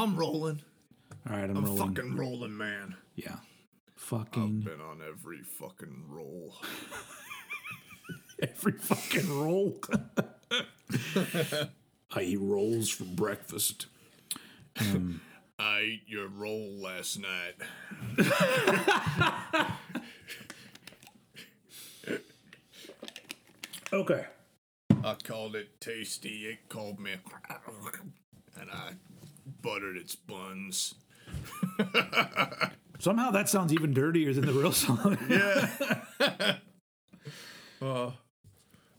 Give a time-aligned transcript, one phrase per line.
[0.00, 0.62] I'm rolling.
[1.28, 1.94] All right, I'm, I'm rolling.
[1.94, 2.96] fucking rolling, man.
[3.16, 3.36] Yeah.
[3.96, 6.54] Fucking I've Been on every fucking roll.
[8.42, 9.78] every fucking roll.
[12.12, 13.88] I eat rolls for breakfast.
[14.80, 15.20] Um,
[15.58, 17.56] I ate your roll last night.
[23.92, 24.24] Okay.
[25.04, 26.46] I called it tasty.
[26.46, 27.16] It called me,
[28.58, 28.92] and I
[29.62, 30.94] buttered its buns.
[32.98, 35.16] Somehow that sounds even dirtier than the real song.
[35.28, 36.56] Yeah.
[37.82, 38.12] oh,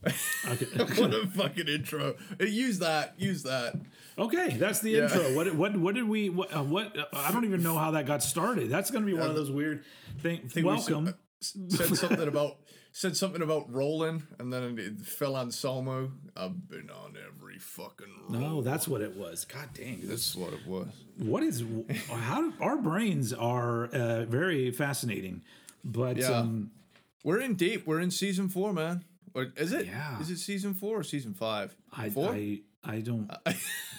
[0.47, 0.65] okay.
[1.01, 2.15] what a fucking intro!
[2.39, 3.13] Use that.
[3.19, 3.75] Use that.
[4.17, 5.03] Okay, that's the Yeah.
[5.03, 5.35] intro.
[5.35, 8.05] What what what did we what, uh, what uh, I don't even know how that
[8.07, 8.69] got started.
[8.69, 9.83] That's going to be one of those weird
[10.19, 10.51] things.
[10.51, 11.13] think we Welcome.
[11.41, 12.57] said something about
[12.91, 16.11] said something about rolling, and then it fell on Salmo.
[16.35, 18.39] I've been on every fucking roll.
[18.41, 19.45] No, that's what it was.
[19.45, 19.99] God dang.
[20.01, 20.87] This, That's what it was.
[21.17, 21.63] what is
[22.09, 25.41] how our brains are uh, very fascinating.
[25.83, 26.31] But Yeah.
[26.31, 26.71] um
[27.23, 27.85] We're in deep.
[27.87, 29.03] We're in season four, man.
[29.33, 29.85] Or is it?
[29.85, 30.19] Yeah.
[30.19, 31.75] Is it season four or season five?
[31.95, 32.31] I four.
[32.33, 33.29] I I don't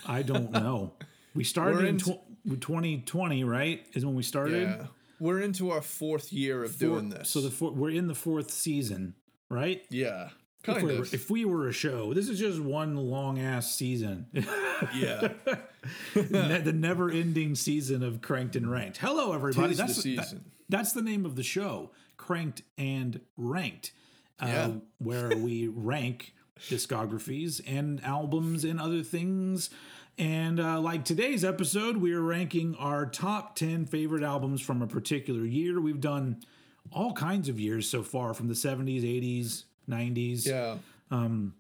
[0.07, 0.93] I don't know.
[1.35, 2.21] We started We're in tw-
[2.61, 3.87] 2020, right?
[3.95, 4.63] Is when we started.
[4.69, 4.87] yeah.
[5.23, 7.31] We're into our fourth year of doing this.
[7.31, 9.15] So the four, we're in the fourth season,
[9.49, 9.81] right?
[9.89, 11.15] yeah, If kind we, were, of.
[11.15, 14.27] if we were a show, this is just one long ass season.
[14.97, 15.29] yeah,
[16.17, 18.97] Ne- the never ending season of Cranked and Ranked.
[18.99, 19.69] Hello, everybody.
[19.69, 20.45] Tis the That's that- season.
[20.69, 23.93] that's the name of the show, Cranked and Ranked,
[24.41, 24.71] uh, Yeah.
[24.99, 26.35] where we rank
[26.69, 29.71] discographies and albums and other things.
[30.19, 34.87] And uh, like today's episode, we are ranking our top 10 favorite albums from a
[34.87, 35.81] particular year.
[35.81, 36.43] We've done
[36.93, 40.47] all kinds of years so far from the 70s, 80s, 90s.
[40.47, 40.77] yeah.
[41.11, 41.55] Um,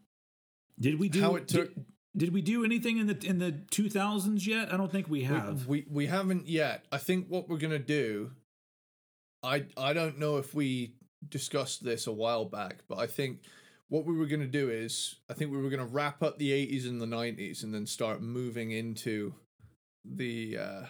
[0.78, 1.74] Did we do How it took.
[1.74, 1.84] did,
[2.16, 4.72] did we do anything in the in the 2000s yet?
[4.72, 5.66] I don't think we have.
[5.66, 6.84] We we haven't yet.
[6.92, 8.32] I think what we're gonna do.
[9.42, 10.94] I I don't know if we
[11.28, 13.40] discussed this a while back, but I think
[13.92, 16.86] what we were gonna do is I think we were gonna wrap up the eighties
[16.86, 19.34] and the nineties and then start moving into
[20.02, 20.82] the uh,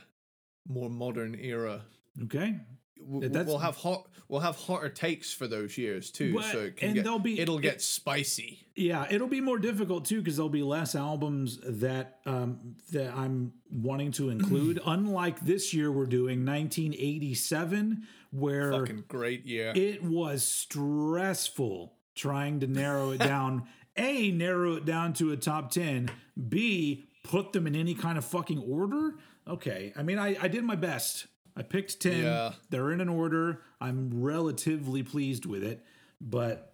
[0.69, 1.83] more modern era.
[2.23, 2.61] okay.
[3.05, 4.07] W- That's- we'll have hot.
[4.29, 7.19] We'll have hotter takes for those years too, But- so it can and get, they'll
[7.19, 8.61] be- it'll it- get spicy.
[8.77, 13.53] Yeah, it'll be more difficult too because there'll be less albums that um, that I'm
[13.71, 14.81] wanting to include.
[14.87, 19.73] Unlike this year, we're doing 1987, where Fucking great year.
[19.75, 23.65] it was stressful trying to narrow it down.
[23.97, 26.11] A, narrow it down to a top 10.
[26.49, 29.17] B, put them in any kind of fucking order.
[29.47, 29.93] Okay.
[29.95, 31.27] I mean, I, I did my best.
[31.55, 32.23] I picked 10.
[32.23, 32.53] Yeah.
[32.71, 33.61] They're in an order.
[33.83, 35.85] I'm relatively pleased with it,
[36.23, 36.73] but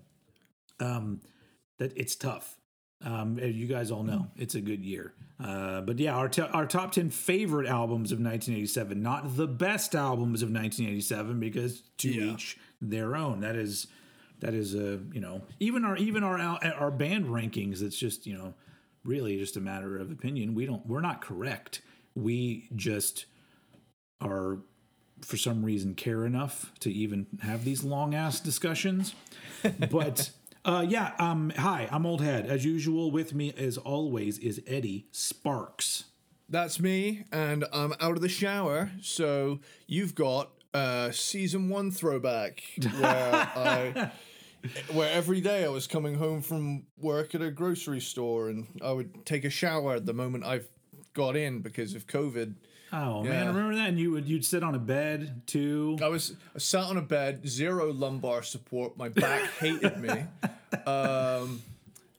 [0.79, 1.21] um,
[1.79, 2.55] that it's tough.
[3.05, 5.13] Um, as you guys all know, it's a good year.
[5.43, 9.95] Uh, but yeah, our, t- our top 10 favorite albums of 1987, not the best
[9.97, 12.33] albums of 1987, because to Yeah.
[12.33, 13.41] each their own.
[13.41, 13.87] That is,
[14.41, 18.37] that is a, you know, even our, even our, our band rankings, it's just, you
[18.37, 18.55] know,
[19.05, 20.55] really just a matter of opinion.
[20.55, 21.81] We don't, we're not correct.
[22.15, 23.27] We just
[24.21, 24.59] are,
[25.23, 29.15] for some reason, care enough to even have these long ass discussions.
[29.91, 30.31] But,
[30.65, 32.47] uh, yeah, um, hi, I'm Old Head.
[32.47, 36.05] As usual, with me, as always, is Eddie Sparks.
[36.49, 38.93] That's me, and I'm out of the shower.
[39.03, 42.63] So you've got a season one throwback
[43.01, 44.11] where I,
[44.93, 48.93] where every day I was coming home from work at a grocery store, and I
[48.93, 50.69] would take a shower at the moment I've
[51.15, 52.55] got in because of COVID.
[52.93, 53.31] Oh Yeah.
[53.31, 53.89] man, remember that?
[53.91, 55.99] And you would you'd sit on a bed too.
[56.03, 58.97] I was I sat on a bed, zero lumbar support.
[58.97, 60.11] My back hated me.
[60.87, 61.63] Um,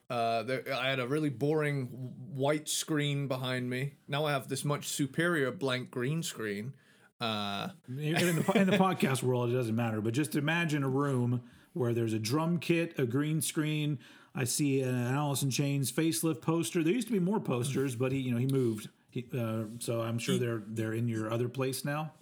[0.08, 1.86] uh, there, I had a really boring
[2.34, 3.94] white screen behind me.
[4.08, 6.72] Now I have this much superior blank green screen.
[7.20, 10.00] Uh, in the, in the podcast world, it doesn't matter.
[10.00, 13.98] But just imagine a room where there's a drum kit, a green screen.
[14.34, 16.82] I see an Alice in Chains facelift poster.
[16.82, 18.88] There used to be more posters, but he, you know, he moved.
[19.10, 22.12] He, uh, so I'm sure they're they're in your other place now.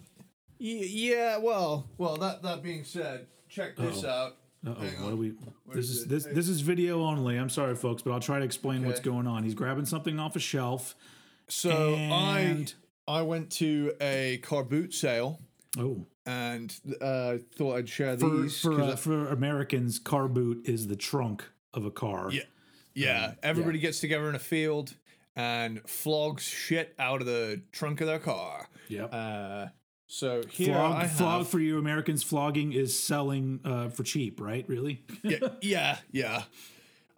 [0.57, 2.17] yeah, well, well.
[2.17, 4.37] That that being said, check this out.
[4.65, 5.29] Uh oh, what do we?
[5.29, 6.09] This Where's is it?
[6.09, 7.37] this this is video only.
[7.37, 9.43] I'm sorry, folks, but I'll try to explain what's going on.
[9.43, 10.95] He's grabbing something off a shelf.
[11.47, 12.65] So I
[13.09, 15.39] I went to a car boot sale
[15.77, 18.59] Oh, and uh, thought I'd share for these.
[18.59, 22.31] for, uh, I- for Americans, car boot is the trunk of a car.
[22.31, 22.43] Yeah.
[22.93, 23.33] Yeah.
[23.43, 24.93] Everybody gets together in a field
[25.35, 28.67] and flogs shit out of the trunk of their car.
[28.89, 29.09] Yep.
[29.13, 29.65] Uh,
[30.07, 31.11] so here flog, I have.
[31.17, 32.23] flog for you Americans.
[32.23, 34.65] Flogging is selling uh, for cheap, right?
[34.67, 35.03] Really?
[35.23, 36.43] yeah, yeah, yeah.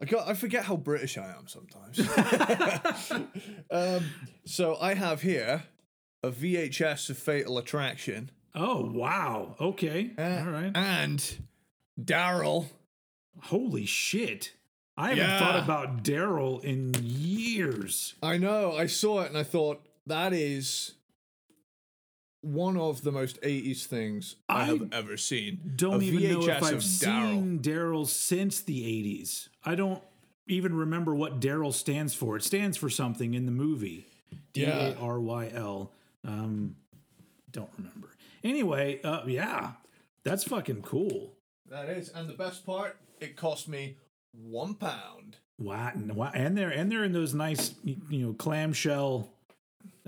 [0.01, 0.27] I got.
[0.27, 1.99] I forget how British I am sometimes.
[3.71, 4.03] um,
[4.45, 5.63] so I have here
[6.23, 8.31] a VHS of Fatal Attraction.
[8.53, 9.56] Oh wow.
[9.59, 10.12] Okay.
[10.18, 10.71] Uh, All right.
[10.75, 11.38] And
[12.00, 12.68] Daryl.
[13.44, 14.53] Holy shit.
[14.97, 15.39] I haven't Yeah.
[15.39, 18.13] thought about Daryl in years.
[18.21, 18.73] I know.
[18.75, 20.94] I saw it and I thought that is
[22.41, 25.73] one of the most 80s things I, I have ever seen.
[25.75, 29.47] Don't A even know if I've seen Daryl since the 80s.
[29.63, 30.01] I don't
[30.47, 32.35] even remember what Daryl stands for.
[32.38, 34.07] It stands for something in the movie.
[34.53, 34.63] D.
[34.65, 35.94] A R Y L.
[36.25, 36.75] Um,
[37.51, 38.09] don't remember.
[38.44, 39.71] Anyway, uh, yeah,
[40.23, 41.33] that's fucking cool.
[41.69, 43.97] That is, and the best part, it cost me
[44.33, 45.38] one pound.
[45.59, 49.29] Wow, and- wow, and they're and they're in those nice, you know, clamshell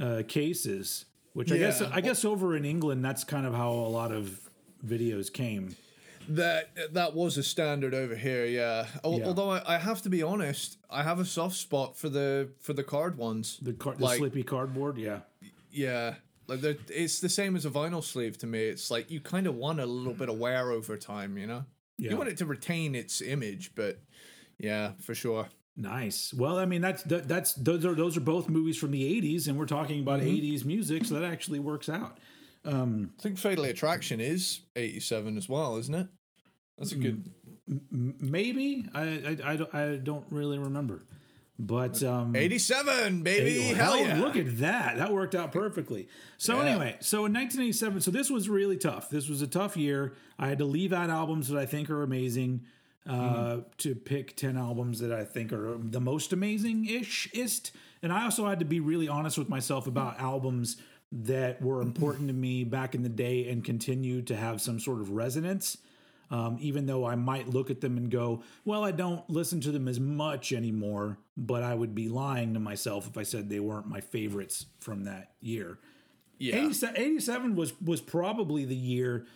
[0.02, 1.06] uh, cases.
[1.34, 4.40] Which I guess I guess over in England, that's kind of how a lot of
[4.86, 5.76] videos came.
[6.30, 8.86] That that was a standard over here, yeah.
[9.04, 9.26] Yeah.
[9.26, 12.74] Although I, I have to be honest, I have a soft spot for the for
[12.74, 13.58] the card ones.
[13.62, 15.20] The, car- the Like- slippy cardboard, yeah.
[15.74, 16.16] Yeah,
[16.48, 18.64] like it's the same as a vinyl sleeve to me.
[18.64, 21.66] It's like you kind of want a little bit of wear over time, you know.
[21.98, 22.12] Yeah.
[22.12, 24.00] You want it to retain its image, but
[24.58, 25.48] yeah, for sure.
[25.76, 26.34] Nice.
[26.34, 29.48] Well, I mean, that's that, that's those are those are both movies from the '80s,
[29.48, 30.30] and we're talking about mm-hmm.
[30.30, 32.20] '80s music, so that actually works out.
[32.66, 36.08] Um, I think Fatal Attraction is '87 as well, isn't it?
[36.78, 37.32] That's a mm, good.
[37.70, 41.06] M- Maybe I I, I, don't, I don't really remember,
[41.60, 44.20] but um, '87, baby, Hey, hell hell, yeah!
[44.20, 44.98] Look at that.
[44.98, 46.08] That worked out perfectly.
[46.38, 46.70] So Yeah.
[46.70, 49.10] anyway, so in 1987, so this was really tough.
[49.10, 50.14] This was a tough year.
[50.40, 52.62] I had to leave out albums that I think are amazing
[53.08, 57.72] uh, to pick 10 albums that I think are the most amazing-ish ist.
[58.02, 60.78] And I also had to be really honest with myself about albums
[61.12, 65.00] that were important to me back in the day and continue to have some sort
[65.02, 65.78] of resonance.
[66.34, 69.72] Um, even though I might look at them and go, well, I don't listen to
[69.72, 73.60] them as much anymore, but I would be lying to myself if I said they
[73.60, 75.78] weren't my favorites from that year.
[76.40, 79.28] yeah, 87, 87 was was probably the year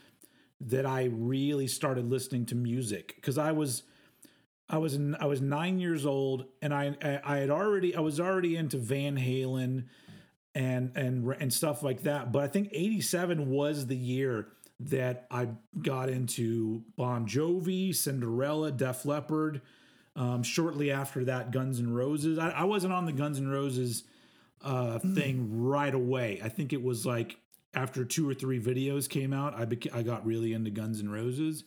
[0.60, 3.84] that I really started listening to music because I was
[4.68, 8.20] I was I was nine years old and I I I had already I was
[8.20, 9.86] already into Van Halen
[10.56, 12.32] and and and stuff like that.
[12.32, 14.48] But I think '87 was the year
[14.80, 15.50] that I
[15.82, 19.62] got into Bon Jovi, Cinderella, Def Leppard.
[20.16, 22.40] Um, shortly after that, Guns N' Roses.
[22.40, 24.04] I, I wasn't on the Guns N' Roses
[24.64, 26.42] uh, thing right away.
[26.44, 27.38] I think it was like
[27.74, 31.10] after two or three videos came out, I beca- I got really into Guns N'
[31.10, 31.64] Roses.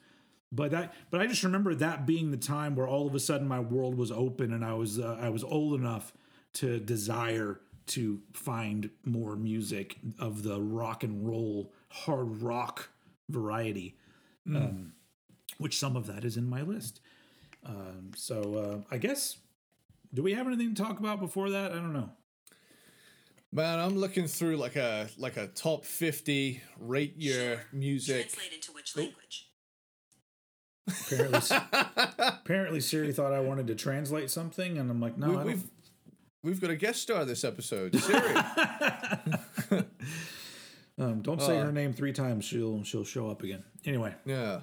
[0.53, 3.47] But that, but I just remember that being the time where all of a sudden
[3.47, 6.13] my world was open and I was uh, I was old enough
[6.55, 12.89] to desire to find more music of the rock and roll hard rock
[13.31, 13.97] variety,
[14.47, 14.93] um,
[15.59, 17.01] which some of that is in my list.
[17.65, 18.55] Um, so
[18.91, 19.37] uh, I guess
[20.13, 21.73] do we have anything to talk about before that?
[21.73, 22.11] I don't know.
[23.53, 28.31] man, I'm looking through like a like a top 50 rate your music.
[28.31, 29.47] Translate into which language?
[30.89, 31.57] Apparently,
[32.19, 35.47] apparently Siri thought I wanted to translate something, and I'm like, no, We, I don't.
[35.47, 35.65] we've
[36.43, 38.35] we've got a guest star this episode, Siri.
[41.01, 43.65] Um, don't say her name three times; she'll she'll show up again.
[43.85, 44.61] Anyway, Yeah.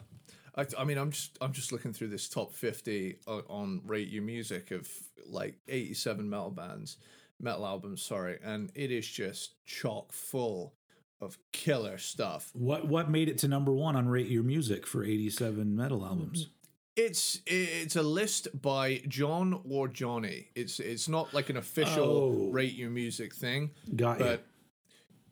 [0.55, 4.07] I, I mean, I'm just I'm just looking through this top 50 on, on Rate
[4.09, 4.89] Your Music of
[5.27, 6.97] like 87 metal bands,
[7.39, 10.73] metal albums, sorry, and it is just chock full
[11.21, 12.51] of killer stuff.
[12.53, 16.49] what what made it to number one on Rate Your Music for '87 metal albums?
[16.95, 20.47] It's it's a list by John or Johnny.
[20.55, 22.51] It's it's not like an official Oh.
[22.51, 24.43] Rate Your Music thing, Got but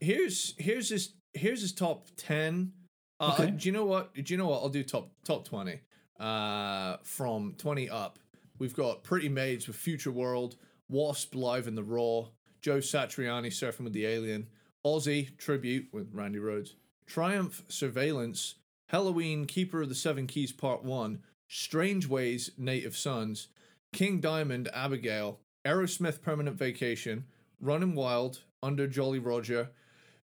[0.00, 2.72] here's here's his here's his top 10
[3.20, 3.50] uh, Okay.
[3.52, 4.62] do you know what do you know what?
[4.62, 5.80] I'll do top top 20
[6.20, 8.18] uh from 20 up
[8.58, 10.56] we've got pretty maids with future world
[10.88, 12.22] wasp live in the raw
[12.62, 14.46] joe satriani surfing with the alien
[14.86, 16.70] ozzy tribute with randy rhoads
[17.06, 18.54] triumph surveillance
[18.90, 23.48] helloween keeper of the seven keys part 1 strangeways native sons
[23.92, 27.24] king diamond abigail aerosmith permanent vacation
[27.60, 29.68] running wild under jolly roger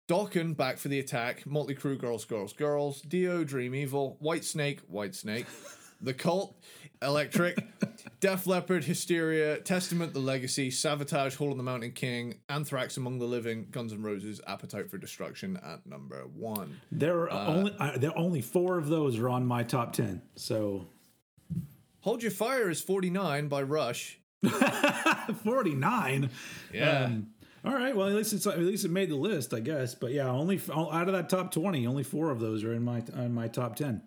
[0.08, 1.46] Dokken back for the attack.
[1.46, 3.02] Motley Crue, Girls, Girls, Girls.
[3.02, 4.16] Dio, Dream Evil.
[4.22, 5.46] Whitesnake, White Snake.
[6.00, 6.56] The Cult,
[7.02, 7.58] Electric.
[8.20, 9.58] Def Leppard, Hysteria.
[9.58, 10.70] Testament, The Legacy.
[10.70, 12.38] Savatage, Hall of the Mountain King.
[12.48, 13.66] Anthrax, Among the Living.
[13.70, 16.80] Guns N' Roses, Appetite for Destruction at number one.
[16.90, 20.22] There are only uh, there are only four of those are on my top ten.
[20.36, 20.86] So
[22.00, 24.18] Hold Your Fire is 49 by Rush.
[25.44, 26.30] forty nine.
[26.72, 27.10] Yeah.
[27.64, 27.96] All right.
[27.96, 29.94] Well, at least it's at least it made the list, I guess.
[29.94, 33.02] But yeah, only out of that top twenty, only four of those are in my
[33.16, 34.02] in my top ten.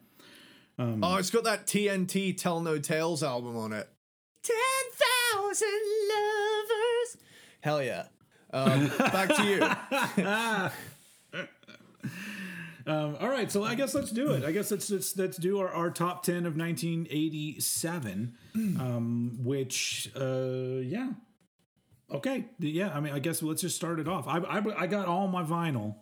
[0.80, 3.88] oh, it's got that TNT Tell No Tales album on it.
[4.44, 5.68] 10,000
[6.10, 7.18] lovers.
[7.62, 8.06] Hell yeah.
[8.52, 9.62] Um, back to you.
[12.88, 14.44] Um, all right, so I guess let's do it.
[14.44, 18.36] I guess let's let's, let's do our, our top ten of 1987,
[18.80, 21.10] um, which uh, yeah,
[22.14, 22.92] okay, yeah.
[22.94, 24.28] I mean, I guess let's just start it off.
[24.28, 25.96] I I, I got all my vinyl,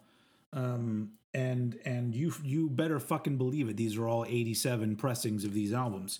[0.53, 3.77] um, and and you you better fucking believe it.
[3.77, 6.19] These are all 87 pressings of these albums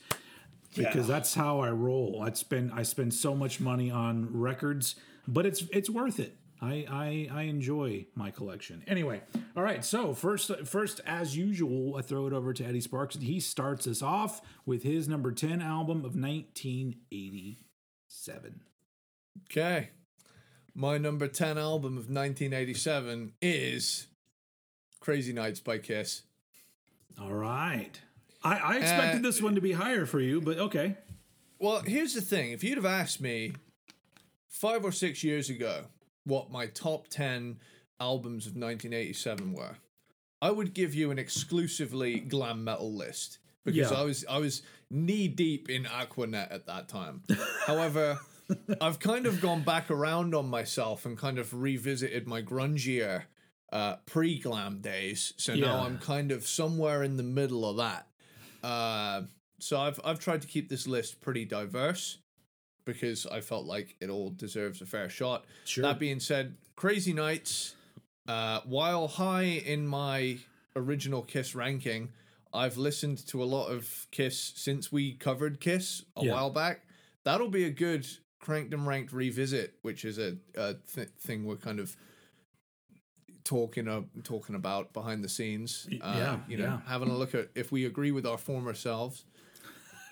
[0.76, 1.16] because Yeah.
[1.16, 2.22] that's how I roll.
[2.24, 4.96] I spend I spend so much money on records,
[5.28, 6.36] but it's it's worth it.
[6.62, 8.84] I, I I enjoy my collection.
[8.86, 9.22] Anyway,
[9.56, 9.84] all right.
[9.86, 13.88] So first first as usual, I throw it over to Eddie Sparks, and he starts
[13.88, 18.60] us off with his number ten album of 1987.
[19.46, 19.90] Okay.
[20.76, 24.08] My number 10 album of 1987 is
[25.00, 26.22] Crazy Nights by Kiss.
[27.20, 28.00] All right.
[28.44, 30.96] I, I expected Uh, this one to be higher for you, but okay.
[31.60, 32.52] Well, here's the thing.
[32.52, 33.54] If you'd have asked me
[34.48, 35.86] five or six years ago
[36.24, 37.60] what my top 10
[38.00, 39.78] albums of 1987 were,
[40.42, 43.98] I would give you an exclusively glam metal list because Yeah.
[44.00, 47.24] I was I was knee deep in Aquanet at that time.
[47.66, 48.20] However,
[48.82, 53.24] I've kind of gone back around on myself and kind of revisited my grungier
[53.72, 55.34] uh, pre-glam days.
[55.38, 55.82] So now Yeah.
[55.82, 58.08] I'm kind of somewhere in the middle of that.
[58.68, 59.24] Uh,
[59.60, 62.18] so I've I've tried to keep this list pretty diverse
[62.86, 65.46] because I felt like it all deserves a fair shot.
[65.66, 65.84] Sure.
[65.84, 67.76] That being said, Crazy Nights,
[68.28, 70.38] uh, while high in my
[70.76, 72.10] original Kiss ranking,
[72.54, 76.34] I've listened to a lot of Kiss since we covered Kiss a Yeah.
[76.34, 76.86] while back.
[77.26, 78.08] That'll be a good
[78.50, 81.96] cranked and ranked revisit, which is a, a th- thing we're kind of
[83.44, 85.88] talking uh, talking about behind the scenes.
[86.02, 86.80] Uh, yeah, you know, yeah.
[86.88, 89.24] having a look at if we agree with our former selves.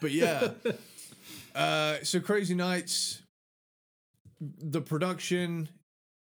[0.01, 0.51] But yeah,
[1.55, 3.23] uh, so Crazy Nights,
[4.39, 5.69] the production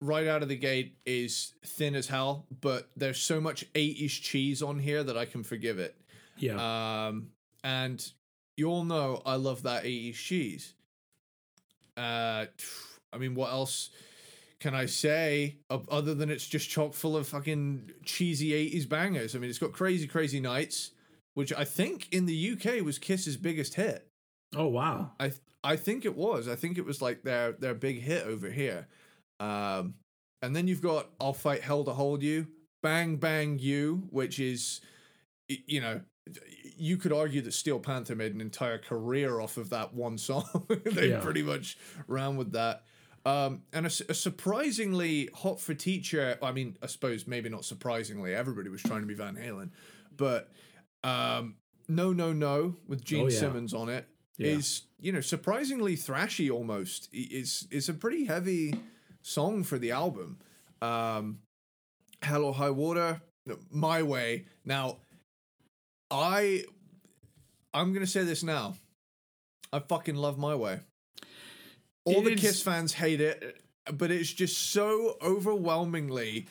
[0.00, 4.62] right out of the gate is thin as hell, but there's so much 80s cheese
[4.62, 5.97] on here that I can forgive it.
[6.37, 7.06] yeah.
[7.06, 7.30] Um,
[7.64, 8.09] and
[8.56, 10.74] you all know I love that 80s cheese.
[11.97, 12.47] Uh,
[13.13, 13.91] I mean, what else
[14.59, 19.37] can I say other than it's just chock full of fucking cheesy 80s bangers?
[19.37, 20.91] I mean, it's got Crazy Crazy Nights,
[21.35, 24.07] which I think in the UK was Kiss's biggest hit.
[24.57, 25.13] oh wow.
[25.21, 26.47] I th- I think it was.
[26.49, 28.87] I think it was like their their big hit over here.
[29.41, 29.95] Um,
[30.43, 32.49] and then you've got "I'll Fight Hell to Hold You,"
[32.83, 34.81] "Bang Bang You," which is,
[35.49, 36.01] you know,
[36.76, 40.66] you could argue that Steel Panther made an entire career off of that one song.
[40.85, 41.21] they Yeah.
[41.21, 41.76] pretty much
[42.07, 42.85] ran with that.
[43.26, 46.38] Um, and a surprisingly hot for teacher.
[46.43, 48.35] I mean, I suppose maybe not surprisingly.
[48.35, 49.71] Everybody was trying to be Van Halen,
[50.16, 50.50] but
[51.02, 51.57] um,
[51.88, 53.38] no, no, no, with Gene Oh, yeah.
[53.38, 54.49] Simmons on it Yeah.
[54.49, 58.75] is you know surprisingly thrashy almost it's it's a pretty heavy
[59.23, 60.38] song for the album
[60.81, 61.38] um
[62.23, 63.21] hell or high water
[63.71, 64.97] my way now
[66.14, 66.62] i
[67.73, 68.75] i'm gonna say this now.
[69.73, 70.80] I fucking love my way.
[72.04, 73.56] All It the is- kiss fans hate it
[73.92, 76.47] but it's just so overwhelmingly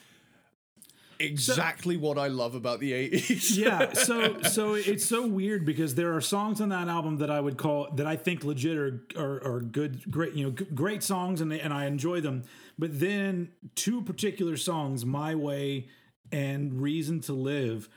[1.20, 6.14] exactly what i love about the 80s yeah so so it's so weird because there
[6.14, 9.54] are songs on that album that i would call that i think legit are are,
[9.54, 12.42] are good great you know great songs and they, and i enjoy them.
[12.76, 15.86] But then two particular songs my way
[16.32, 17.88] and reason to live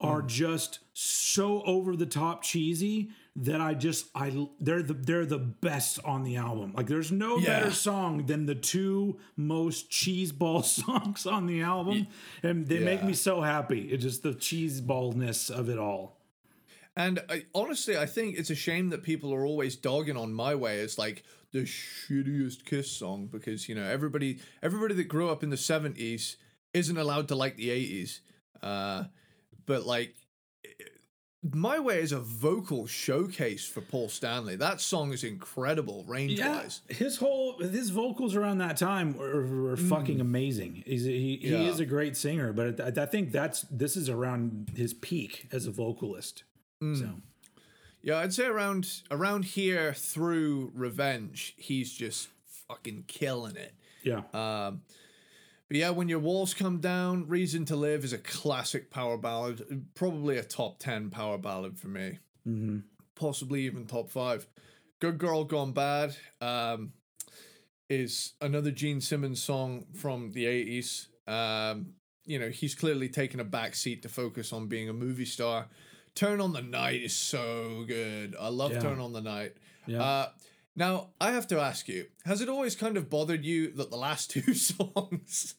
[0.00, 5.38] are just so over the top cheesy that I just I they're the they're the
[5.38, 6.72] best on the album.
[6.76, 7.60] Like there's no Yeah.
[7.60, 12.06] better song than the two most cheeseball songs on the album,
[12.42, 13.82] and they make me so happy.
[13.90, 16.20] It's just the cheeseballness of it all.
[16.96, 20.54] And I, honestly, I think it's a shame that people are always dogging on "My
[20.54, 25.42] Way" as like the shittiest Kiss song because you know everybody everybody that grew up
[25.42, 26.36] in the seventies
[26.72, 28.20] isn't allowed to like the eighties.
[28.62, 29.04] Uh,
[29.66, 30.14] but like,
[31.42, 34.56] "My Way" is a vocal showcase for Paul Stanley.
[34.56, 36.80] That song is incredible range wise.
[36.88, 40.82] his whole his vocals around that time were, were fucking amazing.
[40.86, 41.62] He's he, he Yeah.
[41.62, 45.66] is a great singer, but I, I think that's this is around his peak as
[45.66, 46.44] a vocalist.
[46.80, 47.08] So
[48.02, 52.28] Yeah, I'd say around around here through Revenge, he's just
[52.68, 53.72] fucking killing it.
[54.02, 54.82] yeah, Um,
[55.74, 59.86] but yeah, when your walls come down, "Reason to Live" is a classic power ballad,
[59.96, 62.78] probably a top ten power ballad for me, hmm
[63.16, 64.46] possibly even top five.
[65.00, 66.92] "Good Girl Gone Bad" um,
[67.90, 71.08] is another Gene Simmons song from the eighties.
[71.26, 75.24] Um, you know, he's clearly taken a back seat to focus on being a movie
[75.24, 75.66] star.
[76.14, 78.36] "Turn on the Night" is so good.
[78.38, 78.80] I love Yeah.
[78.80, 79.56] "Turn on the Night."
[79.88, 80.00] yeah.
[80.00, 80.32] Uh,
[80.76, 83.96] Now, I have to ask you, has it always kind of bothered you that the
[83.96, 85.54] last two songs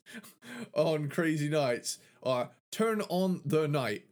[0.74, 4.06] on Crazy Nights are Turn on the Night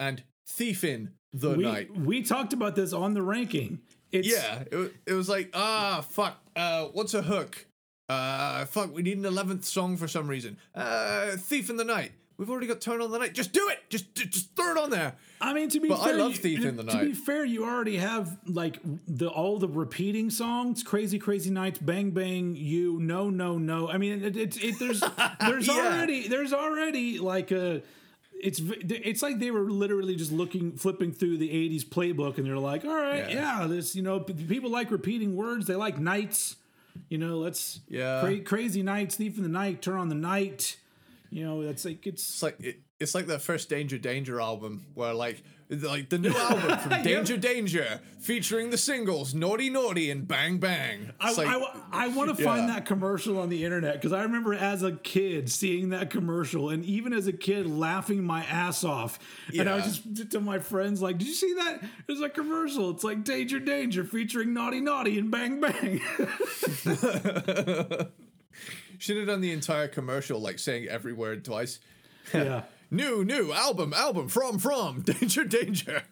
[0.00, 1.94] and Thief in the we, Night?
[1.94, 3.80] we talked about this on the ranking.
[4.10, 7.66] It's, Yeah, it, it was like, ah, fuck, uh, what's a hook?
[8.08, 10.56] Uh, fuck, we need an 11th song for some reason.
[10.74, 12.12] Uh, Thief in the Night.
[12.38, 13.34] We've already got Turn on the Night.
[13.34, 13.78] Just do it!
[13.90, 15.14] Just, just just throw it on there!
[15.40, 17.00] I mean, to be But I fair, love you- Thief in the Night.
[17.00, 18.78] To be fair, you already have like
[19.08, 23.98] the all the repeating songs, "Crazy Crazy Nights," "Bang Bang," "You," "No No No." I
[23.98, 25.00] mean, it's it, it there's
[25.40, 25.74] there's Yeah.
[25.74, 27.82] already there's already like a
[28.40, 32.56] it's it's like they were literally just looking flipping through the 80s playbook and they're
[32.56, 33.62] like all right Yeah.
[33.62, 36.54] yeah, this you know people like repeating words they like nights
[37.08, 38.20] you know let's Yeah.
[38.20, 40.76] cra- crazy nights thief in the night turn on the night
[41.30, 44.86] you know that's like It's it's like it, it's like that first Danger Danger album
[44.94, 50.26] where like like the new album from Danger Danger featuring the singles Naughty Naughty and
[50.26, 51.12] Bang Bang.
[51.20, 51.46] I, like,
[51.92, 55.50] I, want to find that commercial on the internet because I remember as a kid
[55.50, 59.18] seeing that commercial and even as a kid laughing my ass off.
[59.56, 61.84] And I was just to my friends like, "Did you see that?
[62.06, 62.90] There's a commercial.
[62.90, 66.00] It's like Danger Danger featuring Naughty Naughty and Bang Bang."
[68.98, 71.80] should have done the entire commercial like saying every word twice.
[72.34, 72.62] yeah.
[72.90, 76.02] New new album album from from Danger Danger.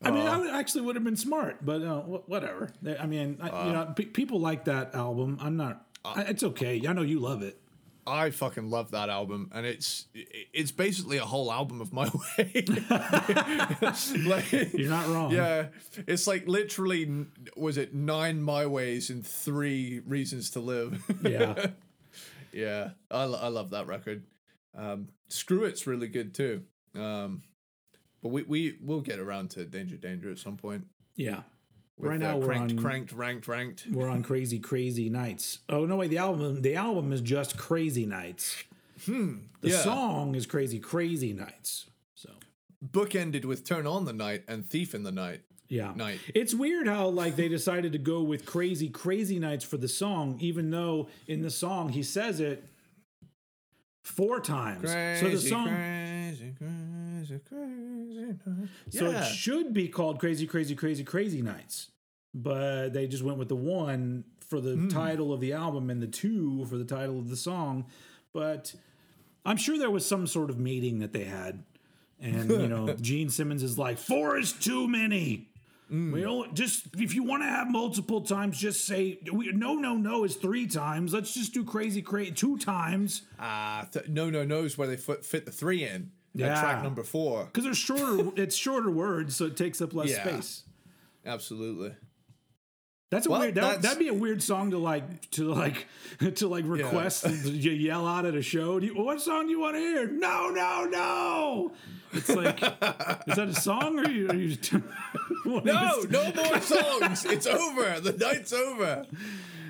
[0.00, 2.70] I mean, I would, actually would have been smart, but uh, wh- whatever.
[3.00, 5.38] I mean, I, you know, pe- people like that album.
[5.40, 5.86] I'm not.
[6.04, 6.80] I, it's okay.
[6.86, 7.60] I know you love it.
[8.08, 12.64] I fucking love that album, and it's it's basically a whole album of my way.
[14.24, 15.32] like, You're not wrong.
[15.32, 15.66] Yeah,
[16.06, 21.02] it's like literally was it nine my ways and three reasons to live.
[21.22, 21.66] Yeah.
[22.52, 24.24] yeah, I, lo- I love that record.
[24.76, 26.62] Um, Screw It's really good too.
[26.94, 27.42] Um,
[28.22, 30.86] but we we will get around to Danger Danger at some point.
[31.14, 31.42] Yeah.
[31.98, 33.86] With, right uh, now we're cranked, on cranked, ranked, ranked.
[33.90, 35.58] we're on crazy crazy nights.
[35.68, 36.10] Oh no, wait.
[36.10, 38.62] The album the album is just Crazy Nights.
[39.04, 39.38] Hmm.
[39.60, 39.78] The yeah.
[39.78, 41.86] song is Crazy Crazy Nights.
[42.14, 42.30] So
[42.86, 45.40] Bookended with Turn On the Night and Thief in the Night.
[45.68, 46.20] yeah, Night.
[46.34, 50.38] it's weird how like they decided to go with Crazy Crazy Nights for the song,
[50.40, 52.64] even though in the song he says it
[54.04, 54.90] four times.
[54.90, 55.66] so the song.
[55.66, 56.17] crazy,
[57.48, 58.68] crazy, crazy night.
[58.90, 59.24] So Yeah.
[59.24, 61.90] it should be called Crazy, Crazy, Crazy, Crazy Nights.
[62.34, 64.88] But they just went with the one for the Hmm.
[64.88, 67.86] title of the album and the two for the title of the song.
[68.32, 68.74] But
[69.44, 71.64] I'm sure there was some sort of meeting that they had.
[72.20, 75.48] And, you know, Gene Simmons is like, four is too many.
[75.88, 76.12] Hmm.
[76.12, 79.96] We only, just if you want to have multiple times, just say we, no, no,
[79.96, 81.14] no is three times.
[81.14, 85.24] Let's just do crazy, crazy two times Ah, th- no, no, is where they fit,
[85.24, 86.10] fit the three in.
[86.34, 86.60] Yeah.
[86.60, 87.44] track number four.
[87.46, 88.30] because they're shorter.
[88.36, 90.22] it's shorter words, so it takes up less Yeah.
[90.24, 90.62] space.
[91.26, 91.94] Absolutely.
[93.10, 93.54] That's a Well, weird.
[93.54, 95.86] That, that'd be a weird song to like to like
[96.36, 97.26] to like request.
[97.44, 98.78] You yell out at a show.
[98.78, 100.06] Do you, what song do you want to hear?
[100.10, 101.72] No, no, no.
[102.12, 104.28] It's like, is that a song or are you?
[104.28, 104.56] Are you
[105.46, 107.24] No, no more songs.
[107.24, 108.00] It's over.
[108.00, 109.06] The night's over.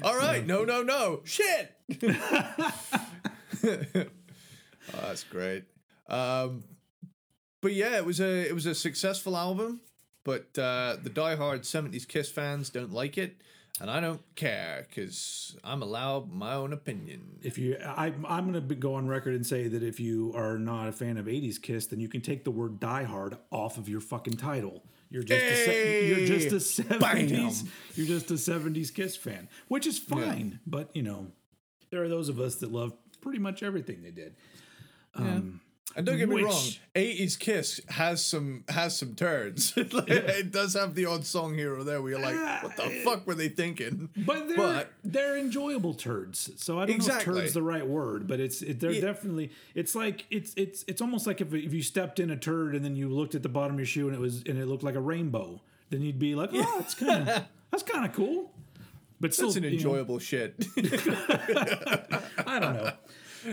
[0.03, 0.45] All right.
[0.45, 1.21] No, no, no.
[1.25, 1.77] Shit.
[3.65, 4.05] oh,
[5.03, 5.65] that's great.
[6.09, 6.65] Um,
[7.61, 9.81] but yeah, it was a it was a successful album,
[10.25, 13.43] but uh, the diehard '70s Kiss fans don't like it,
[13.81, 17.39] and I don't care because I'm allowed my own opinion.
[17.43, 20.59] If you, I, I'm going to go on record and say that if you are
[20.59, 23.77] not a fan of '80s Kiss, then you can take the word "Die Hard" off
[23.77, 24.85] of your fucking title.
[25.11, 27.01] You're just a, you're just a '70s.
[27.01, 27.73] Bam!
[27.95, 30.61] You're just a '70s Kiss fan, which is fine.
[30.67, 31.27] But you know,
[31.91, 34.37] there are those of us that love pretty much everything they did.
[35.97, 36.63] And don't get me Which- wrong,
[36.95, 39.75] '80s Kiss has some has some turds.
[39.93, 43.01] Like, it does have the odd song here or there where you're like, what the
[43.05, 44.09] fuck were they thinking?
[44.17, 46.51] But they're But- they're enjoyable turds.
[46.57, 47.33] So I don't Exactly.
[47.33, 49.01] know if turds the right word, but it's it, they're Yeah.
[49.01, 52.75] definitely it's like it's it's it's almost like if if you stepped in a turd
[52.77, 54.67] and then you looked at the bottom of your shoe and it was and it
[54.67, 58.13] looked like a rainbow, then you'd be like, oh, that's kind of that's kind of
[58.13, 58.53] cool.
[59.21, 60.55] But still, It's an you know, enjoyable shit.
[60.77, 62.93] I don't know.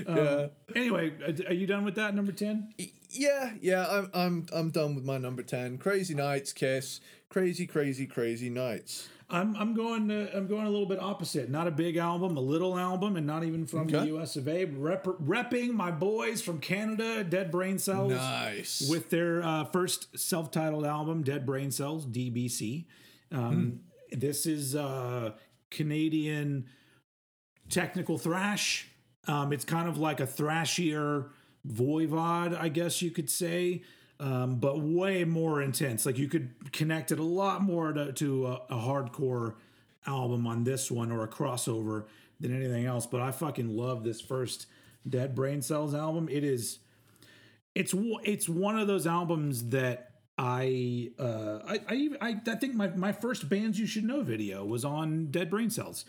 [0.08, 0.48] Yeah.
[0.76, 1.14] Anyway,
[1.48, 2.74] are you done with that number ten?
[3.10, 5.78] yeah, yeah, I'm I'm I'm done with my number ten.
[5.78, 9.10] Crazy Nights, Kiss, crazy, crazy, crazy nights.
[9.30, 11.50] I'm I'm going uh, I'm going a little bit opposite.
[11.50, 14.36] Not a big album, a little album, and not even from the U.S.
[14.36, 14.66] of A.
[14.66, 18.12] Rep- repping my boys from Canada, Dead Brain Cells.
[18.12, 18.88] Nice.
[18.88, 22.86] with their uh, first self-titled album, Dead Brain Cells (DBC).
[23.32, 23.80] Um,
[24.12, 25.32] This is uh,
[25.72, 26.68] Canadian
[27.70, 28.88] technical thrash.
[29.28, 31.30] Um, it's kind of like a thrashier
[31.68, 33.82] Voivod, I guess you could say,
[34.20, 36.06] um, but way more intense.
[36.06, 39.56] Like you could connect it a lot more to, to a, a hardcore
[40.06, 42.06] album on this one or a crossover
[42.40, 43.06] than anything else.
[43.06, 44.68] But I fucking love this first
[45.08, 46.30] Dead Brain Cells album.
[46.30, 46.80] It is,
[47.74, 52.88] it's it's one of those albums that I uh, I I, I I think my
[52.90, 56.06] my first bands you should know video was on Dead Brain Cells.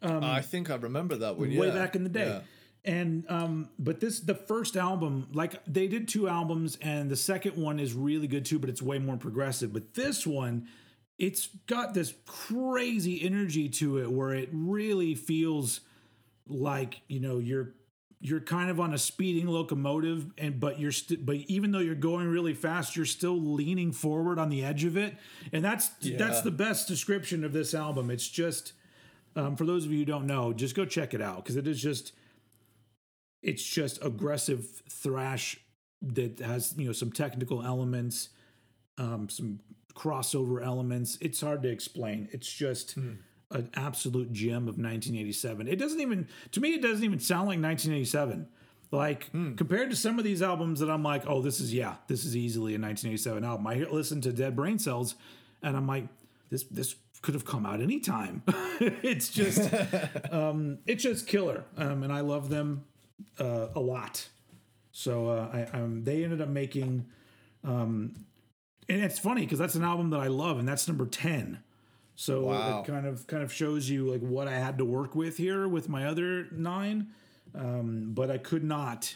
[0.00, 1.74] Um, I think I remember that one way yeah.
[1.74, 2.26] back in the day.
[2.26, 2.40] Yeah.
[2.84, 7.56] And um, but this the first album, like they did two albums, and the second
[7.56, 9.72] one is really good too, but it's way more progressive.
[9.72, 10.68] But this one,
[11.18, 15.80] it's got this crazy energy to it where it really feels
[16.46, 17.74] like you know you're
[18.20, 21.94] you're kind of on a speeding locomotive and but you're st- but even though you're
[21.94, 25.14] going really fast you're still leaning forward on the edge of it
[25.52, 26.16] and that's yeah.
[26.16, 28.72] that's the best description of this album it's just
[29.36, 31.68] um, for those of you who don't know just go check it out because it
[31.68, 32.12] is just
[33.42, 35.58] it's just aggressive thrash
[36.02, 38.30] that has you know some technical elements
[38.98, 39.60] um, some
[39.94, 43.16] crossover elements it's hard to explain it's just mm
[43.50, 45.68] an absolute gem of 1987.
[45.68, 48.46] It doesn't even, to me, it doesn't even sound like 1987.
[48.90, 49.56] Like mm.
[49.56, 52.34] compared to some of these albums that I'm like, oh, this is yeah, this is
[52.34, 53.66] easily a 1987 album.
[53.66, 55.14] I listen to Dead Brain Cells,
[55.62, 56.08] and I'm like,
[56.48, 58.42] this this could have come out anytime.
[58.80, 59.70] it's just,
[60.32, 62.84] um, it's just killer, um, and I love them
[63.38, 64.28] uh, a lot.
[64.92, 67.06] So uh, I, um, they ended up making,
[67.64, 68.24] um,
[68.88, 71.62] and it's funny because that's an album that I love, and that's number ten
[72.20, 72.80] so wow.
[72.80, 75.68] it kind of kind of shows you like what I had to work with here
[75.68, 77.10] with my other nine.
[77.54, 79.14] Um, but I could not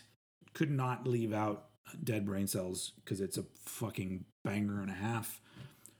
[0.54, 1.66] could not leave out
[2.04, 5.40] Dead Brain Cells because it's a fucking banger and a half.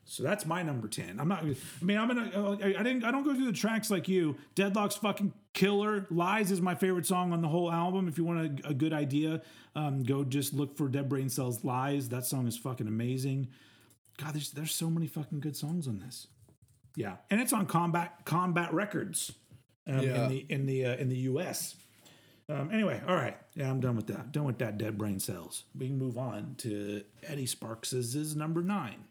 [0.05, 1.19] So that's my number ten.
[1.19, 1.43] I'm not.
[1.43, 2.59] I mean, I'm gonna.
[2.63, 3.03] I, I didn't.
[3.03, 4.37] I don't go through the tracks like you.
[4.55, 6.07] Deadlock's fucking killer.
[6.11, 8.09] Lies is my favorite song on the whole album.
[8.09, 9.43] If you want a, a good idea,
[9.75, 12.09] um, go just look for Dead Brain Cells Lies.
[12.09, 13.49] That song is fucking amazing.
[14.19, 16.27] God, there's there's so many fucking good songs on this.
[16.97, 19.33] Yeah, and it's on Combat Combat Records
[19.87, 20.25] um, yeah.
[20.25, 21.77] in the in the uh, in the U.S.
[22.49, 23.37] Um, anyway, all right.
[23.55, 24.33] Yeah, I'm done with that.
[24.33, 25.65] Done with that dead brain cells.
[25.79, 29.05] We can move on to Eddie Sparks's number nine.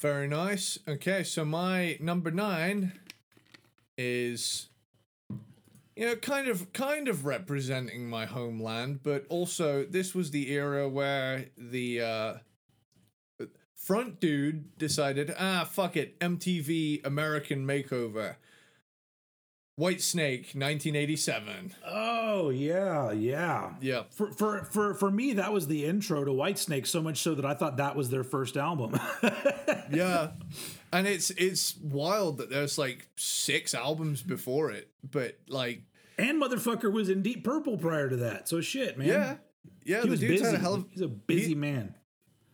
[0.00, 0.78] Very nice.
[0.88, 2.92] Okay, so my number nine
[3.96, 4.68] is
[5.96, 10.88] you know kind of kind of representing my homeland, but also this was the era
[10.88, 12.34] where the uh
[13.84, 18.36] front dude decided, ah, fuck it, MTV American Makeover.
[19.78, 21.74] Whitesnake, 1987.
[21.84, 24.02] Oh yeah, yeah, yeah.
[24.10, 26.86] For for for for me, that was the intro to Whitesnake.
[26.86, 28.98] So much so that I thought that was their first album.
[29.90, 30.30] yeah,
[30.94, 35.82] and it's it's wild that there's like six albums before it, but like,
[36.18, 38.48] and motherfucker was in Deep Purple prior to that.
[38.48, 39.08] So shit, man.
[39.08, 39.36] Yeah,
[39.84, 40.02] yeah.
[40.02, 40.44] He was busy.
[40.44, 41.94] Had a hell of, He's a busy he, man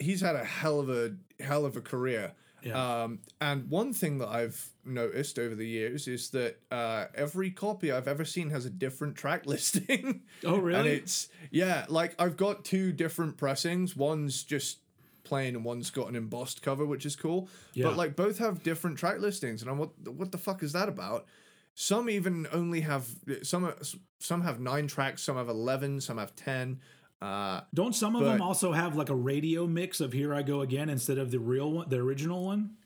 [0.01, 2.33] he's had a hell of a hell of a career.
[2.63, 3.03] Yeah.
[3.03, 7.91] Um, and one thing that I've noticed over the years is that uh, every copy
[7.91, 10.23] I've ever seen has a different track listing.
[10.45, 10.79] Oh, really?
[10.79, 13.95] and it's yeah, like I've got two different pressings.
[13.95, 14.79] One's just
[15.25, 17.49] plain, and one's got an embossed cover, which is cool.
[17.75, 17.87] Yeah.
[17.87, 20.89] But like both have different track listings, and I'm what what the fuck is that
[20.89, 21.27] about?
[21.75, 23.07] Some even only have
[23.43, 23.73] some
[24.19, 26.81] some have nine tracks, some have eleven, some have ten.
[27.23, 30.43] Uh, Don't some of but, them also have like a radio mix of "Here I
[30.43, 32.77] Go Again" instead of the real one, the original one?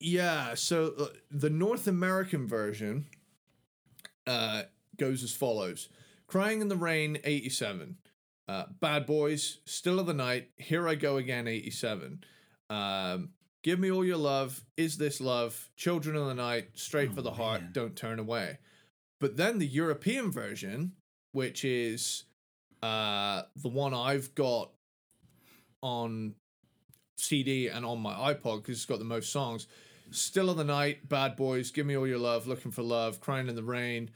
[0.00, 0.54] Yeah.
[0.54, 3.06] So uh, the North American version
[4.26, 4.62] uh,
[4.96, 5.88] goes as follows:
[6.26, 7.96] "Crying in the Rain" '87,
[8.52, 12.24] uh, "Bad Boys," "Still of the Night," "Here I Go Again" '87.
[12.70, 13.30] Um,
[13.62, 14.64] Give me all your love.
[14.76, 15.70] Is this love?
[15.76, 16.70] Children of the night.
[16.74, 17.38] Straight oh, for the man.
[17.38, 17.72] heart.
[17.72, 18.58] Don't turn away.
[19.20, 20.92] But then the European version,
[21.30, 22.24] which is
[22.82, 24.72] uh, the one I've got
[25.80, 26.34] on
[27.16, 29.68] CD and on my iPod because it's got the most songs.
[30.10, 33.48] Still of the Night, Bad Boys, Give Me All Your Love, Looking for Love, Crying
[33.48, 34.10] in the Rain,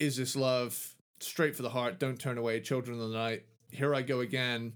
[0.00, 3.94] Is This Love, Straight for the Heart, Don't Turn Away, Children of the Night, Here
[3.94, 4.74] I Go Again,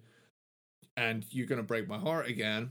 [0.96, 2.70] and You're Gonna Break My Heart Again.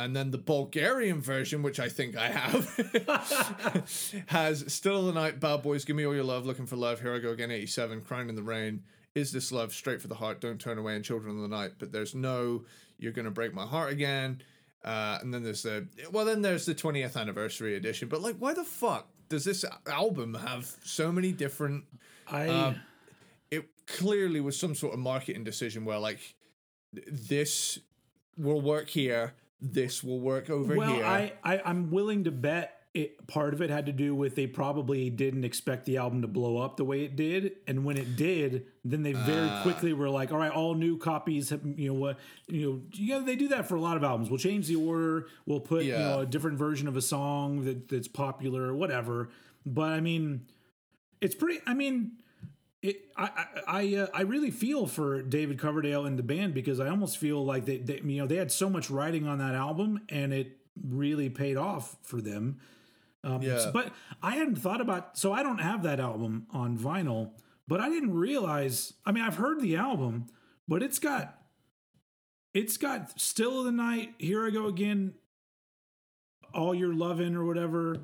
[0.00, 3.84] And then the Bulgarian version, which I think I have,
[4.26, 7.00] has Still of the Night, Bad Boys, Give Me All Your Love, Looking for Love,
[7.00, 8.84] Here I Go Again, 87, Crying in the Rain,
[9.18, 10.40] is this love straight for the heart?
[10.40, 11.72] Don't turn away and Children of the Night.
[11.78, 12.64] But there's no,
[12.98, 14.42] you're gonna break my heart again.
[14.84, 18.08] Uh, and then there's the well, then there's the 20th anniversary edition.
[18.08, 21.84] But like, why the fuck does this album have so many different?
[22.28, 22.48] I.
[22.48, 22.74] Uh,
[23.50, 26.34] it clearly was some sort of marketing decision where like
[26.92, 27.78] this
[28.36, 31.04] will work here, this will work over well, here.
[31.04, 34.46] I, I I'm willing to bet it, part of it had to do with they
[34.46, 38.16] probably didn't expect the album to blow up the way it did, and when it
[38.16, 41.88] did, then they very uh, quickly were like, "All right, all new copies, have, you
[41.88, 44.30] know what, you know, yeah, they do that for a lot of albums.
[44.30, 45.98] We'll change the order, we'll put yeah.
[45.98, 49.28] you know a different version of a song that, that's popular, or whatever."
[49.74, 50.46] but I mean,
[51.20, 51.60] it's pretty.
[51.66, 52.12] I mean,
[52.82, 52.96] it.
[53.16, 56.88] I I I, uh, I really feel for David Coverdale and the band because I
[56.88, 60.00] almost feel like they, they you know they had so much writing on that album
[60.08, 62.60] and it really paid off for them.
[63.24, 63.58] Um, Yeah.
[63.58, 65.18] so- but I hadn't thought about.
[65.18, 67.32] So I don't have that album on vinyl,
[67.66, 68.92] but I didn't realize.
[69.04, 70.26] I mean, I've heard the album,
[70.68, 71.34] but it's got.
[72.54, 75.14] It's got "Still of the Night," "Here I Go Again,"
[76.54, 77.98] "All Your Lovin'" or whatever,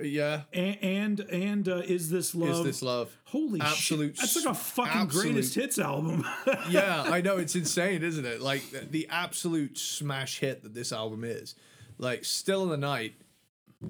[0.00, 0.42] Yeah.
[0.52, 3.16] and and, and uh, "Is This Love?" Is this love?
[3.24, 4.20] Holy Absolute shit!
[4.20, 6.24] That's like a fucking absolute- greatest hits album.
[6.70, 8.40] yeah, I know it's insane, isn't it?
[8.40, 11.54] Like the- absolute smash hit that this album is.
[11.98, 13.14] Like Still in the Night,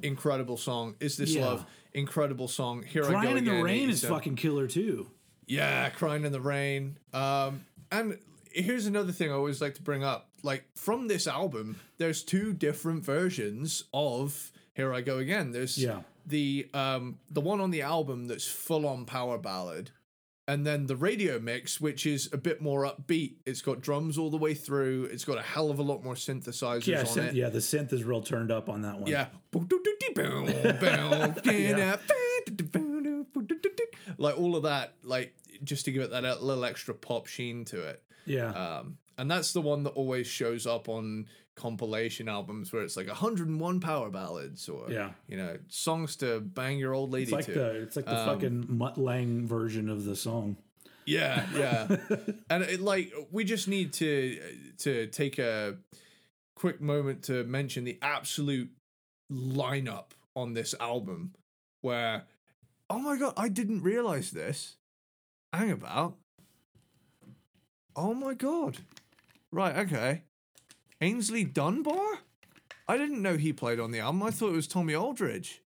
[0.02, 0.94] incredible song.
[1.00, 1.46] Is this Yeah.
[1.46, 1.66] love?
[1.92, 2.82] Incredible song.
[2.82, 5.10] Here I go "Crying in the Rain" is fucking killer too.
[5.46, 6.98] Yeah, crying in the rain.
[7.14, 8.18] Um, and
[8.52, 10.28] here's another thing I always like to bring up.
[10.42, 16.00] Like from this album, there's two different versions of "Here I Go Again." There's Yeah.
[16.26, 19.90] the um the one on the album that's full on power ballad,
[20.46, 23.34] and then the radio mix, which is a bit more upbeat.
[23.44, 25.04] It's got drums all the way through.
[25.12, 27.34] It's got a hell of a lot more synthesizers Yeah, on synth, it.
[27.34, 29.10] yeah, the synth is real turned up on that one.
[29.10, 29.26] Yeah.
[34.16, 37.80] Like all of that, like just to give it that little extra pop sheen to
[37.88, 38.02] it.
[38.26, 38.50] yeah.
[38.50, 41.26] Um, and that's the one that always shows up on
[41.58, 45.10] compilation albums where it's like 101 power ballads or Yeah.
[45.28, 47.52] you know songs to bang your old lady It's like to.
[47.52, 50.56] the it's like the Um, fucking Mutt Lange version of the song.
[51.04, 51.96] Yeah, yeah.
[52.50, 54.38] and it like we just need to
[54.78, 55.76] to take a
[56.54, 58.70] quick moment to mention the absolute
[59.32, 61.32] lineup on this album
[61.82, 62.24] where
[62.90, 64.76] oh my god, I didn't realize this.
[65.52, 66.16] Hang about.
[67.96, 68.78] Oh my god.
[69.50, 70.22] Right, okay.
[71.00, 72.20] Aynsley Dunbar?
[72.86, 74.22] I didn't know he played on the album.
[74.22, 75.62] I thought it was Tommy Aldridge.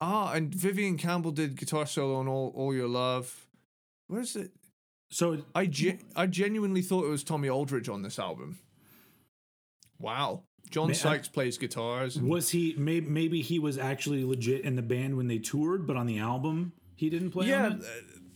[0.00, 3.46] Ah, and Vivian Campbell did guitar solo on All All Your Love.
[4.06, 4.52] Where's it?
[5.10, 8.58] So I ge- I genuinely thought it was Tommy Aldridge on this album.
[9.98, 10.44] Wow.
[10.70, 12.20] John Sykes plays guitars.
[12.20, 15.96] was he maybe maybe he was actually legit in the band when they toured, but
[15.96, 17.84] on the album he didn't play yeah, on it?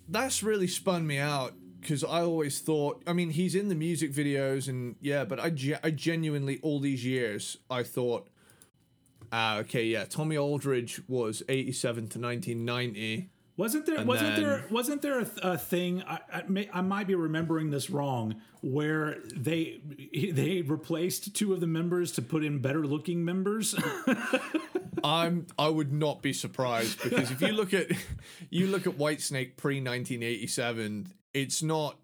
[0.09, 3.03] that's really spun me out because I always thought.
[3.07, 6.81] I mean, he's in the music videos and yeah, but I ge- I genuinely all
[6.81, 8.29] these years I thought.
[9.31, 10.05] Ah, okay, yeah.
[10.05, 13.31] Tommy Aldridge was eighty-seven to nineteen ninety.
[13.57, 16.81] Wasn't there And wasn't there wasn't there a, th- a thing I, I, may, I
[16.81, 19.81] might be remembering this wrong where they
[20.33, 23.75] they replaced two of the members to put in better looking members?
[25.05, 27.89] I'm I would not be surprised because if you look at
[28.51, 31.97] you look at Whitesnake pre 1987, it's not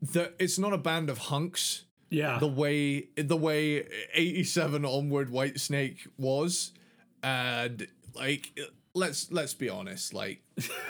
[0.00, 2.38] the it's not a band of hunks yeah.
[2.38, 6.72] the way the way 87 onward Whitesnake was
[7.22, 8.58] and like
[8.94, 10.40] let's let's be honest like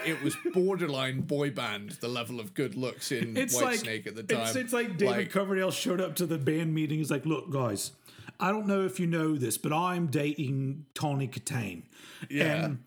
[0.05, 4.15] it was borderline boy band the level of good looks in it's like Whitesnake at
[4.15, 6.99] the time It's, it's like David Like, Coverdale showed up to the band meeting.
[6.99, 7.93] He's like, "Look, guys,
[8.41, 11.83] I don't know if you know this, but I'm dating Tawny Kitaen.
[12.31, 12.65] Yeah.
[12.65, 12.79] And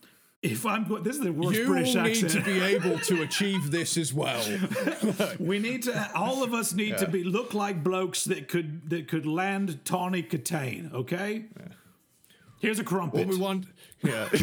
[0.42, 3.22] if I'm going, this is the worst you British will need to be able to
[3.22, 4.44] achieve this as well
[5.40, 6.12] we need to.
[6.16, 10.24] All of us need to be look like blokes that could that could land Tawny
[10.24, 10.94] Kitaen.
[10.94, 11.46] Okay.
[12.60, 13.20] Here's a crumpet.
[13.20, 13.66] What we want,
[14.04, 14.30] yeah.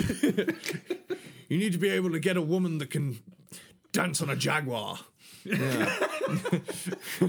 [1.48, 3.18] you need to be able to get a woman that can
[3.92, 4.98] dance on a jaguar.
[5.44, 5.98] Yeah,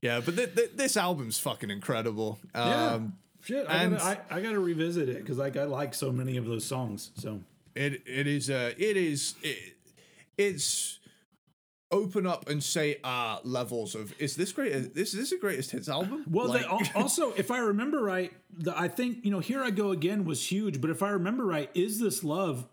[0.00, 0.20] yeah.
[0.24, 2.38] But th- th- this album's fucking incredible.
[2.54, 2.92] yeah.
[2.94, 3.14] Um,
[3.48, 6.36] Shit, I and- gotta, I, I gotta revisit it because like I like so many
[6.36, 7.12] of those songs.
[7.16, 7.40] So
[7.74, 9.74] it it is uh, it is it,
[10.36, 10.98] it's
[11.90, 14.72] open up and say ah levels of is this great?
[14.72, 16.26] Is this is this a greatest hits album?
[16.28, 19.70] Well, Like- they, also, if I remember right, the, I think you know, "Here I
[19.70, 20.82] Go Again" was huge.
[20.82, 22.68] But if I remember right, "Is This Love"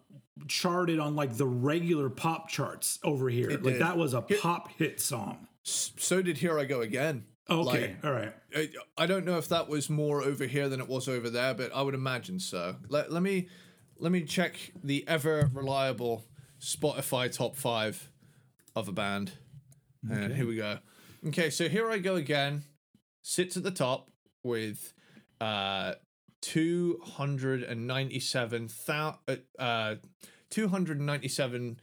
[0.49, 3.49] charted on like the regular pop charts over here.
[3.51, 3.81] like did.
[3.81, 5.47] that was a pop hit song.
[5.63, 7.23] so did here I go again.
[7.49, 8.34] Okay, Like, all right.
[8.55, 11.53] I, I don't know if that was more over here than it was over there,
[11.53, 12.77] but I would imagine so.
[12.89, 13.49] Let, let me
[13.97, 16.25] let me check the ever reliable
[16.60, 18.10] Spotify top five
[18.75, 19.34] of a band.
[20.10, 20.79] And here we go.
[21.27, 22.63] Okay, so here I go again.
[23.23, 24.10] Sits at the top
[24.43, 24.93] with
[25.41, 25.93] uh
[26.41, 29.95] two hundred and ninety seven thousand uh
[30.49, 31.79] two hundred and ninety seven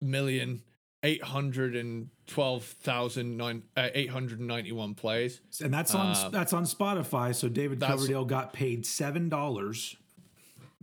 [0.00, 0.62] million
[1.02, 5.40] eight hundred and twelve thousand nine uh, eight hundred and ninety one plays.
[5.62, 7.34] And that's on that's on Spotify.
[7.34, 9.96] So David Uh, Coverdale got paid seven dollars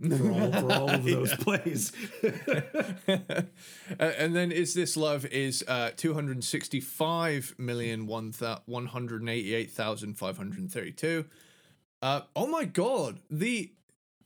[0.00, 1.92] for all, for all of those plays.
[3.06, 3.42] Uh,
[4.18, 11.24] and then is this love is uh 265 million one thou- 188,532.
[12.02, 13.72] Uh oh my god, the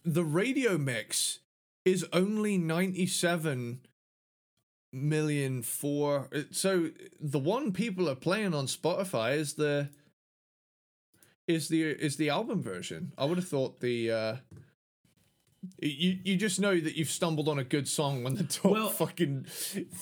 [0.05, 1.41] the radio mix
[1.85, 3.81] is only 97
[4.93, 6.89] million for so
[7.21, 9.89] the one people are playing on Spotify is the
[11.47, 13.13] is the is the album version.
[13.19, 14.37] I would have thought the uh
[15.83, 18.89] you you just know that you've stumbled on a good song when the top Well-
[18.91, 19.47] fucking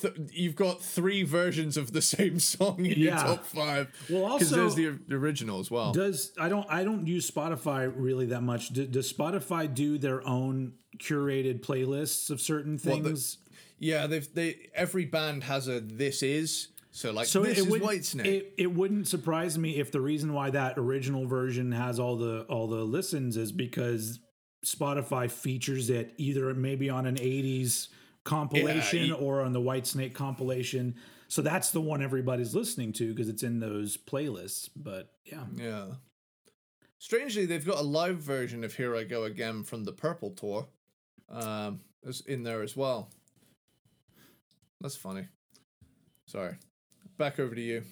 [0.03, 3.89] th- you've got three versions of the same song in your top five.
[4.11, 5.93] Well, also- there's the, the original as well.
[5.93, 8.69] Does I don't I don't use Spotify really that much.
[8.69, 13.39] Do, does Spotify do their own curated playlists of certain Well, the- things?
[13.79, 17.67] Yeah, they've they every band has a this is so like so this it is
[17.69, 18.25] wouldn't- Whitesnake.
[18.27, 22.43] It, it wouldn't surprise me if the reason why that original version has all the
[22.49, 24.21] all the listens is because
[24.65, 27.89] Spotify features it either maybe on an '80s
[28.25, 30.97] compilation Yeah, or on the Whitesnake compilation.
[31.29, 34.71] So that's the one everybody's listening to because it's in those playlists.
[34.75, 35.87] But yeah, yeah.
[36.99, 40.67] Strangely, they've got a live version of "Here I Go Again" from the Purple tour,
[41.29, 41.81] um,
[42.27, 43.11] in there as well.
[44.81, 45.27] That's funny.
[46.27, 46.55] Sorry.
[47.19, 47.83] Back over to you.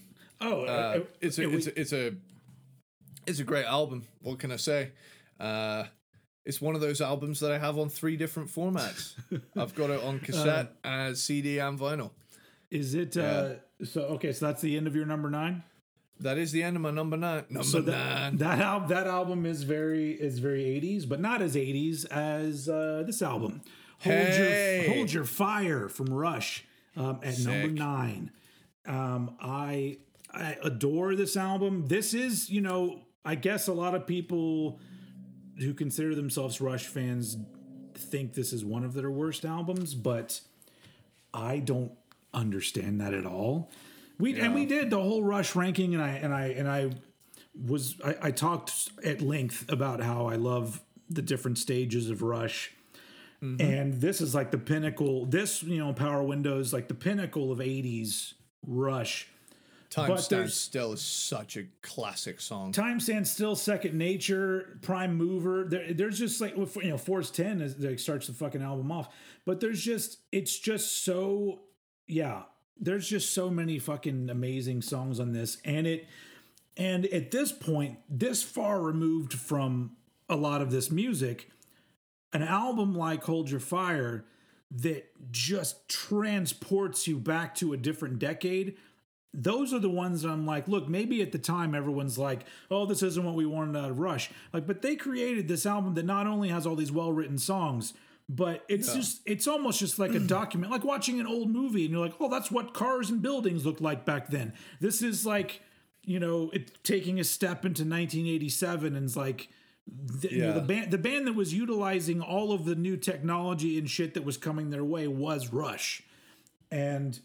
[0.41, 2.13] oh, Uh, uh, it's a we- it's a, it's a
[3.27, 4.05] it's a great album.
[4.21, 4.91] What can I say?
[5.41, 5.85] Uh,
[6.45, 9.15] it's one of those albums that I have on three different formats.
[9.57, 12.11] I've got it on cassette, as CD, and vinyl.
[12.71, 14.03] is it uh, so?
[14.03, 15.63] Okay, so that's the end of your number nine.
[16.21, 17.45] That is the end of my number nine.
[17.49, 18.37] Number so that nine.
[18.39, 23.03] that album that album is very is very 80s but not as 80s as uh,
[23.07, 23.63] this album
[24.01, 24.85] hold Hey.
[24.87, 26.65] your hold your fire from rush
[26.97, 28.31] um, at number nine
[28.87, 29.97] um, i
[30.33, 31.87] i adore this album.
[31.87, 34.79] This is you know i guess a lot of people
[35.59, 37.37] who consider themselves rush fans
[37.95, 40.41] think this is one of their worst albums but
[41.35, 41.93] I don't
[42.33, 43.71] understand that at all.
[44.19, 46.91] We and we did the whole Rush ranking, and I and I and I
[47.67, 50.81] was I, I talked at length about how I love
[51.11, 52.73] the different stages of Rush,
[53.43, 53.61] Mm-hmm.
[53.61, 55.27] and this is like the pinnacle.
[55.27, 58.35] This you know Power Windows like the pinnacle of '80s
[58.67, 59.29] Rush.
[59.91, 62.73] Time but Stands Still is such a classic song.
[62.73, 65.67] Time stands still, second nature, prime mover.
[65.69, 69.15] There, there's just like you know, Force Ten is like starts the fucking album off,
[69.45, 71.61] but there's just it's just so
[72.09, 72.43] yeah.
[72.77, 76.09] There's just so many fucking amazing songs on this, and it
[76.77, 79.93] and at this point, this far removed from
[80.29, 81.51] a lot of this music,
[82.35, 84.25] an album like Hold Your Fire
[84.71, 88.77] that just transports you back to a different decade
[89.35, 92.87] those are the ones that I'm like, look, maybe at the time everyone's like, oh,
[92.87, 94.31] this isn't what we wanted out of Rush.
[94.53, 97.95] Like, but they created this album that not only has all these well written songs,
[98.29, 101.93] but it's just, it's almost just like a document, like watching an old movie and
[101.93, 104.53] you're like, oh, that's what cars and buildings looked like back then.
[104.81, 105.61] This is like,
[106.05, 109.49] you know, it taking a step into 1987 and it's like,
[109.87, 113.79] the, you know, the band the band that was utilizing all of the new technology
[113.79, 116.03] and shit that was coming their way was Rush.
[116.71, 117.19] And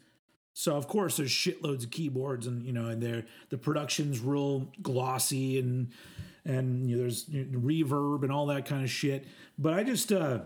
[0.52, 4.70] so of course there's shitloads of keyboards and you know and they're the production's real
[4.82, 5.90] glossy and
[6.44, 9.26] and you know, there's you know, reverb and all that kind of shit.
[9.58, 10.40] But I just uh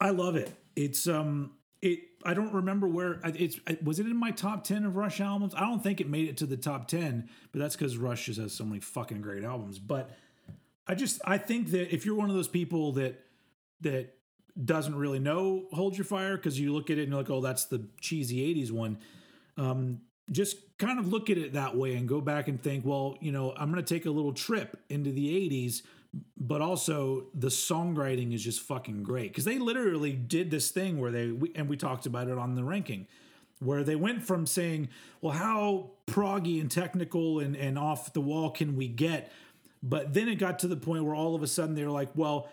[0.00, 0.52] I love it.
[0.76, 4.96] It's um it I don't remember where it's was it in my top 10 of
[4.96, 5.54] Rush albums?
[5.54, 8.40] I don't think it made it to the top 10, but that's cuz Rush just
[8.40, 9.78] has so many fucking great albums.
[9.78, 10.10] But
[10.90, 13.24] I just I think that if you're one of those people that
[13.82, 14.12] that
[14.62, 17.40] doesn't really know Hold Your Fire because you look at it and you're like, oh,
[17.40, 18.98] that's the cheesy 80s one.
[19.56, 20.00] Um,
[20.32, 23.30] just kind of look at it that way and go back and think, well, you
[23.30, 25.82] know, I'm going to take a little trip into the 80s,
[26.36, 31.12] but also the songwriting is just fucking great because they literally did this thing where
[31.12, 33.06] they, we, and we talked about it on the ranking,
[33.60, 34.88] where they went from saying,
[35.20, 39.30] well, how proggy and technical and, and off the wall can we get?
[39.82, 42.10] But then it got to the point where all of a sudden they were like,
[42.14, 42.48] well,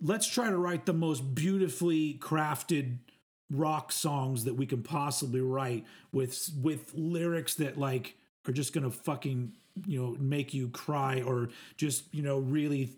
[0.00, 2.98] let's try to write the most beautifully crafted
[3.50, 8.16] rock songs that we can possibly write with with lyrics that like
[8.48, 9.52] are just gonna fucking
[9.86, 12.90] you know make you cry or just you know really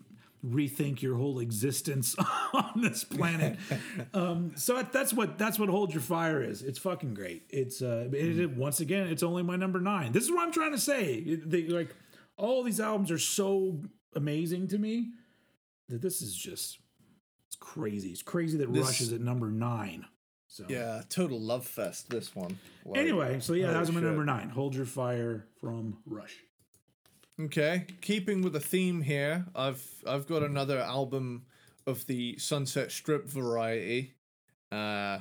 [0.45, 2.15] rethink your whole existence
[2.53, 3.57] on this planet.
[4.13, 6.63] Um so that's what that's what hold your fire is.
[6.63, 7.43] It's fucking great.
[7.49, 10.11] It's uh it, it- once again it's only my number nine.
[10.13, 11.13] This is what i'm trying to say.
[11.13, 11.95] It- they, like
[12.39, 13.81] all these albums are so
[14.15, 15.09] amazing to me
[15.89, 16.79] that this is just
[17.47, 18.09] it's crazy.
[18.09, 20.05] It's crazy that This- Rush is at number nine.
[20.47, 22.09] So Yeah, total love fest.
[22.09, 22.57] This one.
[22.83, 24.49] Like, Anyway, so yeah, that was my number nine.
[24.49, 26.35] Hold your fire from Rush.
[27.39, 31.45] Okay, keeping with the theme here, I've I've got another album
[31.87, 34.15] of the Sunset Strip variety,
[34.71, 35.19] uh,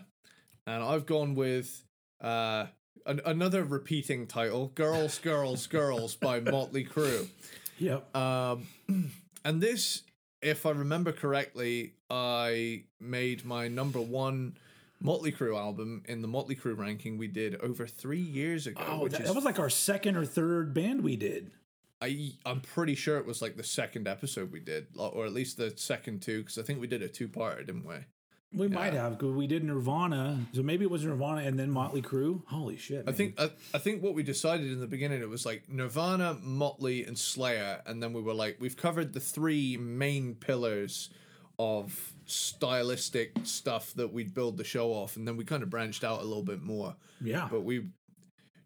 [0.67, 1.85] and I've gone with
[2.21, 2.67] uh,
[3.09, 7.29] an, another repeating title, "Girls, Girls, Girls" by Motley Crue.
[7.79, 8.15] Yep.
[8.17, 8.69] Um,
[9.45, 10.03] and this
[10.43, 14.57] if I remember correctly, I made my number one
[15.01, 18.83] Motley Crue album in the Motley Crue ranking we did over three years ago.
[18.87, 21.51] Oh, which that, is that was like our second or third band we did.
[22.01, 25.57] I I'm pretty sure it was like the second episode we did, or at least
[25.57, 27.97] the second two, because I think we did a two parter, didn't we?
[28.53, 32.01] We might have because we did Nirvana, so maybe it was Nirvana and then Motley
[32.01, 32.43] Crue.
[32.47, 33.05] Holy shit!
[33.07, 36.39] I think I, I think what we decided in the beginning it was like Nirvana,
[36.43, 41.11] Motley, and Slayer, and then we were like we've covered the three main pillars
[41.59, 46.05] of stylistic stuff that we'd build the show off, and then we kind of branched
[46.05, 46.95] out a little bit more.
[47.21, 47.87] yeah, But we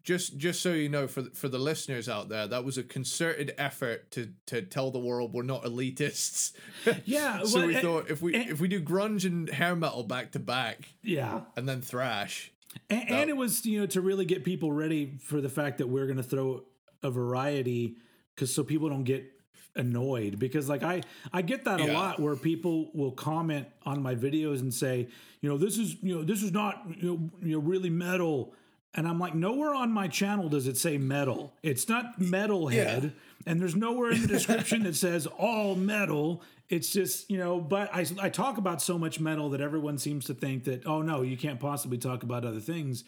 [0.03, 2.83] just just so you know for the- for the listeners out there, that was a
[2.83, 6.51] concerted effort to to tell the world we're not elitists.
[7.05, 7.43] yeah.
[7.43, 10.03] so well, we eh, thought if we eh, if we do grunge and hair metal
[10.03, 12.51] back to back yeah, and then thrash,
[12.89, 15.87] and, and it was you know to really get people ready for the fact that
[15.87, 16.63] we're going to throw
[17.01, 17.95] a variety
[18.35, 19.29] because so people don't get
[19.75, 21.01] annoyed because like I
[21.31, 25.07] I get that a lot where people will comment on my videos and say
[25.41, 28.53] you know this is you know this is not you know, you know really metal
[28.95, 31.53] and I'm like nowhere on my channel does it say metal.
[31.63, 33.03] It's not metalhead.
[33.03, 33.09] Yeah.
[33.45, 36.41] and there's nowhere in the description that says all metal.
[36.69, 40.25] It's just you know but I, I talk about so much metal that everyone seems
[40.25, 43.03] to think that oh no you can't possibly talk about other things.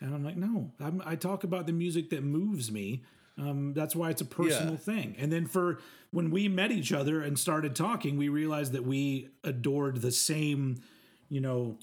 [0.00, 3.02] And i'm like no I'm, i talk about the music that moves me.
[3.36, 4.78] Um, that's why it's a personal Yeah.
[4.78, 5.16] thing.
[5.18, 5.80] And then for
[6.12, 10.80] when we met each other and started talking we realized that we adored the same
[11.28, 11.78] you know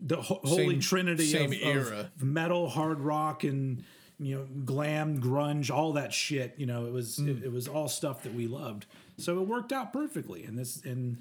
[0.00, 2.10] the ho- holy Same- trinity same of, era.
[2.16, 3.84] of metal hard rock and
[4.18, 7.28] you know glam grunge all that shit you know it was Mm.
[7.38, 8.86] it, it was all stuff that we loved
[9.18, 11.18] so it worked out perfectly and this and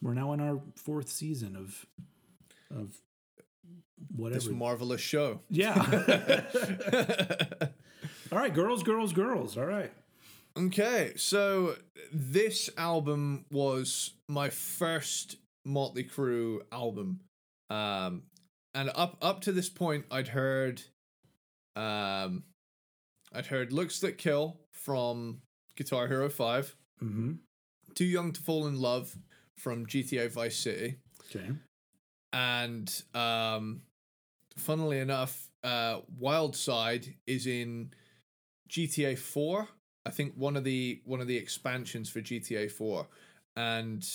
[0.00, 1.86] we're now in our fourth season of
[2.74, 2.96] of
[4.16, 5.40] whatever this marvelous show.
[5.48, 5.74] yeah
[8.32, 9.92] all right girls girls girls all right
[10.54, 11.76] Okay, so
[12.12, 17.20] this album was my first Motley Crue album.
[17.72, 18.22] Um
[18.74, 20.82] and up up to this point I'd heard
[21.76, 22.44] um
[23.32, 25.40] I'd heard Looks That Kill from
[25.76, 27.32] Guitar Hero 5, mm-hmm.
[27.94, 29.16] Too Young to Fall in Love
[29.56, 30.96] from GTA Vice City,
[31.30, 31.50] okay
[32.32, 33.82] and um
[34.56, 37.92] funnily enough, uh Wild Side is in
[38.68, 39.68] GTA 4.
[40.04, 43.06] I think one of the one of the expansions for GTA 4.
[43.54, 44.06] And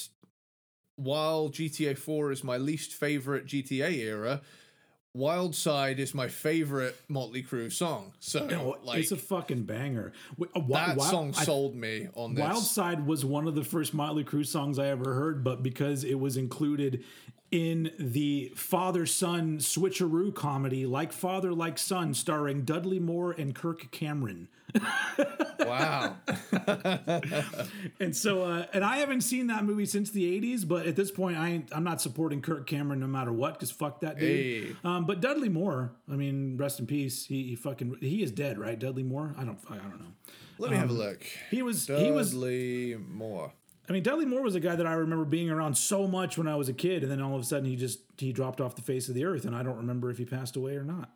[0.98, 4.42] while GTA 4 is my least favorite GTA era,
[5.14, 8.14] Wild Side is my favorite Motley Crue song.
[8.20, 10.12] So No, like it's a fucking banger
[10.56, 12.44] uh, that song I- sold me on this.
[12.44, 16.04] Wild Side was one of the first Motley Crue songs I ever heard, but because
[16.04, 17.04] it was included
[17.52, 23.90] in the father son switcheroo comedy, Like Father, Like Son, starring Dudley Moore and Kirk
[23.92, 24.48] Cameron.
[25.60, 26.18] wow.
[28.00, 31.10] And so, uh, and I haven't seen that movie since the 80s, but at this
[31.10, 34.68] point, I ain't, I'm not supporting Kirk Cameron no matter what, because fuck that dude.
[34.68, 34.76] Hey.
[34.84, 37.26] Um, but Dudley Moore, I mean, rest in peace.
[37.26, 38.78] He, he fucking, he is dead, right?
[38.78, 39.34] Dudley Moore?
[39.38, 40.12] I don't, I don't know.
[40.60, 41.24] Let me have a look.
[41.50, 43.54] He was, he was, Dudley Moore.
[43.90, 46.48] I mean, Dudley Moore was a guy that I remember being around so much when
[46.48, 48.76] I was a kid, and then all of a sudden he just he dropped off
[48.76, 51.12] the face of the earth, and I don't remember if he passed away or not.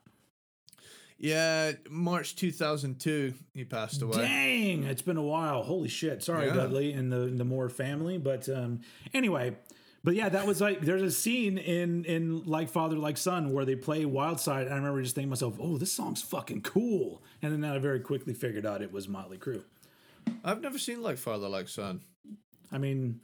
[1.18, 4.18] Yeah, March 2002 he passed away.
[4.18, 5.62] Dang, it's been a while.
[5.64, 6.24] Holy shit!
[6.24, 6.54] Sorry, Yeah.
[6.56, 8.82] Dudley and the the Moore family, but um,
[9.14, 9.56] anyway.
[10.04, 13.66] But yeah, that was like there's a scene in in Like Father Like Son where
[13.66, 16.62] they play Wild Side, and I remember just thinking to myself, "Oh, this song's fucking
[16.64, 19.64] cool," and then I very quickly figured out it was Motley Crue.
[20.44, 22.02] I've never seen Like Father Like Son.
[22.72, 23.22] I mean,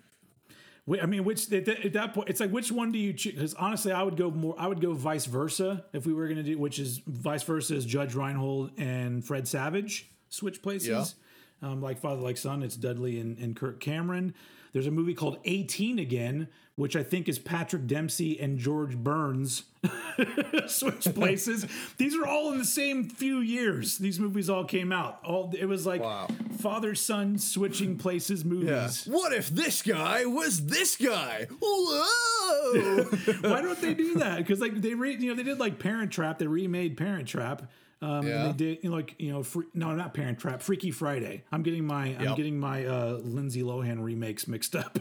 [1.01, 3.33] I mean, which at that, at that point, it's like which one do you choose?
[3.33, 4.55] Because honestly, I would go more.
[4.57, 7.75] I would go vice versa if we were going to do, which is vice versa
[7.75, 11.15] is Judge Reinhold and Fred Savage switch places.
[11.61, 14.33] Um, like Father Like Son, it's Dudley and, and Kirk Cameron.
[14.73, 19.63] There's a movie called 18 Again, which I think is Patrick Dempsey and George Burns
[20.67, 21.65] switch places.
[21.97, 23.97] These are all in the same few years.
[23.97, 25.19] These movies all came out.
[25.23, 26.27] All it was like Wow.
[26.59, 29.05] father son switching places movies.
[29.05, 31.47] What if this guy was this guy?
[31.61, 33.03] Whoa!
[33.49, 34.37] Why don't they do that?
[34.37, 36.39] Because like they re, you know they did like Parent Trap.
[36.39, 37.63] They remade Parent Trap.
[37.99, 38.45] Um, Yeah.
[38.45, 41.43] and they did you know, like you know free, no not Parent Trap Freaky Friday.
[41.51, 44.97] I'm getting my I'm getting my uh, Lindsay Lohan remakes mixed up.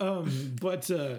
[0.00, 1.16] um, but uh,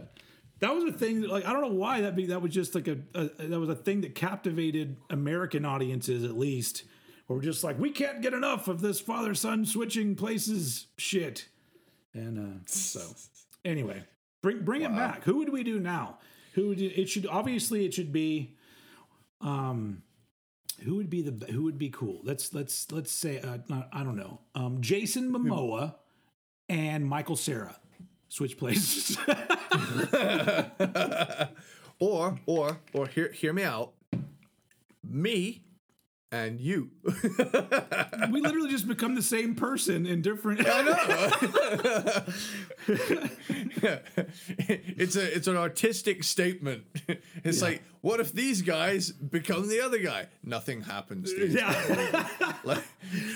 [0.59, 1.21] that was a thing.
[1.21, 3.59] That, like I don't know why that be that was just like a, a that
[3.59, 6.83] was a thing that captivated American audiences at least.
[7.27, 11.47] We're just like we can't get enough of this father son switching places shit.
[12.13, 13.01] And uh, so
[13.63, 14.03] anyway,
[14.41, 15.23] bring bring it back.
[15.25, 16.17] Who would we do now?
[16.53, 18.55] Who would it should obviously it should be
[19.41, 20.01] um
[20.83, 22.21] who would be the who would be cool?
[22.23, 24.39] Let's let's let's say uh, not- I don't know.
[24.55, 25.95] Um Jason Momoa
[26.67, 27.77] and Michael Cera.
[28.29, 29.17] Switch places.
[31.99, 33.91] Or or or hear hear me out.
[35.03, 35.61] Me
[36.31, 36.91] and you.
[38.31, 40.61] we literally just become the same person in different.
[40.65, 42.23] I know.
[44.97, 46.83] it's a it's an artistic statement.
[47.43, 50.27] It's like, what if these guys become the other guy?
[50.43, 51.31] Nothing happens.
[51.33, 52.27] Yeah.
[52.63, 52.83] Like,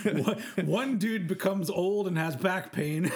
[0.03, 3.03] one, one dude becomes old and has back pain.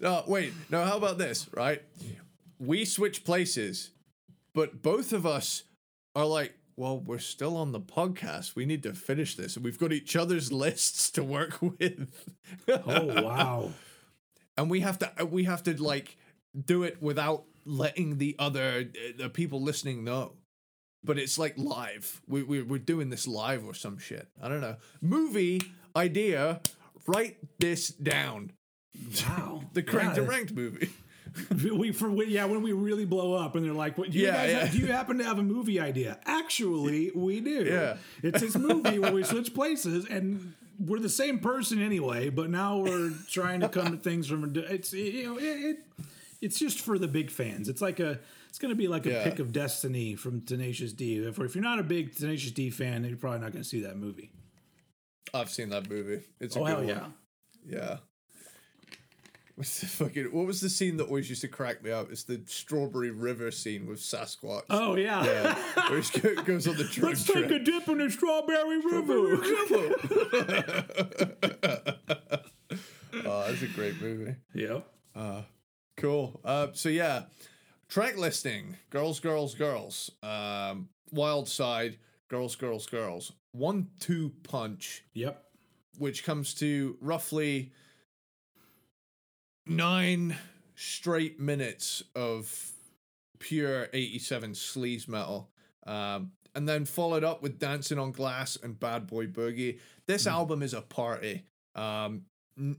[0.00, 0.52] no, wait.
[0.70, 1.48] No, how about this?
[1.52, 1.82] Right,
[2.58, 3.90] we switch places,
[4.54, 5.64] but both of us
[6.14, 8.54] are like, well, we're still on the podcast.
[8.56, 12.10] We need to finish this, we've got each other's lists to work with.
[12.68, 13.70] oh wow.
[14.56, 16.16] and we have to uh, we have to like
[16.72, 20.32] do it without letting the other uh, the people listening know
[21.04, 24.60] but it's like live we, we, we're doing this live or some shit i don't
[24.62, 25.60] know movie
[25.94, 26.60] idea
[27.06, 28.50] write this down
[29.28, 29.62] Wow.
[29.74, 30.22] the cranked Yeah.
[30.22, 30.90] and ranked movie
[31.62, 34.26] we for we- yeah when we really blow up and they're like what do you
[34.26, 34.58] Yeah, guys yeah.
[34.60, 36.18] Have, do you happen to have a movie idea?
[36.26, 37.64] Actually we do.
[37.64, 37.96] Yeah.
[38.22, 42.78] it's this movie where we switch places and we're the same person anyway but now
[42.78, 45.76] we're trying to come to things from a it's you know it, it
[46.40, 47.68] it's just for the big fans.
[47.68, 48.18] It's like a
[48.48, 49.24] it's going to be like a Yeah.
[49.24, 51.18] pick of destiny from tenacious d.
[51.18, 53.68] If, if you're not a big tenacious d fan then you're probably not going to
[53.68, 54.30] see that movie.
[55.34, 56.22] I've seen that movie.
[56.40, 57.14] It's a oh good hell one.
[57.68, 57.78] yeah.
[57.78, 57.96] Yeah
[59.60, 62.10] What's the fucking what was the scene that always used to crack me up?
[62.10, 64.62] It's the Strawberry River scene with Sasquatch.
[64.70, 65.54] oh yeah, Yeah,
[65.90, 67.46] where he goes on the drug let's trip.
[67.50, 69.36] take a dip in the strawberry river
[73.26, 74.34] oh, that's a great movie.
[74.54, 74.86] yep
[75.98, 76.40] Cool.
[76.42, 77.24] Uh, so yeah,
[77.90, 80.10] track listing: girls, girls, girls.
[80.22, 81.98] Um, Wild Side,
[82.28, 83.32] girls, girls, girls.
[83.52, 85.44] One two punch, yep
[85.98, 87.72] which comes to roughly
[89.66, 90.36] nine
[90.74, 92.72] straight minutes of
[93.38, 95.50] pure '87 sleaze metal.
[95.86, 99.78] Um, and then followed up with Dancing on Glass and Bad Boy Boogie.
[100.06, 101.44] This album is a party.
[101.74, 102.22] Um,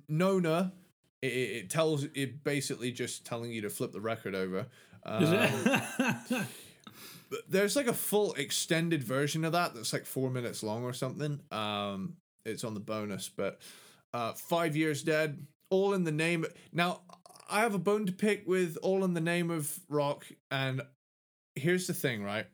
[0.08, 0.74] Nona,
[1.22, 4.68] it, it it tells it basically just telling you to flip the record over.
[5.04, 5.82] Um,
[7.50, 11.40] there's like a full extended version of that that's like four minutes long or something.
[11.52, 12.16] Um,
[12.46, 13.60] it's on the bonus, but
[14.14, 16.46] uh, five years dead, all in the name.
[16.72, 17.02] Now,
[17.50, 20.84] I have a bone to pick with all in the name of rock, and
[21.56, 22.46] here's the thing, right?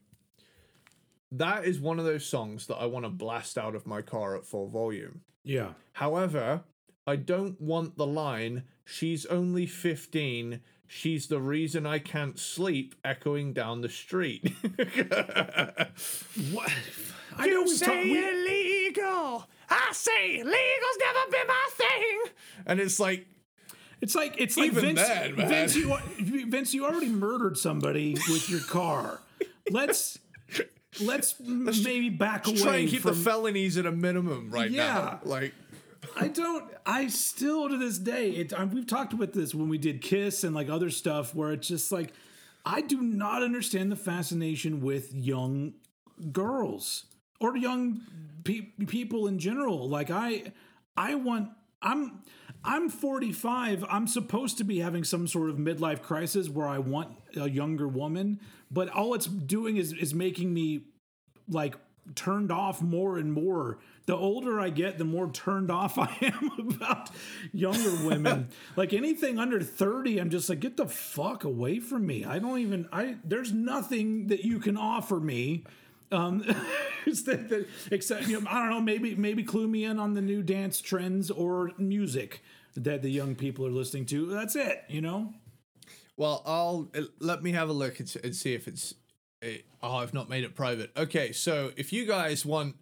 [1.33, 4.37] That is one of those songs that I want to blast out of my car
[4.37, 5.21] at full volume.
[5.43, 6.61] yeah However,
[7.05, 13.51] I don't want the line, she's only 15, she's the reason I can't sleep, echoing
[13.53, 14.53] down the street.
[16.51, 16.71] What?
[17.35, 18.03] I know we've talked.
[18.03, 19.47] we- illegal.
[19.69, 22.21] I say legal's never been my thing.
[22.65, 23.25] And it's like,
[24.01, 25.07] It's like it's like Even Vince.
[25.07, 25.47] then, man.
[25.49, 29.19] Vince, you Vince, you already murdered somebody with your car.
[29.69, 30.17] Let's
[31.01, 33.11] let's, m maybe back away try and keep from.
[33.15, 34.87] the felonies at a minimum right Yeah.
[34.93, 35.19] now.
[35.23, 35.53] Like,
[36.15, 36.63] I don't.
[36.85, 38.31] I still to this day.
[38.31, 41.51] It, I, we've talked about this when we did Kiss and like other stuff, where
[41.51, 42.13] it's just like
[42.65, 45.73] I do not understand the fascination with young
[46.31, 47.05] girls
[47.39, 48.01] or young
[48.47, 49.87] pe- people in general.
[49.87, 50.53] Like I,
[50.95, 51.49] I want.
[51.81, 52.23] I'm.
[52.63, 53.85] I'm 45.
[53.87, 57.87] I'm supposed to be having some sort of midlife crisis where I want a younger
[57.87, 58.41] woman,
[58.71, 60.81] but all it's doing is is making me
[61.47, 61.75] like
[62.15, 63.77] turned off more and more.
[64.05, 67.11] The older I get, the more turned off I am about
[67.53, 68.49] younger women.
[68.75, 72.25] like anything under 30, I'm just like, get the fuck away from me.
[72.25, 75.63] I don't even I there's nothing that you can offer me.
[76.11, 76.39] Um
[77.05, 80.21] that, that except you know, I don't know, maybe maybe clue me in on the
[80.21, 82.41] new dance trends or music
[82.75, 84.27] that the young people are listening to.
[84.27, 85.33] That's it, you know?
[86.17, 88.95] well, I'll uh, let me have a look and, see if it's.
[89.41, 90.91] It, oh, I've not made it private.
[90.97, 92.75] Okay, so if you guys want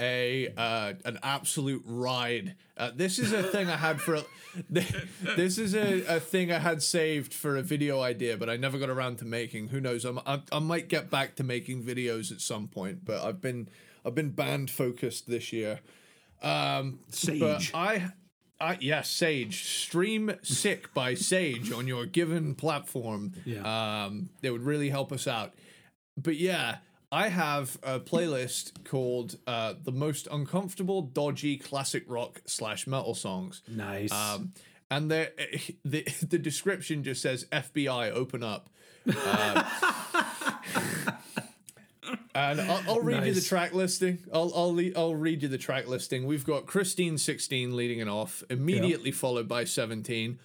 [0.00, 4.16] a uh, an absolute ride, uh, this is a thing I had for.
[4.16, 4.24] A,
[4.70, 8.78] this is a, a thing I had saved for a video idea, but I never
[8.78, 9.68] got around to making.
[9.68, 10.04] Who knows?
[10.04, 13.68] I'm, I, I might get back to making videos at some point, but I've been
[14.04, 15.80] I've been band focused this year.
[16.42, 17.40] Um, Sage.
[17.40, 18.12] But I,
[18.60, 19.64] I yes, Sage.
[19.64, 23.32] Stream "Sick" by Sage on your given platform.
[23.44, 24.04] Yeah.
[24.04, 25.54] Um, it would really help us out.
[26.16, 26.78] But yeah,
[27.12, 33.62] I have a playlist called uh, "The Most Uncomfortable, Dodgy Classic Rock slash Metal Songs."
[33.68, 34.12] Nice.
[34.12, 34.52] Um,
[34.90, 35.32] and the,
[35.84, 38.68] the the description just says FBI open up.
[39.08, 39.64] Uh,
[42.34, 44.18] And I'll, I'll read you the track listing.
[44.32, 46.26] I'll I'll le- I'll read you the track listing.
[46.26, 50.38] We've got Christine 16 leading it off, immediately followed by 17.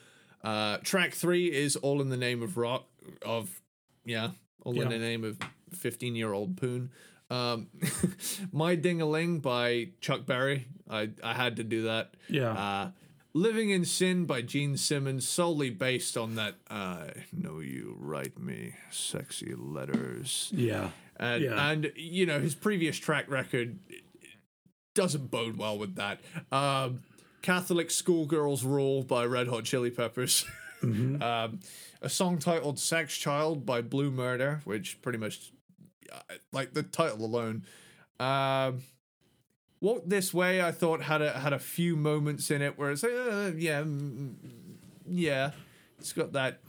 [0.43, 2.87] Uh, track three is All in the Name of Rock
[3.23, 3.61] of
[4.03, 4.31] yeah,
[4.63, 5.37] All in the Name of
[5.75, 6.91] 15 year old Poon.
[7.29, 7.67] Um,
[8.51, 10.67] My Ding a Ling by Chuck Berry.
[10.89, 12.13] I I had to do that.
[12.29, 12.51] Yeah.
[12.51, 12.91] Uh,
[13.33, 16.55] Living in Sin by Gene Simmons, solely based on that.
[16.69, 20.91] I know you write me sexy letters yeah.
[21.19, 21.69] and Yeah.
[21.69, 23.77] and you know his previous track record
[24.93, 26.21] doesn't bode well with that.
[26.51, 27.01] Um,
[27.41, 30.45] Catholic Schoolgirls Rule by Red Hot Chili Peppers.
[30.81, 31.21] Mm-hmm.
[31.21, 31.59] um,
[32.01, 35.54] a song titled Sex Child by Blue Murder, which pretty much, uh,
[36.51, 37.65] like the title alone.
[38.19, 38.81] Um,
[39.81, 43.03] Walk This Way, I thought had a had a few moments in it where it's
[43.03, 44.33] like, uh, yeah, mm,
[45.07, 45.51] yeah,
[45.99, 46.59] it's got that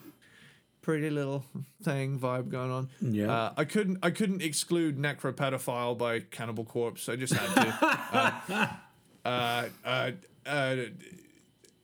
[0.83, 1.45] pretty little
[1.83, 2.89] thing vibe going on.
[3.01, 3.33] Yeah.
[3.33, 7.09] Uh, I couldn't I couldn't exclude Necropedophile by Cannibal Corpse.
[7.09, 8.79] I just had to.
[9.25, 10.11] uh, uh, uh,
[10.47, 10.77] uh,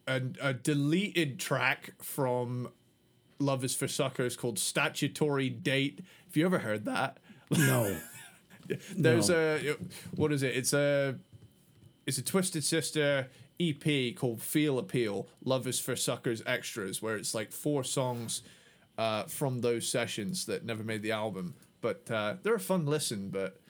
[0.07, 2.69] a, a deleted track from
[3.39, 6.01] Love Is for Suckers called Statutory Date.
[6.27, 7.19] Have you ever heard that?
[7.59, 7.97] No.
[8.97, 9.59] There's No.
[9.63, 9.77] a
[10.15, 10.57] what is it?
[10.57, 11.17] It's a
[12.07, 13.29] it's a Twisted Sister
[13.61, 15.29] EP called Feel Appeal.
[15.45, 18.43] Love is for Suckers Extras, where it's like four songs
[18.99, 21.55] uh, from those sessions that never made the album.
[21.81, 23.29] But uh, they're a fun listen.
[23.31, 23.61] But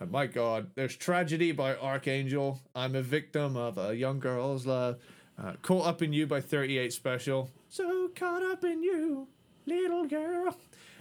[0.00, 2.60] uh, my God, there's Tragedy by Archangel.
[2.74, 4.98] I'm a victim of a young girl's love.
[5.42, 7.50] Uh, Caught Up in You by 38 Special.
[7.68, 9.26] So caught up in you,
[9.64, 10.54] little girl.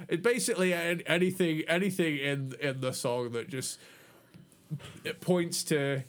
[0.07, 3.79] It basically anything anything in in the song that just
[5.03, 6.03] it points to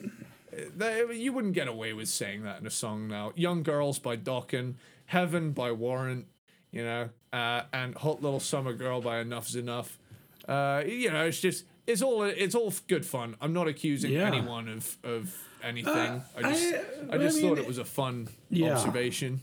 [0.77, 3.33] that you wouldn't get away with saying that in a song now.
[3.35, 4.75] Young Girls by Dokken,
[5.07, 6.27] Heaven by Warrant,
[6.71, 9.97] you know, uh, and Hot Little Summer Girl by Enuff Z'Nuff.
[10.49, 13.37] Uh, you know, it's just it's all it's all good fun.
[13.41, 14.27] I'm not accusing Yeah.
[14.27, 16.23] anyone of of anything.
[16.37, 18.73] I just I- I, just I mean, thought it was a fun Yeah.
[18.75, 19.41] observation.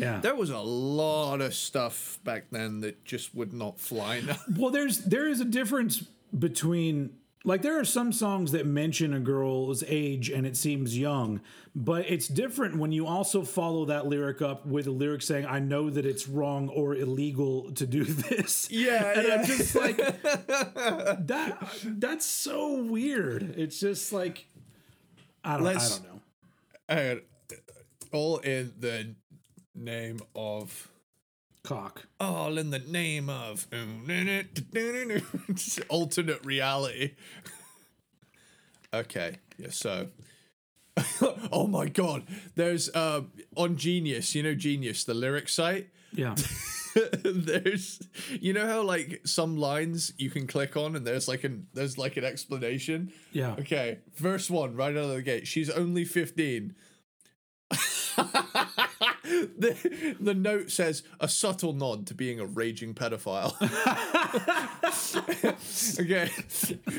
[0.00, 0.20] Yeah.
[0.20, 4.36] There was a lot of stuff back then that just would not fly now.
[4.56, 6.04] Well, there's there is a difference
[6.36, 7.10] between
[7.44, 11.40] like there are some songs that mention a girl's age and it seems young,
[11.76, 15.60] but it's different when you also follow that lyric up with a lyric saying, "I
[15.60, 19.34] know that it's wrong or illegal to do this." Yeah, and yeah.
[19.36, 19.96] I'm just like
[21.26, 21.56] that.
[21.84, 23.54] That's so weird.
[23.56, 24.46] It's just like
[25.44, 25.64] I don't.
[25.64, 26.20] Let's- I don't know.
[26.88, 27.20] and
[28.12, 29.14] all in the
[29.76, 30.88] name of
[31.62, 32.06] Cock.
[32.20, 33.66] all in the name of
[35.88, 37.14] alternate reality.
[38.94, 40.08] Okay, yeah, so
[41.52, 42.24] oh my god,
[42.54, 43.22] there's uh
[43.56, 45.88] on Genius, you know Genius, the lyric site.
[46.12, 46.34] Yeah.
[47.24, 48.00] there's
[48.30, 51.98] you know how like some lines you can click on and there's like an there's
[51.98, 53.12] like an explanation.
[53.32, 53.56] Yeah.
[53.58, 55.46] Okay, verse one, right out of the gate.
[55.46, 56.74] She's only 15.
[59.58, 63.54] the, the note says a subtle nod to being a raging pedophile.
[66.00, 66.30] okay,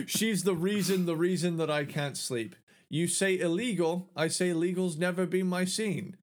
[0.05, 2.55] she's the reason, the reason that I can't sleep.
[2.89, 6.17] You say illegal, I say legal's never been my scene.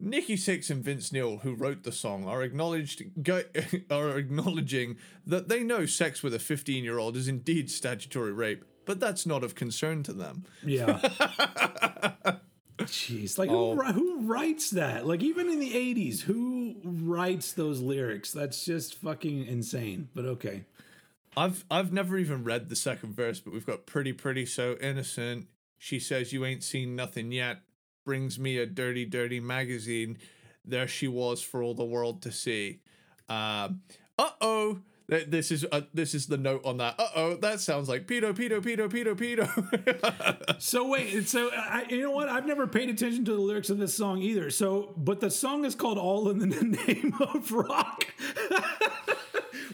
[0.00, 3.42] Nikki Sixx and Vince Neil, who wrote the song, are acknowledged go,
[3.90, 4.96] are acknowledging
[5.26, 9.54] that they know sex with a 15-year-old is indeed statutory rape, but that's not of
[9.54, 10.44] concern to them.
[10.64, 11.00] Yeah.
[12.78, 13.76] Jeez, like Oh.
[13.76, 15.06] who, who writes that?
[15.06, 18.32] Like even in the '80s, who writes those lyrics?
[18.32, 20.08] That's just fucking insane.
[20.14, 20.64] But okay,
[21.36, 25.46] I've I've never even read the second verse, but we've got pretty pretty so innocent.
[25.78, 27.58] She says you ain't seen nothing yet.
[28.04, 30.18] Brings me a dirty dirty magazine.
[30.64, 32.80] There she was for all the world to see.
[33.28, 33.68] Uh
[34.18, 34.80] oh.
[35.06, 36.94] This is uh, this is the note on that.
[36.98, 40.60] Uh oh, that sounds like pedo, pedo, pedo, pedo, pedo.
[40.60, 42.30] so wait, so I, you know what?
[42.30, 44.48] I've never paid attention to the lyrics of this song either.
[44.50, 46.46] So, but the song is called "All in the
[46.86, 48.06] Name of Rock."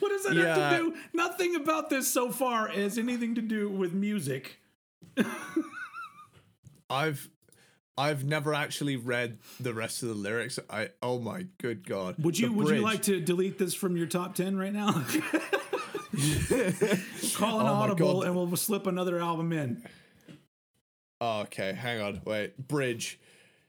[0.00, 0.94] what does that have to do?
[1.12, 4.58] Nothing about this so far has anything to do with music.
[6.90, 7.28] I've
[7.96, 10.58] I've never actually read the rest of the lyrics.
[10.68, 12.16] I oh my good god.
[12.18, 14.92] Would you Would you like to delete this from your top ten right now?
[17.34, 19.82] Call an Oh audible, and we'll slip another album in.
[21.20, 22.22] Oh, okay, hang on.
[22.24, 22.56] Wait.
[22.68, 23.20] Bridge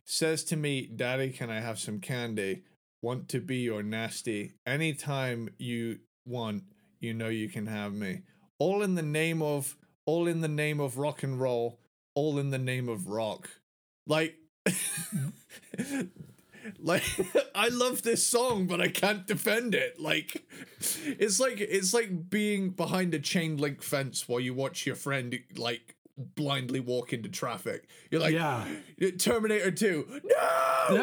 [0.06, 2.64] says to me, Daddy, can I have some candy?
[3.02, 4.54] Want to be your nasty.
[4.66, 6.64] Anytime you want,
[7.00, 8.22] you know you can have me.
[8.60, 11.80] All in the name of all in the name of rock and roll,
[12.16, 13.50] all in the name of rock.
[14.08, 14.36] Like
[16.80, 17.04] like
[17.56, 20.00] I love this song, but I can't defend it.
[20.00, 20.44] Like
[21.06, 25.38] it's like it's like being behind a chain link fence while you watch your friend
[25.58, 27.88] like blindly walk into traffic.
[28.10, 28.66] You're like, Yeah.
[29.18, 30.22] Terminator 2.
[30.24, 30.38] No!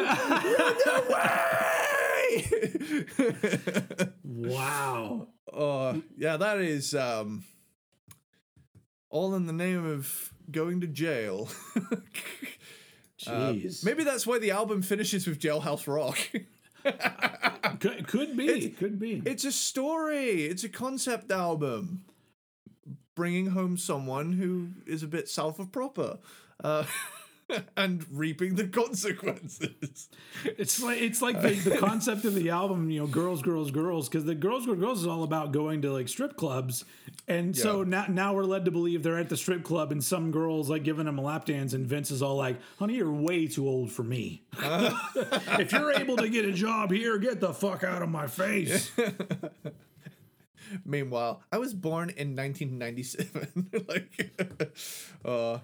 [0.57, 0.75] Run
[1.09, 2.51] away!
[4.23, 5.27] Wow.
[5.51, 7.43] uh, yeah, that is um
[9.09, 11.49] all in the name of going to jail.
[13.27, 13.83] Uh, Jeez.
[13.83, 16.17] maybe that's why the album finishes with Jailhouse Rock.
[17.79, 18.45] could, could be.
[18.47, 19.21] It, could be.
[19.25, 20.43] It's a story.
[20.43, 22.05] It's a concept album.
[23.15, 26.19] Bringing home someone who is a bit south of proper,
[26.63, 26.85] uh,
[27.77, 30.09] and reaping the consequences.
[30.43, 34.07] It's like it's like the, the concept of the album, you know, girls, girls, girls,
[34.07, 36.85] because the girls, girls, girls is all about going to like strip clubs,
[37.27, 40.31] and so now now we're led to believe they're at the strip club, and some
[40.31, 43.47] girls like giving them a lap dance, and Vince is all like, "Honey, you're way
[43.47, 44.43] too old for me.
[44.57, 48.91] if you're able to get a job here, get the fuck out of my face."
[50.85, 53.69] Meanwhile, I was born in 1997.
[53.87, 54.31] like,
[55.25, 55.59] uh,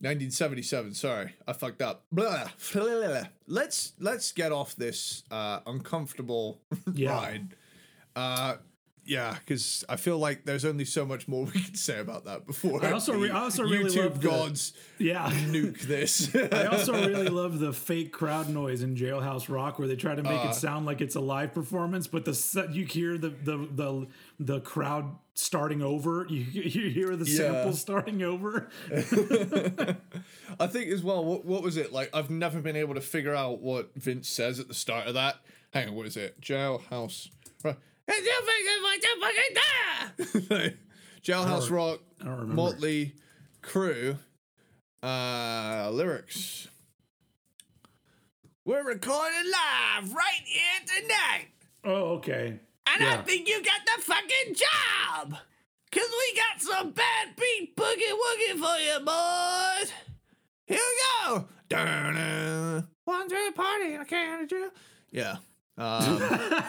[0.00, 0.94] 1977.
[0.94, 2.04] Sorry, I fucked up.
[2.12, 3.22] Blah, blah, blah, blah.
[3.46, 6.60] Let's let's get off this uh, uncomfortable
[6.94, 7.12] Yeah.
[7.12, 7.48] ride.
[8.14, 8.56] Uh,
[9.06, 12.46] yeah, because I feel like there's only so much more we can say about that
[12.46, 15.30] before I also re- the I also really YouTube love the- gods Yeah.
[15.30, 16.34] nuke this.
[16.34, 20.22] I also really love the fake crowd noise in Jailhouse Rock, where they try to
[20.22, 20.48] make Uh.
[20.50, 24.06] it sound like it's a live performance, but the you hear the the the
[24.38, 26.26] the crowd starting over.
[26.30, 27.36] You, you hear the Yeah.
[27.36, 28.70] sample starting over.
[30.58, 31.24] I think as well.
[31.24, 32.10] What, what was it like?
[32.14, 35.36] I've never been able to figure out what Vince says at the start of that.
[35.72, 36.40] Hang on, what is it?
[36.40, 37.28] Jailhouse.
[38.08, 38.16] Rock.
[38.16, 40.74] And you fucking like the fucking there.
[41.22, 42.00] Jailhouse Rock.
[42.20, 42.54] I don't remember.
[42.54, 43.14] Motley
[43.62, 44.18] Crue.
[45.02, 46.68] Uh, lyrics.
[48.64, 51.46] We're recording live right here tonight.
[51.84, 52.58] Oh, okay.
[52.92, 55.36] And I think you got the fucking job.
[55.92, 59.92] Cause we got some bad beat boogie woogie for you, boys.
[60.66, 61.44] Here we go.
[61.68, 62.88] Dun-dun.
[63.04, 64.70] One to a party in a can jail.
[65.12, 65.36] Yeah.
[65.78, 66.20] Um,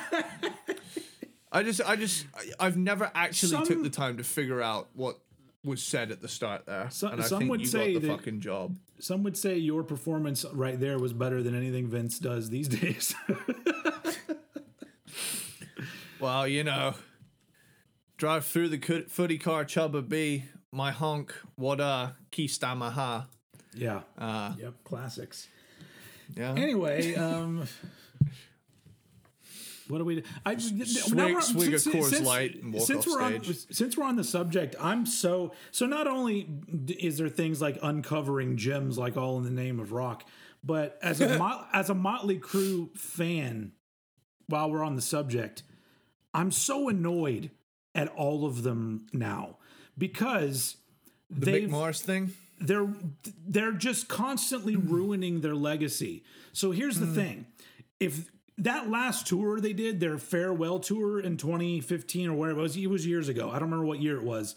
[1.51, 4.89] I just, I just, I- I've never actually Some- took the time to figure out
[4.93, 5.19] what
[5.63, 6.89] was said at the start there.
[6.91, 8.77] So- and I some think would you say got the that- fucking job.
[8.99, 13.13] Some would say your performance right there was better than anything Vince does these days.
[16.19, 16.95] Well, you know,
[18.17, 23.27] drive through the footy car, Chubba B, my honk, what a Kistamaha.
[23.75, 24.01] yeah.
[24.17, 24.73] Uh, Yep.
[24.83, 25.47] Classics.
[26.35, 26.53] yeah.
[26.53, 27.67] Anyway, um,
[29.89, 30.15] what do we?
[30.15, 30.23] do?
[30.45, 34.75] I Swig- swig a Coors since- Light since we're on since we're on the subject,
[34.79, 35.85] I'm so so.
[35.85, 36.47] Not only
[36.87, 40.27] is there things like uncovering gems, like all in the name of rock,
[40.63, 43.71] but as a Mot- as a Motley Crue fan,
[44.47, 45.63] while we're on the subject,
[46.33, 47.51] I'm so annoyed
[47.95, 49.57] at all of them now
[49.97, 50.77] because
[51.29, 52.33] the Mick Mars thing?
[52.59, 52.87] they're
[53.47, 54.91] they're just constantly hmm.
[54.91, 56.23] ruining their legacy.
[56.53, 57.15] So here's the hmm.
[57.15, 57.45] thing.
[57.99, 58.29] If
[58.59, 62.87] that last tour they did, their farewell tour in 2015 or whatever it was, it
[62.87, 63.49] was years ago.
[63.49, 64.55] I don't remember what year it was.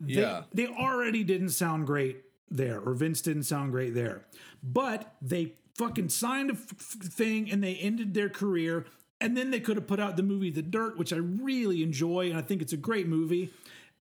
[0.00, 0.42] They, Yeah.
[0.52, 4.26] They already didn't sound great there, or Vince didn't sound great there.
[4.62, 8.84] But they fucking signed a f- f- thing and they ended their career.
[9.20, 12.28] And then they could have put out the movie The Dirt, which I really enjoy,
[12.28, 13.50] and I think it's a great movie.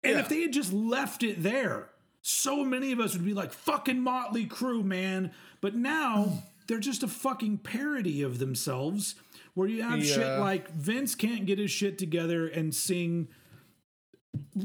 [0.02, 0.20] And Yeah.
[0.20, 1.90] if they had just left it there,
[2.22, 5.30] so many of us would be like, fucking Motley Crue, man.
[5.60, 9.14] But now they're just a fucking parody of themselves
[9.54, 13.28] where you have shit like Vince can't get his shit together and sing,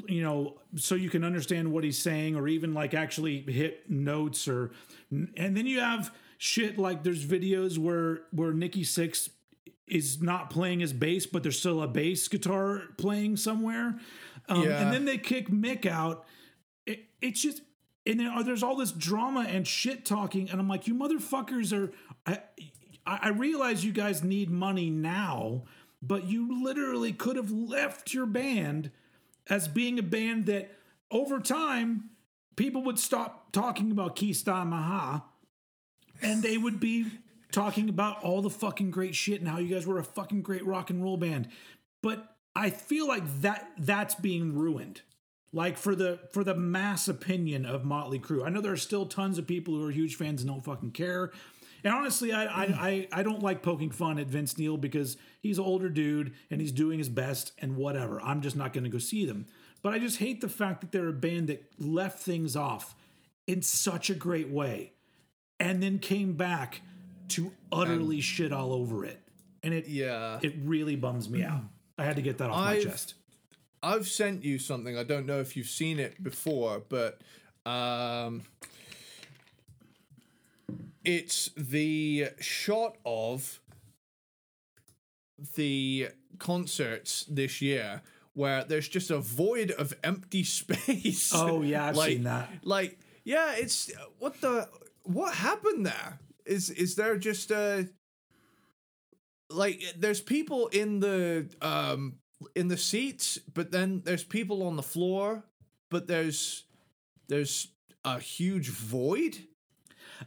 [0.08, 4.48] you know, so you can understand what he's saying or even like actually hit notes
[4.48, 4.72] or,
[5.12, 9.30] and then you have shit like there's videos where, where Nikki Sixx
[9.88, 13.98] is not playing his bass, but there's still a bass guitar playing somewhere.
[14.48, 14.82] Um, Yeah.
[14.84, 16.26] And then they kick Mick out.
[16.86, 17.62] It, it's just,
[18.08, 21.78] and then, uh, there's all this drama and shit talking, and I'm like, you motherfuckers
[21.78, 21.92] are.
[22.26, 22.40] I,
[23.06, 25.64] I I realize you guys need money now,
[26.02, 28.92] but you literally could have left your band
[29.50, 30.72] as being a band that
[31.12, 32.10] over time
[32.56, 35.24] people would stop talking about Keystone Maha
[36.22, 37.06] and they would be
[37.52, 40.66] talking about all the fucking great shit and how you guys were a fucking great
[40.66, 41.48] rock and roll band.
[42.04, 45.02] But I feel like that that's being ruined.
[45.58, 48.46] Like for the for the mass opinion of Motley Crue.
[48.46, 50.92] I know there are still tons of people who are huge fans and don't fucking
[50.92, 51.32] care.
[51.84, 55.58] And honestly, I I, I, I don't like poking fun at Vince Neil because he's
[55.58, 58.22] an older dude and he's doing his best and whatever.
[58.22, 59.48] I'm just not gonna go see them.
[59.82, 62.94] But I just hate the fact that they're a band that left things off
[63.48, 64.92] in such a great way
[65.60, 66.82] and then came back
[67.30, 69.20] to utterly shit all over it,
[69.64, 70.38] and it Yeah.
[70.44, 71.64] it really bums me out.
[71.98, 73.16] I had to get that off my I've- chest.
[73.84, 74.98] I've sent you something.
[74.98, 77.20] I don't know if you've seen it before, but
[77.66, 78.44] um,
[81.04, 83.60] it's the shot of
[85.56, 86.10] the
[86.40, 88.02] concerts this year
[88.34, 91.32] where there's just a void of empty space.
[91.34, 92.50] Oh yeah, I've like, seen that.
[92.64, 94.68] Like, yeah, it's what the
[95.04, 96.20] what happened there?
[96.46, 97.88] Is is there just a
[99.50, 102.20] like there's people in the um
[102.56, 105.44] in the seats, but then there's people on the floor,
[105.90, 106.64] but there's
[107.28, 107.68] there's
[108.06, 109.38] a huge void.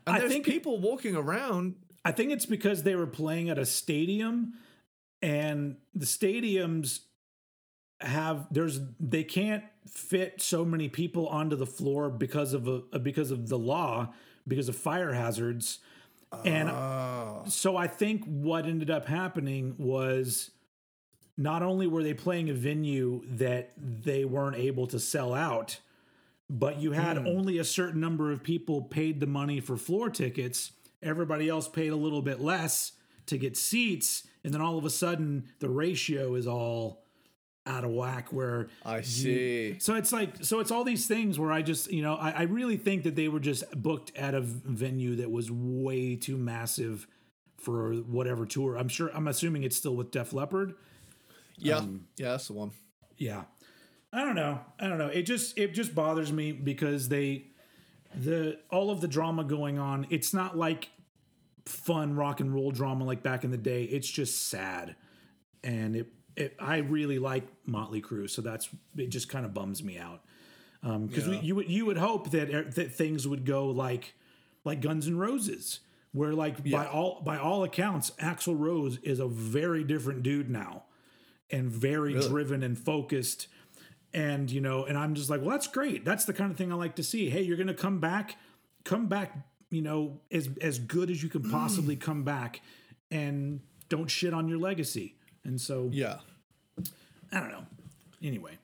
[0.06, 1.74] And I there's think- people walking around.
[2.04, 4.54] I think it's because they were playing at a stadium
[5.20, 7.00] and the stadiums
[8.00, 13.30] have there's they can't fit so many people onto the floor because of a because
[13.30, 14.14] of the law
[14.48, 15.80] because of fire hazards
[16.46, 17.42] and Oh.
[17.48, 20.50] so I think what ended up happening was
[21.40, 25.80] not only were they playing a venue that they weren't able to sell out,
[26.50, 27.26] but you had hmm.
[27.26, 30.72] only a certain number of people paid the money for floor tickets.
[31.02, 32.92] Everybody else paid a little bit less
[33.24, 37.04] to get seats, and then all of a sudden the ratio is all
[37.64, 39.78] out of whack where I see.
[39.78, 42.42] so it's like so it's all these things where I just you know I, I
[42.42, 47.06] really think that they were just booked at a venue that was way too massive
[47.56, 48.76] for whatever tour.
[48.76, 50.74] I'm sure I'm assuming it's still with Def Leppard.
[51.60, 52.72] Yeah, Um, yeah, that's the one.
[53.16, 53.44] Yeah.
[54.12, 54.60] I don't know.
[54.78, 55.06] I don't know.
[55.06, 57.46] It just it just bothers me because they
[58.14, 60.88] the all of the drama going on, it's not like
[61.64, 63.84] fun rock and roll drama like back in the day.
[63.84, 64.96] It's just sad.
[65.62, 69.82] And it it I really like Motley Crue, so that's it just kind of bums
[69.82, 70.22] me out.
[70.82, 71.40] Um because Yeah.
[71.40, 74.14] you would you would hope that er, that things would go like
[74.64, 75.80] like Guns N' Roses
[76.12, 80.84] where like by all by all accounts Axl Rose is a very different dude now
[81.52, 82.28] and very Really?
[82.28, 83.48] driven and focused.
[84.12, 86.04] And you know and i'm just like well that's great.
[86.04, 87.30] That's the kind of thing i like to see.
[87.30, 88.36] Hey you're gonna come back
[88.84, 89.36] come back
[89.70, 92.60] you know as as good as you can possibly come back
[93.12, 95.14] and don't shit on your legacy.
[95.44, 96.18] And so Yeah.
[97.32, 97.66] i don't know.
[98.22, 98.58] Anyway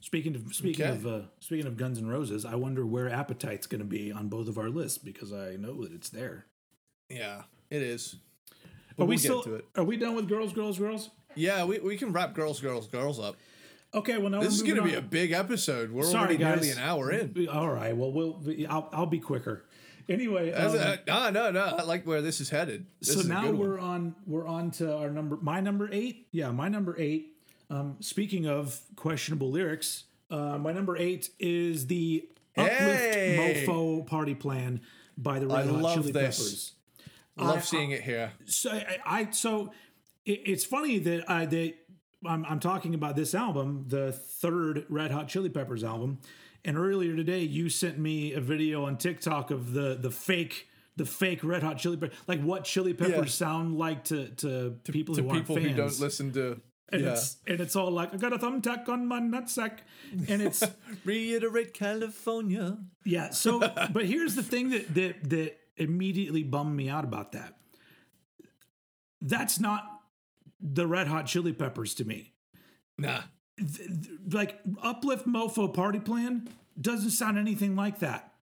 [0.00, 0.94] speaking of speaking Okay.
[0.94, 4.48] of uh, speaking of guns and roses i wonder where appetite's gonna be on both
[4.48, 6.44] of our lists because i know that it's there.
[7.08, 8.16] Yeah, it is.
[8.52, 8.58] are
[8.98, 11.96] But we we'll still to are we done with girls girls girls Yeah, we, we
[11.96, 13.36] can wrap girls, girls, girls up.
[13.92, 15.90] okay well now This is going to be a big episode.
[15.92, 17.48] We're Sorry, already nearly an hour in.
[17.48, 17.96] All right.
[17.96, 18.42] Well, we'll.
[18.68, 19.64] I'll, I'll be quicker.
[20.08, 21.62] Anyway, um, a- no, no, no.
[21.78, 22.86] I like where this is headed.
[23.00, 24.14] This so is now we're on.
[24.26, 25.36] We're on to our number.
[25.40, 26.26] My number eight.
[26.30, 27.36] Yeah, my number eight.
[27.70, 33.64] Um, speaking of questionable lyrics, uh, my number eight is the Uplift Hey!
[33.66, 34.82] Mofo Party Plan
[35.16, 36.38] by the Red I Hot love Chili this.
[36.38, 36.72] Peppers.
[37.38, 38.32] love I- seeing it here.
[38.44, 39.72] so I, I so
[40.26, 41.74] it, it's funny that I that
[42.26, 46.18] I'm, I'm talking about this album, the third Red Hot Chili Peppers album,
[46.64, 51.04] and earlier today you sent me a video on TikTok of the the fake the
[51.04, 53.46] fake Red Hot Chili Peppers, like what Chili Peppers Yeah.
[53.46, 55.68] sound like to to, people To who aren't people fans.
[55.70, 56.60] who don't listen to.
[56.90, 57.12] and yeah.
[57.12, 59.80] it's and it's all like I got a thumbtack on my nutsack,
[60.28, 60.62] and it's
[61.04, 62.78] Reiterate California.
[63.04, 63.30] Yeah.
[63.30, 63.58] So,
[63.92, 67.56] but here's the thing that that that immediately bummed me out about that.
[69.20, 69.93] That's not
[70.64, 72.32] the Red Hot Chili Peppers to me.
[72.98, 73.20] Nah.
[74.32, 76.48] Like Uplift Mofo Party Plan
[76.80, 78.32] doesn't sound anything like that.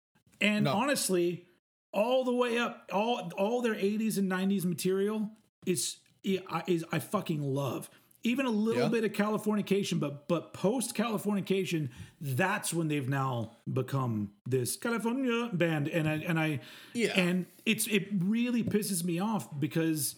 [0.41, 0.73] And No.
[0.73, 1.47] honestly,
[1.93, 5.31] all the way up, all all their 80s and 90s material
[5.67, 7.91] is is I fucking love.
[8.25, 8.89] Even a little Yeah.
[8.89, 15.89] bit of Californication, but but post Californication, that's when they've now become this California band,
[15.89, 16.61] and I and I
[16.95, 17.13] Yeah.
[17.21, 20.15] and it's it really pisses me off because,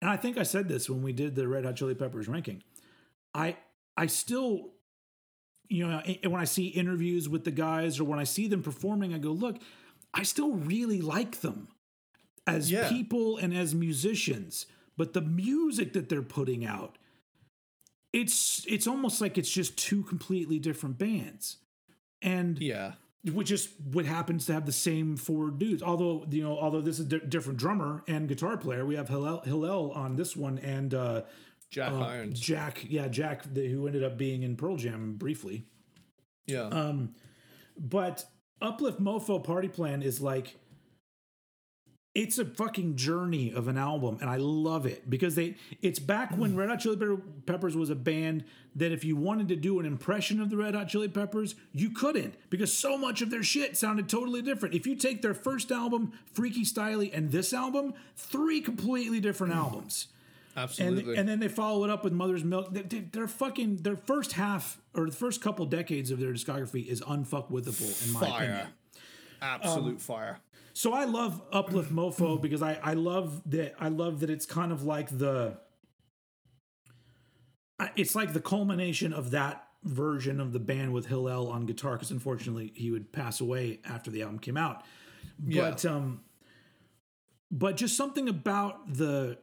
[0.00, 2.62] and I think I said this when we did the Red Hot Chili Peppers ranking,
[3.34, 3.56] I
[3.96, 4.70] I still,
[5.68, 9.12] you know, when I see interviews with the guys or when I see them performing,
[9.14, 9.58] I go, look,
[10.14, 11.68] I still really like them
[12.46, 12.88] as Yeah.
[12.88, 16.96] people and as musicians, but the music that they're putting out,
[18.12, 21.58] it's it's almost like it's just two completely different bands,
[22.22, 22.94] and Yeah.
[23.30, 25.82] Which just what happens to have the same four dudes.
[25.82, 29.08] Although you know, although this is a di- different drummer and guitar player, we have
[29.08, 31.22] Hillel, Hillel on this one and uh,
[31.70, 32.40] Jack uh, Irons.
[32.40, 35.64] Jack, yeah, Jack, the, who ended up being in Pearl Jam briefly.
[36.46, 36.62] Yeah.
[36.62, 37.14] Um,
[37.78, 38.24] but
[38.60, 40.56] Uplift Mofo Party Plan is like
[42.18, 46.36] it's a fucking journey of an album and I love it because they it's back
[46.36, 47.16] when Red Hot Chili
[47.46, 48.44] Peppers was a band
[48.74, 51.90] that if you wanted to do an impression of the Red Hot Chili Peppers, you
[51.90, 54.74] couldn't because so much of their shit sounded totally different.
[54.74, 60.08] If you take their first album, Freaky Styley, and this album, three completely different albums.
[60.56, 61.10] Absolutely.
[61.12, 62.72] And, and then they follow it up with Mother's Milk.
[62.72, 67.00] They, they're fucking their first half or the first couple decades of their discography is
[67.00, 68.42] unfuckwithable in my fire.
[68.44, 68.66] opinion.
[69.40, 70.40] Absolute Um, fire.
[70.78, 74.70] So I love Uplift Mofo because I I love that I love that it's kind
[74.70, 75.58] of like the
[77.96, 82.12] it's like the culmination of that version of the band with Hillel on guitar because
[82.12, 84.84] unfortunately he would pass away after the album came out.
[85.44, 85.70] Yeah.
[85.70, 86.20] But um
[87.50, 89.38] but just something about the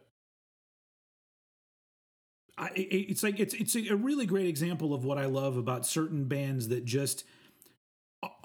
[2.56, 6.24] I, it's like it's it's a really great example of what I love about certain
[6.24, 7.24] bands that just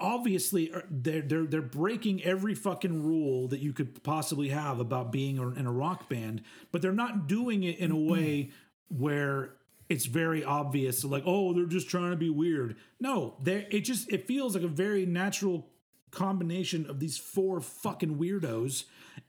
[0.00, 5.12] obviously uh, they're they're they're breaking every fucking rule that you could possibly have about
[5.12, 8.12] being in a rock band, but they're not doing it in a mm-hmm.
[8.12, 8.50] way
[8.88, 9.54] where
[9.88, 12.76] it's very obvious like oh they're just trying to be weird.
[13.00, 15.68] No, they it just it feels like a very natural
[16.10, 18.84] combination of these four fucking weirdos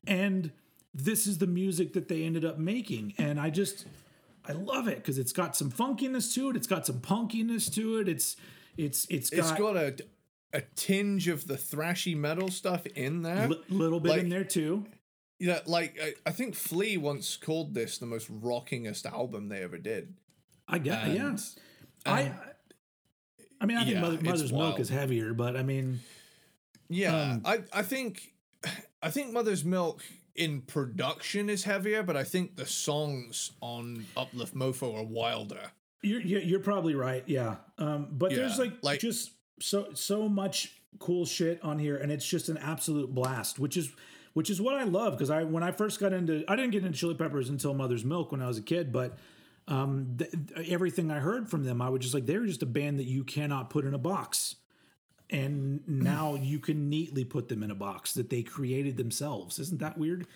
[0.06, 0.52] and
[0.94, 3.86] this is the music that they ended up making and I just
[4.46, 6.56] I love it because it's got some funkiness to it.
[6.56, 8.10] It's got some punkiness to it.
[8.10, 8.36] It's
[8.78, 9.96] it's it's got, It's got a
[10.54, 13.46] a tinge of the thrashy metal stuff in there.
[13.52, 14.86] a little bit like- in there too.
[15.40, 19.78] Yeah, like I, I think Flea once called this the most rockingest album they ever
[19.78, 20.14] did.
[20.68, 22.12] I guess And- yeah.
[22.14, 22.32] I
[23.60, 26.00] I mean I think yeah, Mother, Mother's Milk is heavier, but I mean
[26.88, 28.34] Yeah, Um, I I think
[29.02, 30.02] I think Mother's Milk
[30.36, 35.72] in production is heavier, but I think the songs on Uplift Mofo are wilder.
[36.02, 37.24] you're you're, you're probably right.
[37.28, 37.56] Yeah.
[37.78, 39.32] Um but there's like, like- just
[39.64, 43.92] so so much cool shit on here and it's just an absolute blast, which is
[44.34, 46.84] which is what I love because I when I first got into I didn't get
[46.84, 49.18] into Chili Peppers until Mother's Milk when I was a kid, but
[49.68, 50.34] um th-
[50.70, 53.24] everything I heard from them I was just like they're just a band that you
[53.24, 54.58] cannot put in a box.
[55.30, 59.60] and now you can neatly put them in a box that they created themselves.
[59.60, 60.28] Isn't that weird?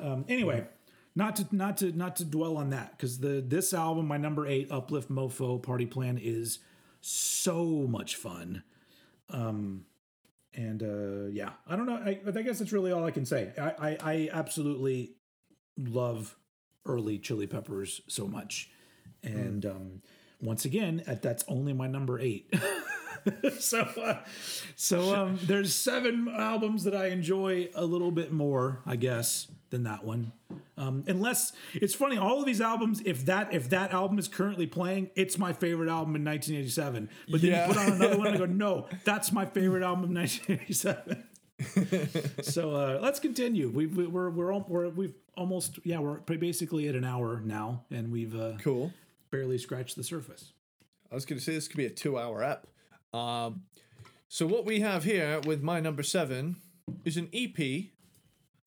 [0.00, 0.66] Um, anyway,
[1.16, 4.46] not to not to not to dwell on that because the this album, my number
[4.46, 6.58] eight, Uplift Mofo Party Plan, is
[7.00, 8.62] so much fun.
[9.30, 9.86] Um,
[10.54, 11.96] and uh, yeah, I don't know.
[11.96, 13.52] I, I guess that's really all I can say.
[13.58, 15.16] I, I, I absolutely
[15.76, 16.36] love
[16.86, 18.70] early Chili Peppers so much,
[19.22, 20.02] and um,
[20.40, 22.52] once again, that's only my number eight.
[23.58, 24.18] so uh,
[24.76, 29.82] so um there's seven albums that I enjoy a little bit more, I guess, than
[29.84, 30.32] that one.
[30.78, 34.66] Um unless it's funny, all of these albums, if that if that album is currently
[34.66, 37.10] playing, it's my favorite album in 1987.
[37.30, 37.66] But then Yeah.
[37.68, 41.24] you put on another one and I go, no, that's my favorite album of 1987.
[42.42, 43.68] so uh, let's continue.
[43.68, 48.10] We've we- we're we're we're we've almost yeah we're basically at an hour now, and
[48.10, 48.92] we've uh, Cool.
[49.30, 50.52] barely scratched the surface.
[51.10, 52.66] I was going to say this could be a two-hour app.
[53.12, 53.62] Um,
[54.28, 56.56] so what we have here with my number seven
[57.04, 57.84] is an EP.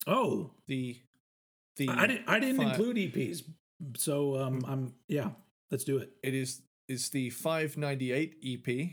[0.08, 0.98] Oh, The
[1.76, 2.28] the I didn't.
[2.28, 3.44] I didn't fi- include EPs,
[3.98, 5.30] so um, I'm yeah.
[5.70, 6.10] Let's do it.
[6.24, 8.90] It is is the 598 EP.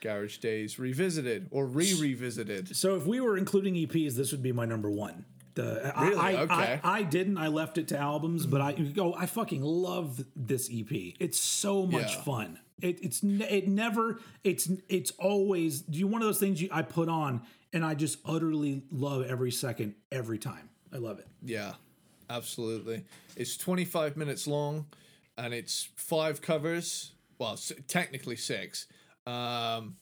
[0.00, 2.74] Garage Days revisited or re-revisited.
[2.74, 5.26] So if we were including EPs, this would be my number one.
[5.54, 6.16] The I- Really?
[6.18, 6.80] I, I, Okay.
[6.82, 7.36] I, didn't.
[7.36, 9.14] I left it to albums, but I go.
[9.14, 10.90] I fucking love this EP.
[11.20, 12.22] It's so much Yeah.
[12.22, 12.58] fun.
[12.80, 14.20] It, it's it never.
[14.42, 15.82] It's it's always.
[15.82, 17.42] Do You one of those things you I put on
[17.72, 20.68] and I just utterly love every second, every time.
[20.92, 21.28] I love it.
[21.42, 21.74] Yeah,
[22.28, 23.04] absolutely.
[23.36, 24.86] It's 25 minutes long,
[25.38, 27.12] and it's five covers.
[27.38, 28.86] Well, s- technically six.
[29.26, 29.96] Um,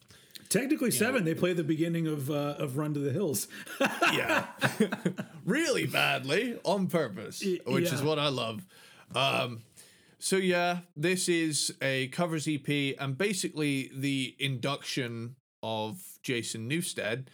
[0.49, 1.25] Technically seven.
[1.27, 3.49] They play the beginning of uh, of Run to the Hills.
[4.13, 4.47] yeah,
[5.45, 8.65] really badly on purpose, which is what I love.
[9.15, 9.61] Um,
[10.19, 17.27] so yeah, this is a covers EP, and basically the induction of Jason Newsted.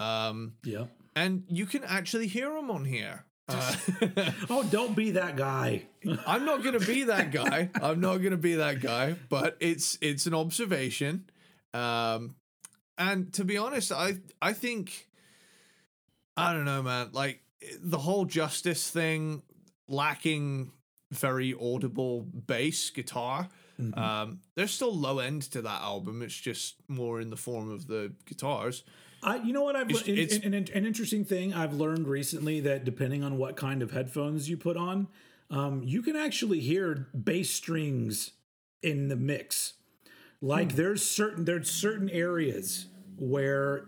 [0.00, 0.84] Um, yeah.
[1.16, 3.24] and you can actually hear him on here.
[3.50, 3.74] Uh,
[4.50, 5.84] Oh, don't be that guy.
[6.26, 7.70] I'm not gonna be that guy.
[7.82, 9.16] I'm not gonna be that guy.
[9.30, 11.30] But it's it's an observation,
[11.72, 12.34] um,
[12.98, 15.08] and to be honest, I I think
[16.36, 17.08] I don't know, man.
[17.12, 17.40] Like
[17.80, 19.42] the whole justice thing,
[19.88, 20.70] lacking
[21.10, 23.48] very audible bass guitar.
[23.94, 26.20] Um, there's still low end to that album.
[26.20, 28.84] It's just more in the form of the guitars.
[29.22, 32.60] I, you know what I've It's- an, it's- an, an interesting thing I've learned recently
[32.60, 35.08] that depending on what kind of headphones you put on,
[35.50, 38.32] um, you can actually hear bass strings
[38.82, 39.74] in the mix.
[40.40, 42.86] Like there's certain there's certain areas
[43.18, 43.86] where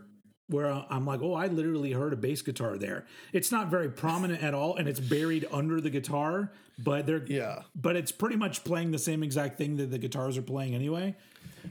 [0.48, 3.06] where I'm like, oh, I literally heard a bass guitar there.
[3.32, 7.62] It's not very prominent at all, and it's buried under the guitar, but they're Yeah.
[7.76, 11.14] but it's pretty much playing the same exact thing that the guitars are playing anyway.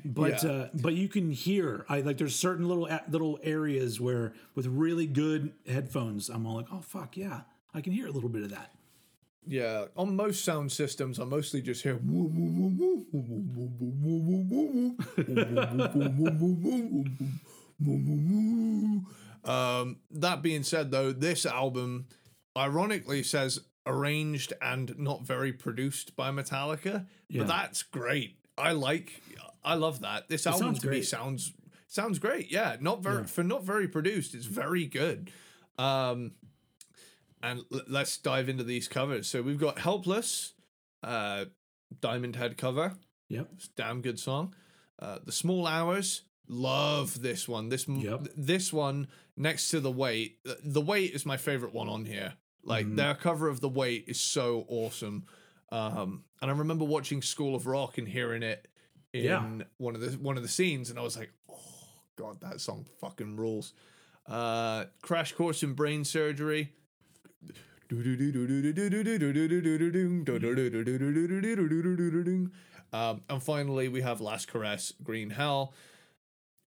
[0.06, 0.50] But Yeah.
[0.50, 5.08] uh, but you can hear, I like there's certain little little areas where with really
[5.08, 7.42] good headphones, I'm all like, oh fuck yeah,
[7.74, 8.72] I can hear a little bit of that.
[9.48, 12.00] Yeah, on most sound systems, I mostly just hear.
[19.46, 22.08] um, that being said, though, this album
[22.58, 27.42] ironically says arranged and not very produced by Metallica, Yeah.
[27.44, 28.38] but that's great.
[28.58, 29.22] I like,
[29.64, 30.28] I love that.
[30.30, 31.08] This album sounds to me great.
[31.08, 31.54] sounds
[31.88, 32.52] sounds great.
[32.52, 34.34] Yeah, not very for not very produced.
[34.36, 35.32] It's very good.
[35.78, 36.32] Um,
[37.42, 39.28] and l- let's dive into these covers.
[39.28, 40.54] So we've got Helpless,
[41.04, 41.46] uh,
[42.02, 42.96] Diamond Head cover.
[43.30, 43.48] Yep.
[43.56, 44.54] It's a damn good song.
[44.98, 47.70] Uh, the Small Hours, love this one.
[47.70, 48.28] This Yep.
[48.36, 49.08] this one
[49.38, 50.40] next to the Weight.
[50.64, 52.34] The Weight is my favorite one on here.
[52.64, 52.96] Like Mm-hmm.
[52.98, 55.26] their cover of the Weight is so awesome.
[55.72, 58.68] Um, and I remember watching School of Rock and hearing it
[59.14, 59.66] in Yeah.
[59.78, 61.58] one of the one of the scenes, and I was like, oh
[62.16, 63.74] god, that song fucking rules.
[64.28, 66.74] Uh, Crash Course in Brain Surgery.
[72.92, 75.74] Um, and finally, we have Last Caress, Green Hell,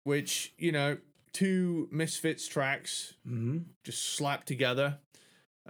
[0.03, 0.97] which, you know,
[1.33, 4.97] two Misfits tracks hmm just slapped together.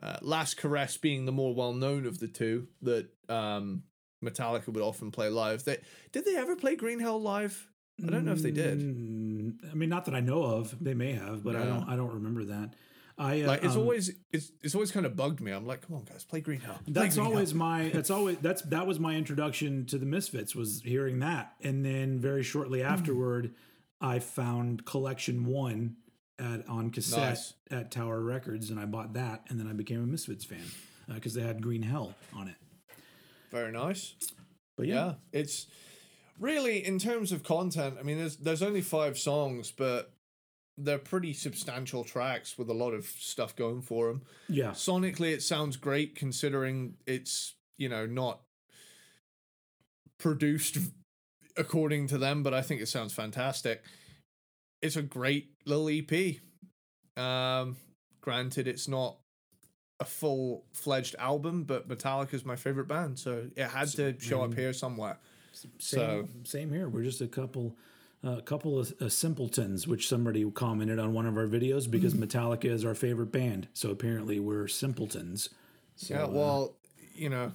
[0.01, 3.83] Uh, Last Caress being the more well known of the two that um,
[4.23, 5.63] Metallica would often play live.
[5.63, 5.77] They,
[6.11, 7.67] did they ever play Green Hell live?
[8.05, 8.79] I don't know if they did.
[8.79, 10.73] Mm, I mean, not that I know of.
[10.81, 11.83] They may have, but I don't.
[11.89, 12.73] I don't remember that.
[13.17, 15.51] I uh, Like it's um, always it's it's always kind of bugged me.
[15.51, 16.79] I'm like, come on, guys, play Green Hell.
[16.85, 17.89] Play That's Green Hell." always my.
[17.93, 22.19] That's always that's that was my introduction to the Misfits was hearing that, and then
[22.21, 22.87] very shortly Hmm.
[22.87, 23.53] afterward,
[23.99, 25.97] I found Collection One
[26.39, 27.53] at on cassette Nice.
[27.69, 30.63] at Tower Records, and I bought that, and then I became a Misfits fan
[31.13, 32.55] because they had Green Hell on it.
[33.51, 34.15] Very nice.
[34.77, 34.95] But Yeah.
[34.95, 35.67] yeah, it's
[36.39, 37.97] really in terms of content.
[37.99, 40.13] I mean, there's there's only five songs, but
[40.77, 44.23] they're pretty substantial tracks with a lot of stuff going for them.
[44.47, 48.41] yeah, Sonically, it sounds great considering it's you know not
[50.17, 50.77] produced
[51.57, 53.83] according to them, but I think it sounds fantastic.
[54.81, 56.37] It's a great little EP.
[57.21, 57.75] Um,
[58.21, 59.17] granted, it's not
[59.99, 64.41] a full fledged album, but Metallica is my favorite band, so it had to show
[64.43, 65.17] up here somewhere.
[65.51, 66.87] same So- same here.
[66.89, 67.75] We're just a couple.
[68.21, 72.13] A couple of uh, simpletons, which somebody commented on one of our videos because.
[72.25, 73.69] Metallica is our favorite band.
[73.73, 75.47] So apparently we're simpletons.
[75.95, 76.75] So, Yeah, uh, well,
[77.15, 77.53] you know,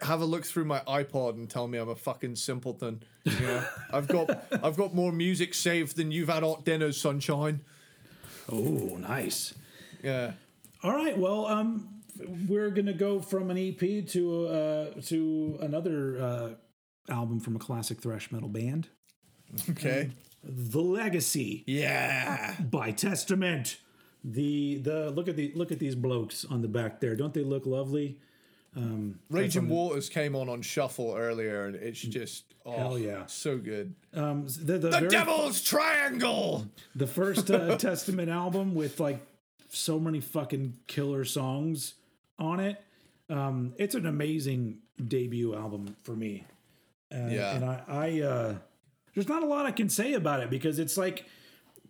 [0.00, 3.02] have a look through my iPod and tell me I'm a fucking simpleton.
[3.24, 7.60] You know, I've got I've got more music saved than you've had hot dinners, sunshine.
[8.50, 9.52] oh, nice.
[10.02, 10.32] Yeah.
[10.86, 11.18] All right.
[11.18, 11.88] Well, um,
[12.48, 18.00] we're gonna go from an EP to uh to another uh, album from a classic
[18.00, 18.88] thrash metal band,
[19.70, 20.10] Okay.
[20.44, 22.54] The Legacy Yeah.
[22.60, 23.78] by Testament.
[24.22, 27.16] The the look at the look at these blokes on the back there.
[27.16, 28.18] Don't they look lovely?
[28.76, 33.24] Um, Raging Waters came on on shuffle earlier, and it's just oh, Hell yeah.
[33.26, 33.94] so good.
[34.14, 36.66] Um, the the, The very- Devil's Triangle.
[36.94, 39.18] the first uh, Testament album with like
[39.76, 41.94] so many fucking killer songs
[42.38, 42.82] on it.
[43.28, 44.78] Um, it's an amazing
[45.08, 46.44] debut album for me.
[47.14, 47.54] Uh, Yeah.
[47.56, 48.54] and I, I uh,
[49.14, 51.26] there's not a lot I can say about it because it's like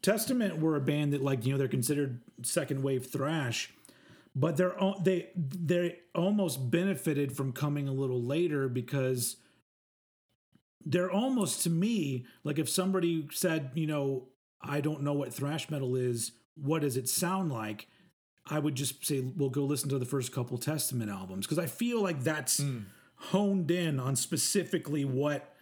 [0.03, 3.73] Testament were a band that like you know they're considered second wave thrash,
[4.35, 9.37] but they're they they almost benefited from coming a little later because
[10.85, 14.29] they're almost to me like if somebody said you know
[14.61, 17.87] I don't know what thrash metal is, what does it sound like?
[18.49, 21.67] I would just say, well, go listen to the first couple Testament albums because I
[21.67, 22.63] feel like that's
[23.17, 25.53] honed in on specifically what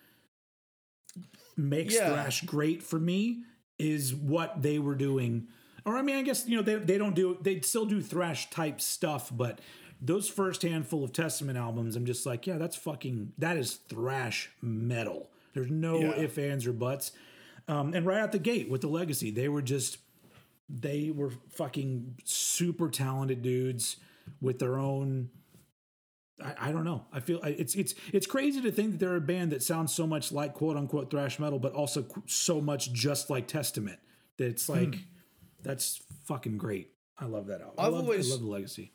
[1.56, 2.10] makes Yeah.
[2.12, 3.44] thrash great for me
[3.78, 5.48] is what they were doing.
[5.84, 8.50] Or I mean, I guess you know they they don't do they still do thrash
[8.50, 9.60] type stuff, but
[10.00, 14.50] those first handful of Testament albums, I'm just like, yeah, that's fucking that is thrash
[14.60, 15.30] metal.
[15.54, 16.16] There's no Yeah.
[16.20, 17.12] ifs, ands, or buts.
[17.68, 19.98] Um, and right out the gate with the legacy, they were just
[20.69, 23.97] they were fucking super talented dudes
[24.41, 25.31] with their own
[26.43, 27.05] I, I don't know.
[27.12, 30.07] I feel it's it's it's crazy to think that they're a band that sounds so
[30.07, 33.99] much like quote unquote thrash metal, but also so much just like Testament.
[34.39, 34.73] That it's hmm.
[34.73, 34.99] like
[35.62, 36.91] that's fucking great.
[37.19, 37.74] I love that album.
[37.78, 38.93] I I've love, always- I love the legacy.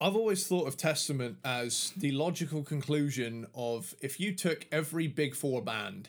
[0.00, 5.34] I've always thought of Testament as the logical conclusion of if you took every Big
[5.34, 6.08] Four band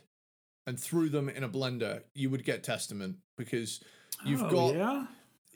[0.65, 3.81] and threw them in a blender, you would get Testament because
[4.23, 5.05] You've Oh, got yeah.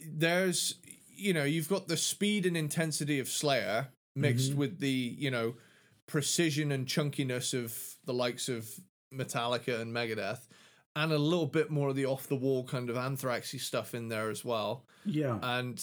[0.07, 0.75] there's
[1.15, 4.59] you know you've got the speed and intensity of Slayer mixed mm-hmm.
[4.59, 5.55] with the you know
[6.07, 8.67] precision and chunkiness of the likes of
[9.13, 10.47] Metallica and Megadeth,
[10.95, 14.09] and a little bit more of the off the wall kind of Anthraxy stuff in
[14.09, 14.85] there as well.
[15.05, 15.37] Yeah.
[15.41, 15.81] And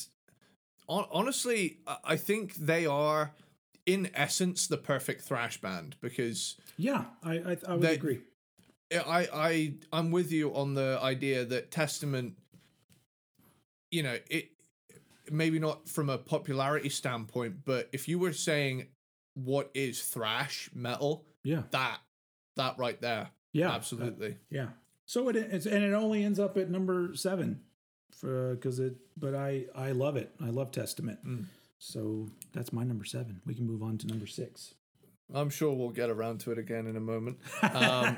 [0.89, 3.35] hon- honestly, I- I think they are
[3.85, 7.05] in essence the perfect thrash band because yeah.
[7.23, 8.21] I I, I would They- agree.
[8.93, 12.35] I I I'm with you on the idea that Testament,
[13.91, 14.51] you know, it
[15.31, 18.87] maybe not from a popularity standpoint, but if you were saying
[19.35, 21.65] what is thrash metal, Yeah.
[21.71, 22.01] that
[22.57, 23.71] that right there, Yeah.
[23.75, 24.39] absolutely.
[24.51, 24.71] Yeah.
[25.05, 27.63] So it it's and it only ends up at number seven,
[28.13, 28.97] for because it.
[29.17, 30.35] But I I love it.
[30.41, 31.25] I love Testament.
[31.25, 31.45] Mm.
[31.79, 33.41] So that's my number seven.
[33.45, 34.75] We can move on to number six.
[35.35, 37.39] I'm sure we'll get around to it again in a moment.
[37.63, 38.17] Um,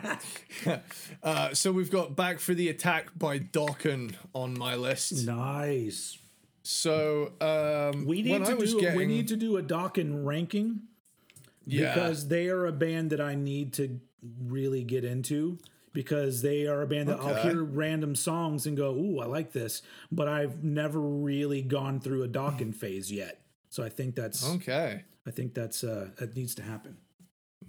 [1.22, 5.26] uh, so we've got Back for the Attack by Dokken on my list.
[5.26, 6.18] Nice.
[6.62, 10.82] So um, We need to do we need to do a Dokken ranking
[11.64, 14.00] yeah, because they are a band that I need to
[14.44, 15.58] really get into
[15.92, 19.52] because they are a band that I'll hear random songs and go, "Ooh, I like
[19.52, 19.82] this,"
[20.12, 23.40] but I've never really gone through a Dokken phase yet.
[23.70, 25.04] So I think that's okay.
[25.28, 26.96] I think that's uh that needs to happen.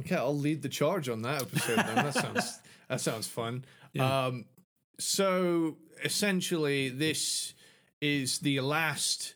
[0.01, 1.75] Okay, I'll lead the charge on that episode.
[1.77, 2.59] Then that sounds
[2.89, 3.65] that sounds fun.
[3.99, 4.45] Um,
[4.99, 7.53] so essentially, this
[8.01, 9.35] is the last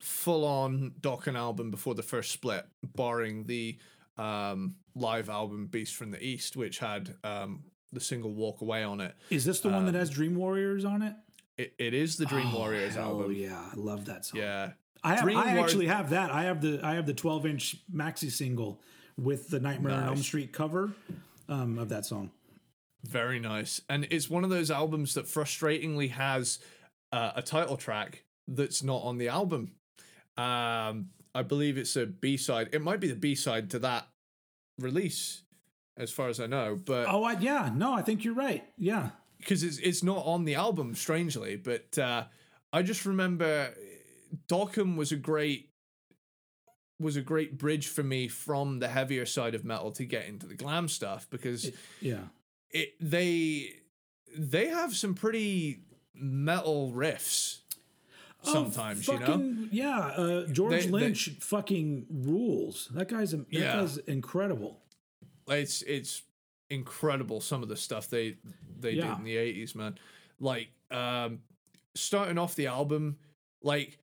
[0.00, 2.64] full-on Dokken album before the first split,
[2.94, 3.78] barring the
[4.18, 9.00] um, live album Beast from the East, which had um, the single "Walk Away" on
[9.00, 9.14] it.
[9.30, 11.14] Is this the one that has Dream Warriors on it?
[11.56, 13.32] It, it is the Dream Warriors Oh album.
[13.32, 14.40] yeah, I love that song.
[14.40, 14.72] Yeah,
[15.04, 16.30] I, have, I actually have that.
[16.30, 18.80] I have the I have the 12 inch maxi single
[19.16, 20.92] with the Nightmare on Elm Street cover
[21.48, 22.30] um, of that song.
[23.04, 23.82] Very nice.
[23.88, 26.58] And it's one of those albums that frustratingly has
[27.12, 29.72] uh, a title track that's not on the album.
[30.36, 32.70] Um, I believe it's a B side.
[32.72, 34.08] It might be the B side to that
[34.78, 35.42] release,
[35.96, 38.64] as far as I know, but Oh, I, yeah, no, I think you're right.
[38.78, 41.56] Yeah, because it's it's not on the album, strangely.
[41.56, 42.24] But uh,
[42.72, 43.74] I just remember
[44.48, 45.70] Dokken was a great
[47.00, 50.46] was a great bridge for me from the heavier side of metal to get into
[50.46, 51.70] the glam stuff because
[52.00, 52.20] yeah,
[52.70, 53.72] it they
[54.36, 55.80] they have some pretty
[56.14, 57.58] metal riffs
[58.42, 59.68] sometimes, oh, you know.
[59.72, 62.88] Yeah, uh, George They- they- Lynch fucking rules.
[62.94, 63.76] That guy's that Yeah.
[63.80, 64.80] guy's incredible.
[65.48, 66.22] It's it's
[66.70, 68.36] incredible some of the stuff they
[68.78, 69.08] they Yeah.
[69.10, 69.98] did in the eighties, man.
[70.38, 71.42] Like um
[71.96, 73.18] starting off the album,
[73.62, 73.98] like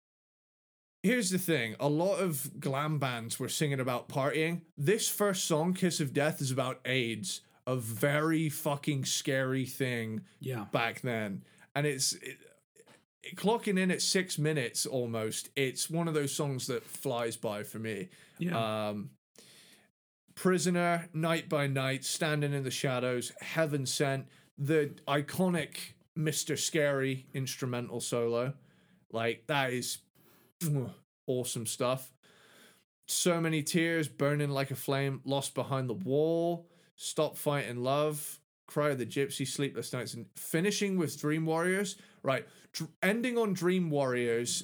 [1.04, 4.62] here's the thing: a lot of glam bands were singing about partying.
[4.78, 10.66] This first song, "Kiss of Death," is about AIDS, a very fucking scary thing Yeah,
[10.72, 11.44] back then,
[11.76, 12.38] and it's it,
[13.24, 15.50] it- clocking in at six minutes almost.
[15.56, 18.10] It's one of those songs that flies by for me.
[18.40, 19.12] yeah, Um,
[20.36, 24.26] Prisoner, Night by Night, Standing in the Shadows, Heaven Sent,
[24.58, 26.58] the iconic Mr.
[26.58, 28.54] Scary instrumental solo.
[29.12, 30.00] Like, that is
[31.28, 32.12] awesome stuff.
[33.08, 38.92] So many tears, burning like a flame, lost behind the wall, stop fighting love, cry
[38.92, 41.98] of the gypsy, sleepless nights, and finishing with Dream Warriors.
[42.24, 44.64] Right, dr- ending on Dream Warriors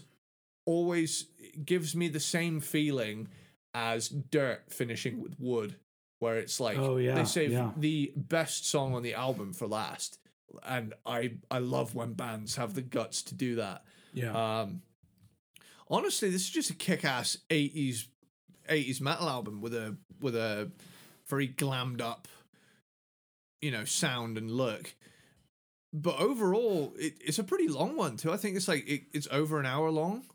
[0.65, 1.25] always
[1.65, 3.27] gives me the same feeling
[3.73, 5.75] as Dirt finishing with Wood,
[6.19, 7.71] where it's like Oh, yeah, they save yeah.
[7.75, 10.19] the best song on the album for last,
[10.63, 13.83] and I I love when bands have the guts to do that.
[14.13, 14.61] yeah.
[14.61, 14.81] Um,
[15.89, 18.07] honestly, this is just a kick-ass '80s
[18.69, 20.71] '80s metal album with a with a
[21.27, 22.27] very glammed up,
[23.61, 24.95] you know, sound and look.
[25.93, 28.31] But overall, it, it's a pretty long one too.
[28.31, 30.25] I think it's like it, it's over an hour long,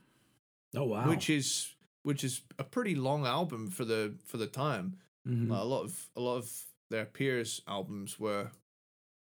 [0.75, 1.09] oh wow.
[1.09, 4.97] which is which is a pretty long album for the for the time.
[5.29, 5.51] Mhm.
[5.51, 6.51] Like, a lot of a lot of
[6.91, 8.51] their peers' albums were,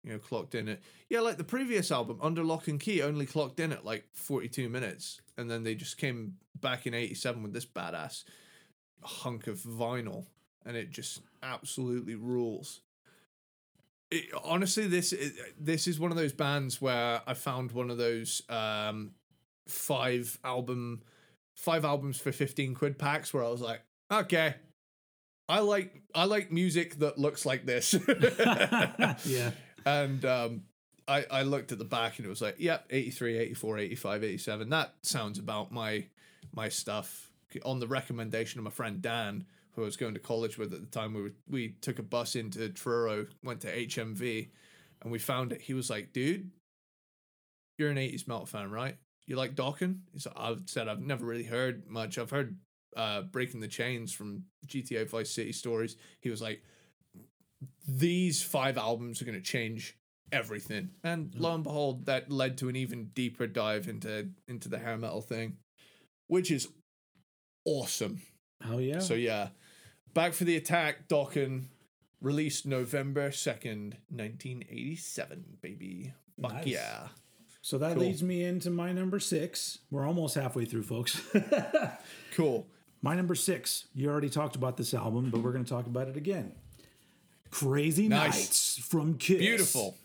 [0.04, 0.80] you know, clocked in at
[1.10, 4.48] yeah, like the previous album, Under Lock and Key, only clocked in at like forty
[4.48, 8.24] two minutes, and then they just came back in eighty seven with this badass
[9.04, 10.26] hunk of vinyl,
[10.66, 12.82] and it just absolutely rules.
[14.10, 17.98] It, honestly, this is, this is one of those bands where I found one of
[17.98, 19.12] those um,
[19.68, 21.02] five album
[21.56, 24.56] five albums for fifteen quid packs where I was like, okay,
[25.52, 27.94] I like I like music that looks like this.
[29.26, 29.52] yeah,
[29.86, 30.64] and um,
[31.08, 34.70] I I looked at the back and it was like, yep, 83, 84, 85, 87.
[34.70, 36.06] That sounds about my
[36.54, 37.30] my stuff.
[37.66, 40.80] On the recommendation of my friend Dan, who I was going to college with at
[40.80, 44.50] the time, we were, we took a bus into Truro, went to HMV,
[45.02, 45.62] and we found it.
[45.62, 46.50] He was like, dude,
[47.78, 48.96] you're an 80s metal fan, right?
[49.26, 49.58] You like?
[50.14, 52.18] He's like, I've said I've never really heard much.
[52.18, 52.58] I've heard
[52.96, 55.96] uh, Breaking the Chains from GTA Vice City Stories.
[56.20, 56.64] He was like,
[57.88, 59.98] these five albums are going to change
[60.32, 60.90] everything.
[61.04, 61.42] And hmm.
[61.42, 65.22] lo and behold, that led to an even deeper dive into into the hair metal
[65.22, 65.58] thing,
[66.28, 66.68] which is
[67.66, 68.22] awesome.
[68.66, 69.00] Oh yeah.
[69.00, 69.50] So yeah,
[70.14, 71.64] Back for the Attack, Dokken,
[72.22, 75.58] released November second, nineteen eighty seven.
[75.62, 76.68] Baby, fuck Nice.
[76.68, 77.08] yeah.
[77.62, 78.04] So that Cool.
[78.04, 79.80] leads me into my number six.
[79.92, 81.22] We're almost halfway through, folks.
[82.36, 82.68] Cool.
[83.02, 83.86] my number six.
[83.94, 86.54] You already talked about this album, but we're going to talk about it again.
[87.52, 88.34] Crazy Nice.
[88.36, 89.38] Nights from Kiss.
[89.40, 89.98] Beautiful.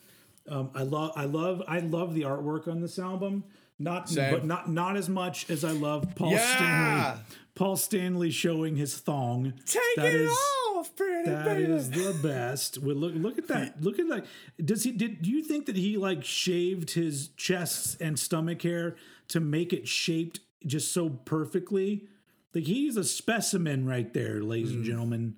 [0.47, 3.43] Um, I love, I love, I love the artwork on this album.
[3.79, 4.33] Not, Same.
[4.33, 6.55] but not not as much as I love Paul Yeah.
[6.55, 7.21] Stanley.
[7.53, 9.53] Paul Stanley showing his thong.
[9.65, 10.37] Take That it is-
[10.75, 11.71] off, pretty That baby.
[11.73, 12.79] is the best.
[12.79, 13.81] Well, look, look at that.
[13.83, 14.25] Look at that.
[14.63, 14.91] Does he?
[14.91, 18.95] Did do you think that he like shaved his chest and stomach hair
[19.29, 22.07] to make it shaped just so perfectly?
[22.55, 25.35] Like he's a specimen right there, ladies and gentlemen.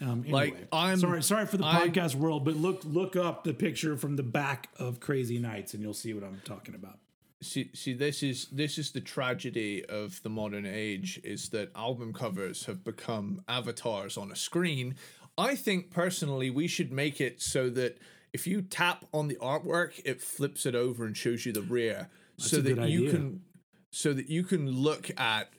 [0.00, 0.30] Um, anyway.
[0.32, 3.96] Like, I'm- sorry, sorry for the I'm- podcast world, but look look up the picture
[3.96, 6.98] from the back of Crazy Nights, and you'll see what I'm talking about.
[7.42, 12.12] see see this is this is the tragedy of the modern age is that album
[12.12, 14.94] covers have become avatars on a screen
[15.36, 17.98] i think personally we should make it so that
[18.32, 22.08] if you tap on the artwork it flips it over and shows you the rear
[22.38, 23.10] so that you idea.
[23.10, 23.42] can
[23.90, 25.50] so that you can look at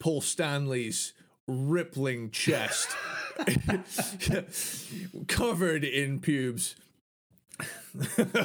[0.00, 1.12] paul stanley's
[1.48, 2.88] rippling chest
[5.28, 6.74] covered in pubes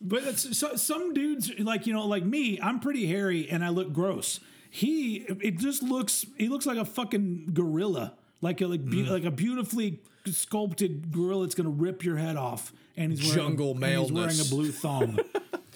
[0.00, 3.70] But it's, so, some dudes, like you know, like me, I'm pretty hairy and I
[3.70, 4.38] look gross.
[4.70, 9.08] He, it just looks, he looks like a fucking gorilla, like a like, Mm.
[9.08, 12.72] like a beautifully sculpted gorilla that's gonna rip your head off.
[12.96, 15.18] And he's wearing, Jungle and he's wearing a blue thong.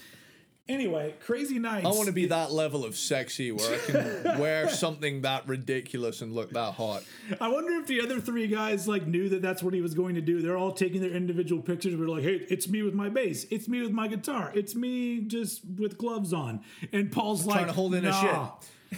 [0.69, 1.87] anyway, crazy nights.
[1.87, 6.21] I want to be that level of sexy where I can wear something that ridiculous
[6.23, 7.03] and look that hot.
[7.41, 10.15] I wonder if the other three guys like knew that that's what he was going
[10.15, 10.41] to do.
[10.43, 11.97] They're all taking their individual pictures.
[11.97, 13.47] We're like, hey, it's me with my bass.
[13.51, 14.53] It's me with my guitar.
[14.55, 16.61] It's me just with gloves on.
[16.93, 18.51] And Paul's like, trying to hold in a nah,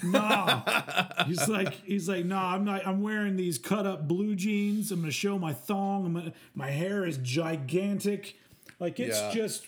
[0.03, 1.25] Nah.
[1.27, 2.87] he's like, he's like, nah, I'm not.
[2.87, 4.91] I'm wearing these cut up blue jeans.
[4.91, 6.07] I'm gonna show my thong.
[6.07, 8.37] I'm gonna, my hair is gigantic.
[8.81, 9.31] Like it's Yeah.
[9.33, 9.67] just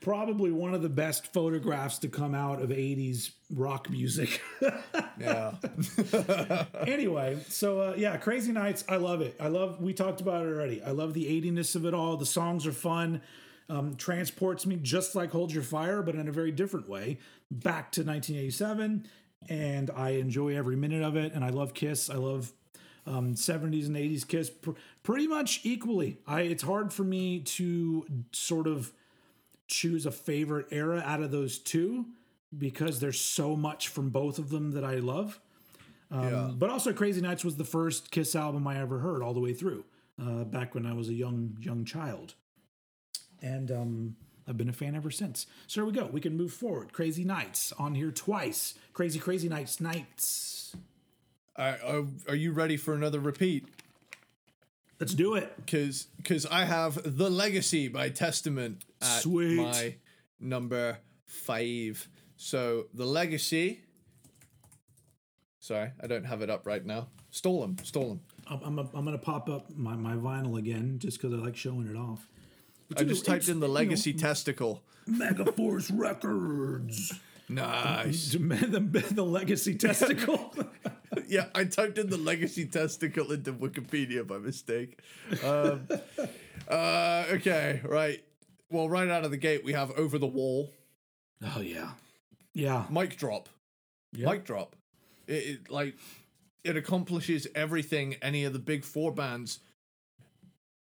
[0.00, 4.40] probably one of the best photographs to come out of 80s rock music.
[5.18, 5.54] Yeah.
[6.86, 8.84] anyway, so uh, yeah, Crazy Nights.
[8.86, 9.34] I love it.
[9.40, 9.80] I love.
[9.80, 10.82] We talked about it already.
[10.82, 12.18] I love the 80ness of it all.
[12.18, 13.22] The songs are fun.
[13.70, 17.18] Um, transports me just like Hold Your Fire, but in a very different way,
[17.50, 19.06] back to 1987.
[19.48, 21.32] And I enjoy every minute of it.
[21.32, 22.10] And I love Kiss.
[22.10, 22.52] I love
[23.06, 26.18] um, 70s and 80s Kiss pr- pretty much equally.
[26.26, 28.92] I it's hard for me to sort of
[29.68, 32.06] choose a favorite era out of those two
[32.56, 35.40] because there's so much from both of them that I love.
[36.12, 36.50] yeah.
[36.54, 39.52] But also, Crazy Nights was the first Kiss album I ever heard all the way
[39.52, 39.84] through,
[40.20, 42.34] uh, back when I was a young young child,
[43.42, 44.16] and um,
[44.48, 45.46] I've been a fan ever since.
[45.66, 46.06] So there we go.
[46.06, 46.92] We can move forward.
[46.92, 48.74] Crazy Nights on here twice.
[48.92, 50.76] Crazy Crazy Nights nights.
[51.56, 53.66] Are, are, are you ready for another repeat?
[55.00, 55.54] Let's do it.
[55.56, 59.56] Because because I have The Legacy by Testament at Sweet.
[59.56, 59.94] my
[60.40, 62.08] number five.
[62.36, 63.80] So The Legacy.
[65.60, 67.08] Sorry, I don't have it up right now.
[67.30, 67.76] Stole them.
[67.82, 68.20] Stole them.
[68.46, 71.88] I'm I'm, I'm gonna pop up my, my vinyl again just because I like showing
[71.88, 72.28] it off.
[72.96, 74.82] I just typed in The you know, Legacy Testicle.
[75.08, 77.12] Megaforce Records.
[77.48, 78.32] Nice.
[78.32, 80.52] the, the legacy testicle.
[81.28, 84.98] yeah, I typed in the legacy testicle into Wikipedia by mistake.
[85.44, 85.86] Um,
[86.68, 88.24] uh, okay, right.
[88.70, 90.72] Well, right out of the gate, we have Over the Wall,
[91.54, 91.90] oh yeah,
[92.52, 92.84] yeah.
[92.90, 93.48] mic drop,
[94.12, 94.28] Yep.
[94.32, 94.76] mic drop.
[95.26, 95.94] It, it like
[96.64, 99.60] it accomplishes everything any of the big four bands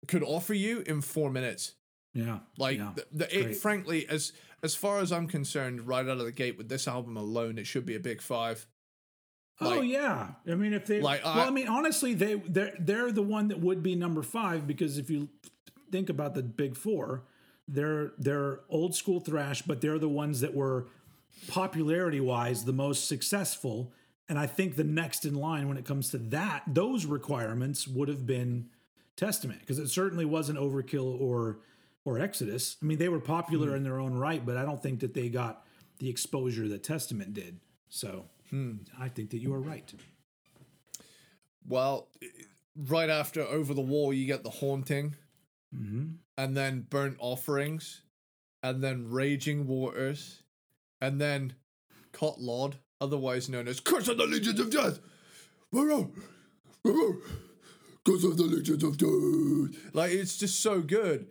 [0.07, 1.73] could offer you in four minutes.
[2.14, 2.39] Yeah.
[2.57, 2.91] Like yeah.
[2.95, 3.57] the, the, it, great.
[3.57, 7.15] frankly, as as far as I'm concerned, right out of the gate with this album
[7.15, 8.68] alone, it should be a big five.
[9.61, 10.31] oh yeah.
[10.49, 13.47] I mean, if they Like, well, I- I mean, honestly, they they're they're the one
[13.49, 15.30] that would be number five because if you
[15.91, 17.23] think about the big four,
[17.69, 20.87] they're they're old school thrash, but they're the ones that were
[21.47, 23.93] popularity wise the most successful.
[24.27, 28.09] And I think the next in line when it comes to that, those requirements would
[28.09, 28.69] have been
[29.15, 31.59] Testament because it certainly wasn't Overkill or
[32.05, 32.77] or Exodus.
[32.81, 35.29] I mean, they were popular in their own right, but I don't think that they
[35.29, 35.63] got
[35.99, 37.59] the exposure that Testament did.
[37.89, 38.25] So
[38.99, 39.93] I think that you are right.
[41.67, 42.07] Well,
[42.75, 45.15] right after Over the Wall, you get The Haunting,
[45.75, 46.05] Mm-hmm.
[46.40, 48.02] And then Burnt Offerings.
[48.64, 50.44] and then Raging Waters,
[51.02, 51.53] and then
[52.11, 54.99] Cot Lod, otherwise known as Curse of the Legions of Death.
[58.06, 59.94] Curse of the Legions of Death.
[59.94, 61.28] Like it's just so good.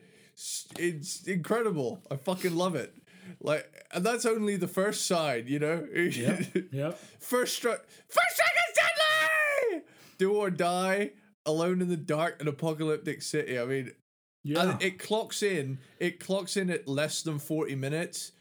[0.79, 2.03] It's- incredible.
[2.11, 2.95] I fucking love it.
[3.41, 5.87] Like, and that's only the first side, you know.
[5.95, 6.41] Yeah.
[6.73, 6.99] Yep.
[7.21, 7.81] First strike.
[8.09, 8.79] First strike is
[9.71, 9.83] deadly.
[10.19, 11.11] Do or die.
[11.45, 13.59] Alone in the dark, an apocalyptic city.
[13.59, 13.93] I mean,
[14.45, 14.63] Yeah.
[14.73, 15.79] and it clocks in.
[15.99, 18.33] It clocks in at less than forty minutes,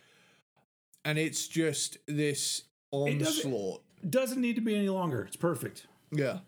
[1.04, 3.84] and it's just this doesn't- onslaught.
[4.08, 5.24] Doesn't need to be any longer.
[5.24, 5.88] It's perfect.
[6.12, 6.40] Yeah,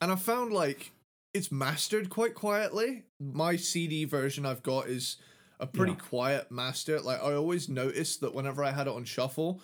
[0.00, 0.92] and I found like
[1.34, 3.04] it's mastered quite quietly.
[3.18, 5.16] My CD version I've got is
[5.58, 5.98] a pretty Yeah.
[5.98, 7.00] quiet master.
[7.00, 9.62] Like I always noticed that whenever I had it on shuffle,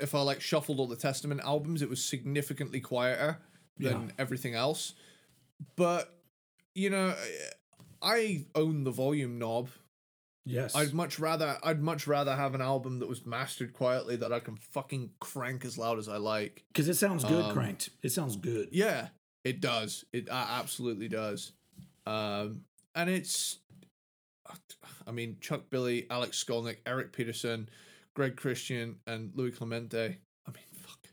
[0.00, 3.38] if I like shuffled all the Testament albums, it was significantly quieter
[3.76, 4.12] than Yeah.
[4.18, 4.94] everything else.
[5.76, 6.14] But
[6.74, 7.14] you know,
[8.02, 9.68] I own the volume knob.
[10.44, 10.74] Yes.
[10.74, 14.40] I'd much rather I'd much rather have an album that was mastered quietly that I
[14.40, 16.64] can fucking crank as loud as I like.
[16.68, 17.90] Because it sounds good Um, cranked.
[18.02, 18.68] It sounds good.
[18.72, 19.08] Yeah,
[19.44, 20.06] it does.
[20.12, 21.52] It uh, absolutely does.
[22.06, 22.62] Um,
[22.94, 23.58] and it's,
[25.06, 27.68] I mean, Chuck Billy, Alex Skolnick, Eric Peterson,
[28.14, 30.16] Greg Christian, and Louis Clemente.
[30.46, 31.06] I mean, fuck.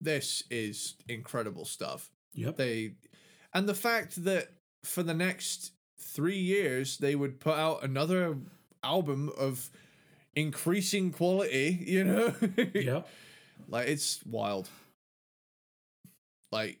[0.00, 2.10] This is incredible stuff.
[2.34, 2.56] Yep.
[2.56, 2.92] They,
[3.52, 4.48] and the fact that
[4.88, 8.36] for the next three years they would put out another
[8.82, 9.70] album of
[10.34, 12.34] increasing quality, you know?
[12.74, 13.08] yep.
[13.68, 14.68] Like it's wild.
[16.50, 16.78] Like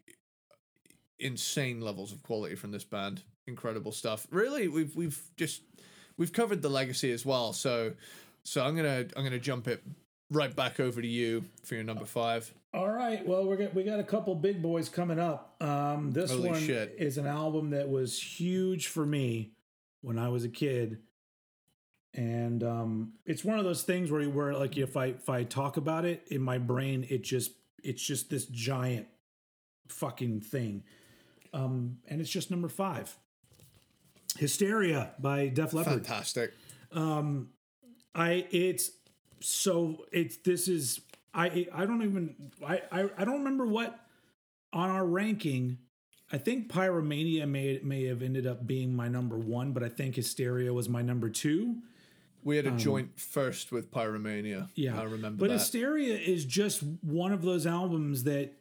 [1.18, 3.22] insane levels of quality from this band.
[3.46, 4.26] Incredible stuff.
[4.30, 5.62] Really, we've we've just
[6.16, 7.52] we've covered the legacy as well.
[7.52, 7.92] So
[8.44, 9.82] so I'm gonna I'm gonna jump it
[10.30, 12.52] right back over to you for your number five.
[12.74, 13.26] All right.
[13.26, 15.56] Well, we're got, we got a couple big boys coming up.
[15.62, 16.94] Um, this Holy one shit.
[16.98, 19.52] is an album that was huge for me
[20.02, 20.98] when I was a kid,
[22.14, 25.44] and um, it's one of those things where you where like if I if I
[25.44, 27.52] talk about it in my brain, it just
[27.82, 29.06] it's just this giant
[29.88, 30.84] fucking thing,
[31.54, 33.16] um, and it's just number five.
[34.36, 36.06] Hysteria by Def Leppard.
[36.06, 36.52] Fantastic.
[36.92, 37.48] Um,
[38.14, 38.90] I it's
[39.40, 41.00] so it's this is
[41.34, 42.34] I I don't even
[42.66, 43.98] I I, I don't remember what
[44.72, 45.78] on our ranking.
[46.30, 50.16] I think Pyromania may may have ended up being my number one, but I think
[50.16, 51.76] Hysteria was my number two.
[52.44, 54.62] We had a joint first with Pyromania.
[54.62, 55.58] Um, Yeah, I remember But that.
[55.58, 58.54] Hysteria is just one of those albums that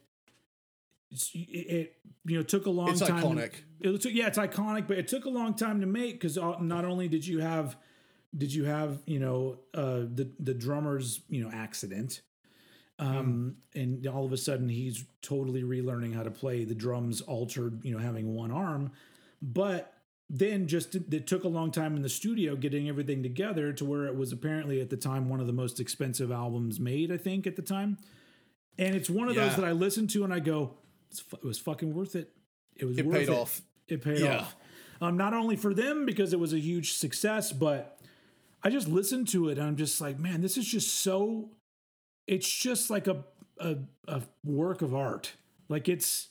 [1.11, 1.95] it's- it, it
[2.25, 3.21] you know took a long It's time.
[3.21, 3.51] to- iconic.
[3.79, 6.85] it took yeah, it's iconic, but it took a long time to make because not
[6.85, 7.77] only did you have
[8.35, 12.21] did you have you know uh, the the drummer's you know accident,
[12.99, 17.83] um, and all of a sudden he's totally relearning how to play the drums, altered
[17.83, 18.91] you know having one arm,
[19.41, 19.93] but
[20.29, 24.05] then just it took a long time in the studio getting everything together to where
[24.07, 27.11] it was apparently at the time one of the most expensive albums made.
[27.13, 27.97] I think at the time,
[28.77, 30.73] and it's one of those that I listen to and I go,
[31.31, 32.29] it was fucking worth it.
[32.75, 33.61] It was it worth paid it off.
[33.87, 34.39] it paid Yeah.
[34.39, 34.55] off.
[34.99, 37.96] Um, not only for them because it was a huge success, but
[38.63, 41.51] I just listened to it and I'm just like, man, this is just so.
[42.25, 43.23] It's just like a
[43.59, 43.77] a,
[44.07, 45.33] a work of art.
[45.69, 46.29] Like it's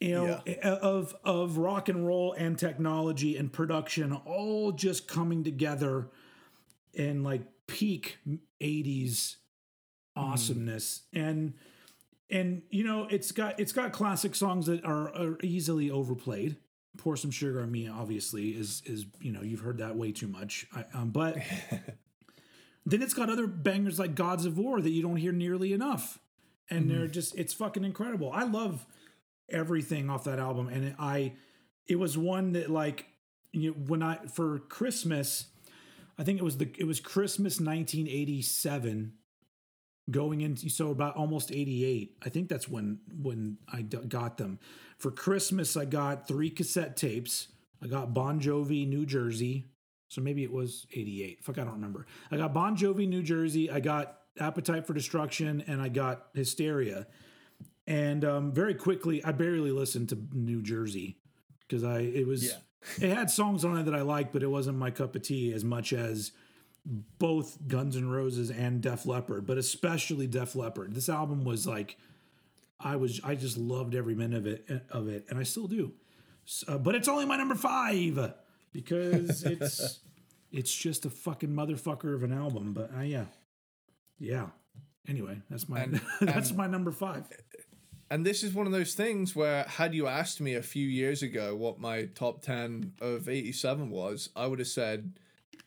[0.00, 6.08] you know of of rock and roll and technology and production all just coming together
[6.92, 8.18] in like peak
[8.60, 9.36] 80s
[10.16, 11.54] awesomeness and
[12.30, 16.56] and you know it's got it's got classic songs that are, are easily overplayed
[16.98, 20.28] pour some sugar on me obviously is is you know you've heard that way too
[20.28, 20.66] much.
[20.74, 21.36] I, um, but
[22.86, 26.18] then it's got other bangers like gods of war that you don't hear nearly enough.
[26.70, 28.30] And they're just it's fucking incredible.
[28.32, 28.86] I love
[29.50, 30.68] everything off that album.
[30.68, 31.34] And it, i
[31.86, 33.06] it was one that like
[33.52, 35.46] you know, when i for christmas
[36.18, 39.12] i think it was the it was christmas 1987
[40.10, 44.58] going into so about almost 88 i think that's when when i got them
[45.02, 47.48] for christmas i got three cassette tapes.
[47.82, 49.66] I got bon jovi new jersey.
[50.08, 52.06] So maybe it was 88 fuck i don't remember.
[52.30, 53.70] I got bon jovi new jersey.
[53.70, 57.06] I got appetite for destruction and i got hysteria.
[57.86, 61.18] And um, very quickly i barely listened to new jersey
[61.66, 63.08] because i it was Yeah.
[63.08, 65.52] it had songs on it that i liked but it wasn't my cup of tea
[65.52, 66.32] as much as
[67.18, 70.94] both Guns N' Roses and Def Leppard, but especially Def Leppard.
[70.96, 71.96] This album was like,
[72.84, 75.92] I was, I just loved every minute of it, of it, and I still do.
[76.44, 78.34] So, but it's only my number five
[78.72, 80.00] because it's,
[80.50, 82.72] it's just a fucking motherfucker of an album.
[82.72, 83.26] But uh, yeah,
[84.18, 84.46] yeah.
[85.08, 87.24] Anyway, that's my And- that's and- my number five.
[88.10, 91.22] And this is one of those things where, had you asked me a few years
[91.22, 95.14] ago what my top 10 of 87 was, I would have said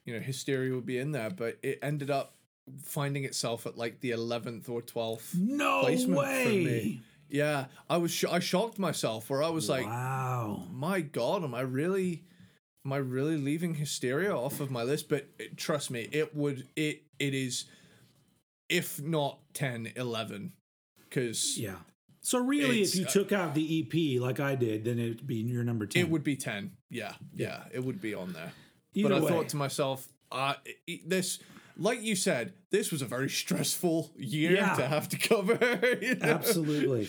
[0.04, 2.35] you know Hysteria would be in there, but it ended up
[2.84, 5.36] finding itself at like the eleventh or twelfth.
[5.36, 6.64] No placement for way.
[6.64, 7.02] me.
[7.30, 10.64] Yeah, I was sh- I shocked myself where I was like, wow.
[10.72, 12.24] my god, am I really
[12.86, 15.10] am I really leaving Hysteria off of my list?
[15.10, 17.66] But it, trust me, it would it it is
[18.70, 20.52] if not 10, 11
[21.10, 21.76] cuz Yeah.
[22.22, 25.36] So really, if you uh, took out the EP like I did, then it'd be
[25.36, 26.02] your number ten.
[26.02, 26.72] it would be 10.
[26.90, 27.14] Yeah.
[27.36, 28.52] Yeah, it would be on there.
[28.96, 29.30] Either but I way.
[29.30, 30.56] thought to myself, uh,
[31.06, 31.38] this
[31.78, 34.76] like you said, this was a very stressful year Yeah.
[34.76, 35.58] to have to cover.
[36.02, 36.26] you know?
[36.28, 37.08] Absolutely.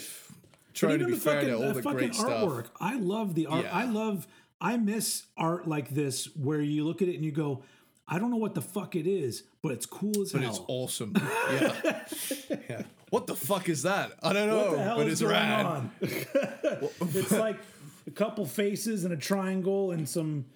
[0.74, 2.30] Trying to be fair fucking, to all the the fucking great stuff.
[2.50, 2.66] artwork.
[2.80, 3.64] I love the art.
[3.64, 3.76] Yeah.
[3.76, 4.26] I love.
[4.60, 7.62] I miss art like this where you look at it and you go,
[8.08, 10.50] I don't know what the fuck it is, but it's cool as But hell.
[10.50, 11.12] it's awesome.
[11.16, 12.04] Yeah.
[12.70, 12.82] yeah.
[13.10, 14.12] What the fuck is that?
[14.22, 15.66] I don't know, what the hell but is it's going rad.
[15.66, 15.90] on?
[16.00, 17.58] it's like
[18.06, 20.46] a couple faces and a triangle and some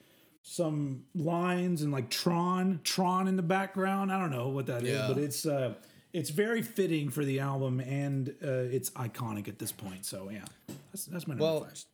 [0.42, 4.12] some lines and like Tron, Tron in the background.
[4.12, 5.08] I don't know what that is, Yeah.
[5.08, 5.74] but it's uh
[6.12, 10.04] it's very fitting for the album and uh, it's iconic at this point.
[10.04, 10.44] So yeah,
[10.92, 11.86] that's that's my number Well, first.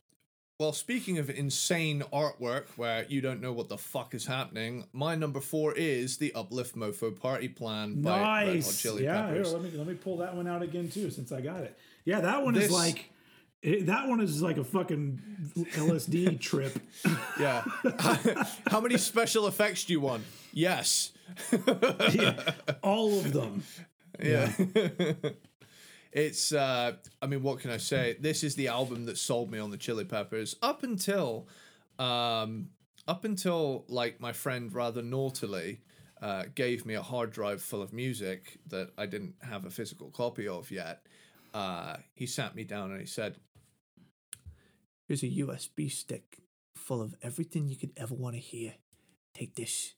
[0.59, 5.13] Well, speaking of insane artwork where you don't know what the fuck is happening, my
[5.13, 8.73] number four is the Uplift Mofo Party Plan by Red Hot.
[8.75, 9.53] Chili yeah, here, Peppers.
[9.53, 11.77] let me let me pull that one out again too, since I got it.
[12.05, 13.11] Yeah, that one This- is like
[13.61, 15.21] it, that one is like a fucking
[15.55, 16.79] LSD trip.
[17.39, 17.63] Yeah.
[18.67, 20.23] How many special effects do you want?
[20.53, 21.11] Yes.
[22.83, 23.63] All of them.
[24.21, 24.51] Yeah.
[26.11, 28.17] it's uh I mean what can I say?
[28.19, 31.47] This is the album that sold me on the Chili Peppers up until
[31.99, 32.69] um
[33.07, 35.81] up until like my friend rather naughtily
[36.21, 40.09] uh, gave me a hard drive full of music that I didn't have a physical
[40.09, 41.01] copy of yet.
[41.53, 43.37] Uh, he sat me down and he said,
[45.07, 46.39] Here's a USB stick
[46.75, 48.73] full of everything you could ever want to hear.
[49.33, 49.93] Take this,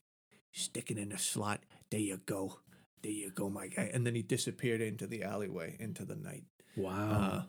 [0.52, 1.60] stick it in a slot.
[1.90, 2.60] There you go.
[3.02, 3.90] There you go, my guy.
[3.92, 6.44] And then he disappeared into the alleyway, into the night.
[6.76, 7.10] Wow.
[7.10, 7.42] Uh,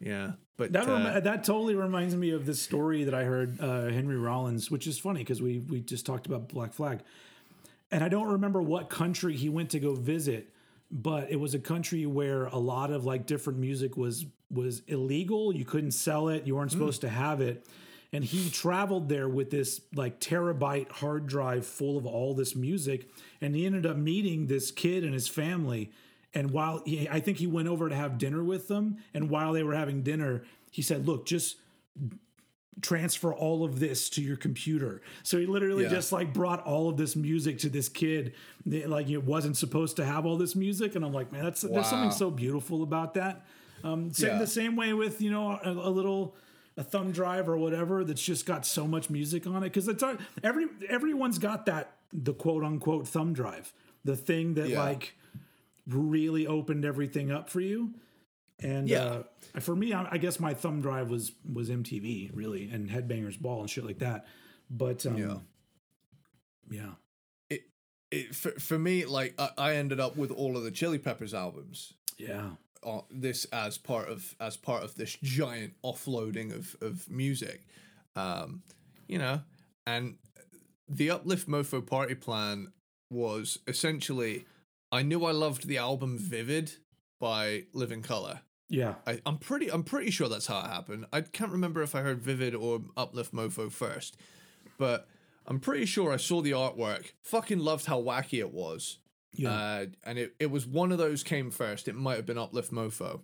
[0.00, 0.32] yeah.
[0.56, 3.88] But That uh, remi- that totally reminds me of this story that I heard uh,
[3.88, 7.00] Henry Rollins, which is funny because we we just talked about Black Flag,
[7.90, 10.52] and I don't remember what country he went to go visit,
[10.90, 15.54] but it was a country where a lot of like different music was was illegal.
[15.54, 16.46] You couldn't sell it.
[16.46, 16.78] You weren't hmm.
[16.78, 17.66] supposed to have it.
[18.12, 23.08] And he traveled there with this like terabyte hard drive full of all this music,
[23.40, 25.90] and he ended up meeting this kid and his family.
[26.32, 29.52] And while he, I think he went over to have dinner with them, and while
[29.52, 31.56] they were having dinner, he said, "Look, just
[32.82, 35.90] transfer all of this to your computer." So he literally Yeah.
[35.90, 38.32] just like brought all of this music to this kid,
[38.66, 40.94] that, like it wasn't supposed to have all this music.
[40.94, 43.44] And I'm like, man, that's there's something so beautiful about that.
[43.84, 44.38] Um, same, Yeah.
[44.38, 46.34] The same way with you know a, a little
[46.76, 50.02] a thumb drive or whatever that's just got so much music on it because it's
[50.42, 53.72] every everyone's got that the quote unquote thumb drive,
[54.04, 54.82] the thing that Yeah.
[54.82, 55.14] like
[55.86, 57.94] really opened everything up for you.
[58.60, 59.22] And Yeah.
[59.54, 63.38] uh, for me, I, I guess my thumb drive was was MTV really and Headbangers
[63.38, 64.26] Ball and shit like that.
[64.70, 65.36] But um, Yeah.
[66.70, 66.90] yeah,
[67.50, 67.62] it,
[68.10, 71.34] it, for, for me, like, I, I ended up with all of the Chili Peppers
[71.34, 71.92] albums.
[72.18, 72.50] yeah,
[72.84, 77.66] uh, this as part of as part of this giant offloading of of music,
[78.16, 78.62] um,
[79.08, 79.40] you know,
[79.86, 80.16] and
[80.88, 82.72] the Uplift Mofo Party Plan
[83.10, 84.44] was essentially
[84.92, 86.72] I knew I loved the album Vivid
[87.20, 88.40] by Living Colour.
[88.68, 88.94] yeah.
[89.06, 91.06] I, I'm pretty I'm pretty sure that's how it happened.
[91.12, 94.16] I can't remember if I heard Vivid or Uplift Mofo first,
[94.78, 95.08] but
[95.46, 97.12] I'm pretty sure I saw the artwork.
[97.22, 98.98] Fucking loved how wacky it was.
[99.34, 99.50] Yeah.
[99.52, 101.88] Uh, and it, it was one of those came first.
[101.88, 103.20] It might have been Uplift Mofo.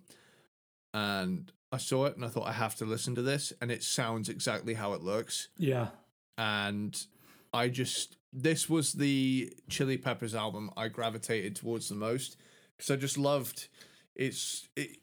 [0.93, 3.83] And I saw it and I thought I have to listen to this and it
[3.83, 5.47] sounds exactly how it looks.
[5.57, 5.87] yeah.
[6.37, 6.99] And
[7.53, 12.37] I just this was the Chili Peppers album I gravitated towards the most
[12.75, 13.67] because I just loved
[14.15, 14.97] it's it,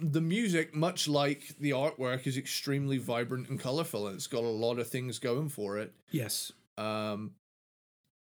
[0.00, 4.48] the music much like the artwork is extremely vibrant and colorful and it's got a
[4.48, 6.52] lot of things going for it Yes.
[6.76, 7.32] um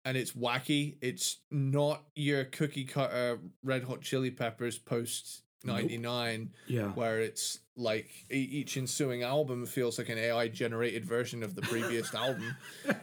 [0.07, 6.85] and it's wacky it's not your cookie cutter red hot chili peppers post 99 Yeah.
[6.93, 12.15] where it's like each ensuing album feels like an ai generated version of the previous
[12.25, 12.57] album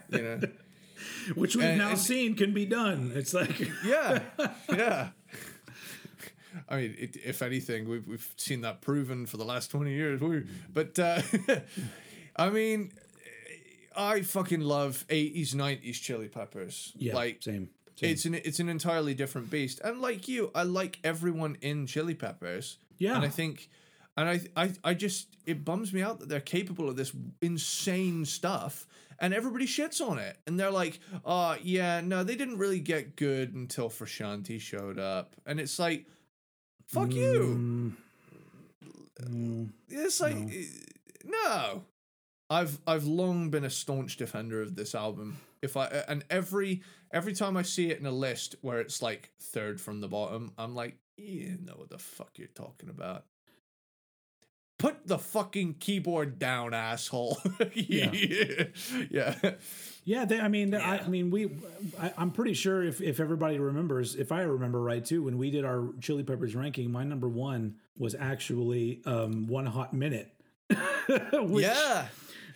[0.09, 0.39] you know
[1.35, 3.11] Which we've and- now and- seen can be done.
[3.13, 4.21] It's like yeah
[4.69, 5.09] yeah
[6.69, 10.21] I mean, it, if anything, we've we've seen that proven for the last twenty years.
[10.71, 11.21] But uh,
[12.35, 12.91] I mean,
[13.95, 16.93] I fucking love eighties, nineties Chili Peppers.
[16.95, 17.69] yeah, like same.
[17.95, 18.09] same.
[18.11, 19.79] it's an it's an entirely different beast.
[19.83, 22.77] And like you, I like everyone in Chili Peppers.
[22.97, 23.15] Yeah.
[23.15, 23.69] and I think
[24.15, 27.11] and I, I, I just it bums me out that they're capable of this
[27.41, 28.85] insane stuff,
[29.19, 33.15] and everybody shits on it, and they're like, "Oh yeah, no, they didn't really get
[33.15, 36.05] good until Frusciante showed up," and it's like,
[36.87, 37.95] "Fuck you."
[39.25, 41.25] Mm, mm, It's like No.
[41.25, 41.83] no.
[42.49, 45.37] I've I've long been a staunch defender of this album.
[45.61, 49.31] If I and every every time I see it in a list where it's like
[49.39, 53.25] third from the bottom, I'm like, you know what the fuck you're talking about.
[54.79, 57.37] Put the fucking keyboard down, asshole.
[57.73, 58.11] yeah.
[59.09, 59.35] yeah.
[60.05, 61.03] Yeah, they, I mean, I, Yeah.
[61.05, 61.49] I mean, we.
[61.97, 65.49] I, I'm pretty sure if if everybody remembers, if I remember right too, when we
[65.49, 70.29] did our Chili Peppers ranking, my number one was actually um, One Hot Minute,
[71.33, 72.07] which, yeah.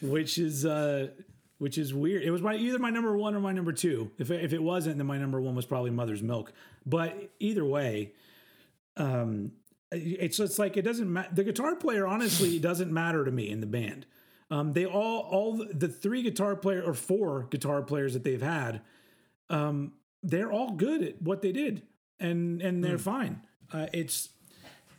[0.02, 1.08] Which is uh,
[1.58, 2.24] which is weird.
[2.24, 4.12] It was my either my number one or my number two.
[4.18, 6.54] If it, if it wasn't, then my number one was probably Mother's Milk.
[6.86, 8.14] But either way,
[8.96, 9.52] um,
[9.92, 11.30] it's it's like it doesn't matter.
[11.34, 14.06] The guitar player honestly doesn't matter to me in the band.
[14.50, 18.42] Um, they all all the- the three guitar player or four guitar players that they've
[18.42, 18.82] had,
[19.50, 19.94] um,
[20.24, 21.84] they're all good at what they did,
[22.20, 23.42] and and they're fine.
[23.72, 24.30] Uh, it's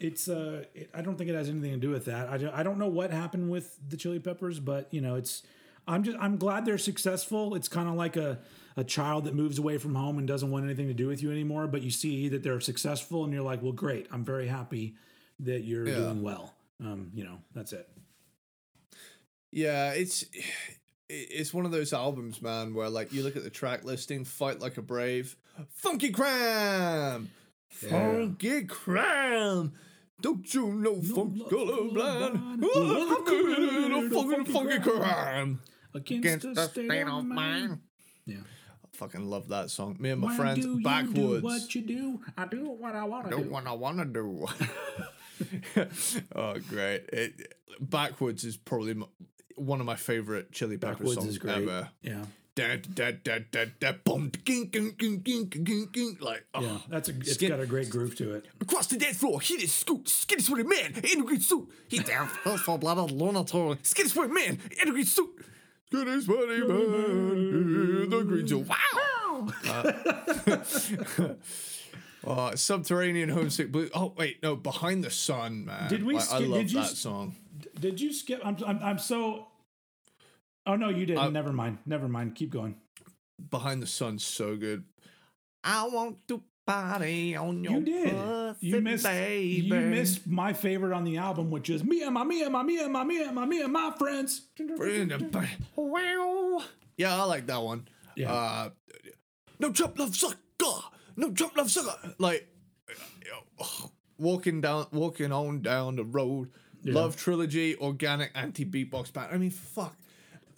[0.00, 2.28] it's uh it, I don't think it has anything to do with that.
[2.28, 5.42] I don't, I don't know what happened with the Chili Peppers, but you know it's
[5.86, 7.54] I'm just I'm glad they're successful.
[7.54, 8.38] It's kind of like a
[8.76, 11.32] a child that moves away from home and doesn't want anything to do with you
[11.32, 14.06] anymore, but you see that they're successful and you're like, well, great.
[14.12, 14.94] I'm very happy
[15.40, 15.96] that you're Yeah.
[15.96, 16.54] doing well.
[16.80, 17.88] Um, you know, that's it.
[19.50, 20.24] Yeah, it's
[21.08, 24.60] it's one of those albums, man, where like you look at the track listing, "Fight
[24.60, 25.36] Like a Brave,"
[25.70, 27.30] "Funky Crime,"
[27.82, 27.88] Yeah.
[27.88, 29.72] "Funky Crime."
[30.20, 32.58] Don't you know Funk's love colorblind?
[32.62, 35.00] Oh, The fucking funky funky cram.
[35.00, 35.60] cram.
[35.94, 37.80] Against, the state, of mind.
[38.26, 38.36] Yeah.
[38.84, 39.96] I fucking love that song.
[40.00, 41.40] Me and my Why friends, do you backwoods.
[41.40, 42.20] do what you do?
[42.36, 43.50] I do what I want to do do.
[43.50, 44.46] what I want to do.
[46.34, 47.04] oh, great!
[47.12, 49.04] It, Backwoods is probably m
[49.56, 51.90] one of my favorite Chili Backwoods songs ever.
[52.02, 52.24] Yeah.
[56.20, 56.60] Like oh.
[56.62, 57.12] Yeah, that's a.
[57.18, 58.46] It's Skin- got a great groove to it.
[58.60, 61.98] across the dance floor he is scoot skinny sweaty man in a green suit he
[62.00, 65.30] down full blooded lunatic skinny sweaty man in a green suit
[65.86, 69.48] skinny sweaty man in the green suit wow
[72.26, 76.18] uh, uh, subterranean homesick blue oh wait no behind the sun man Did we I,
[76.18, 77.34] I skip- love did you that song
[77.80, 78.40] Did you skip?
[78.44, 78.56] I'm.
[78.66, 79.47] I'm, I'm so.
[80.68, 81.18] Oh no, you didn't.
[81.18, 81.78] I- Never mind.
[81.86, 82.34] Never mind.
[82.36, 82.76] Keep going.
[83.50, 84.84] behind the sun's so good
[85.64, 88.10] I want to party on your You did.
[88.10, 89.04] pussy, You missed.
[89.04, 89.66] baby.
[89.66, 92.62] You missed my favorite on the album, which is me and my me and my
[92.62, 94.42] me and my me and my me and my friends.
[95.76, 96.62] Wow.
[96.96, 97.88] Yeah, I like that one.
[98.16, 98.32] Yeah.
[98.32, 98.70] Uh,
[99.60, 100.36] no Chump love sucker.
[101.16, 102.14] No Chump love sucker.
[102.18, 102.48] Like
[104.18, 106.50] walking down, walking on down the road.
[106.84, 109.30] Love trilogy, organic anti beatbox band.
[109.32, 109.96] I mean, fuck.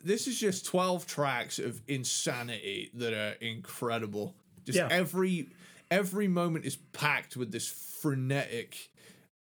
[0.03, 4.35] This is just twelve tracks of insanity that are incredible.
[4.65, 4.89] Just Yeah.
[4.91, 5.49] every
[5.91, 8.91] every moment is packed with this frenetic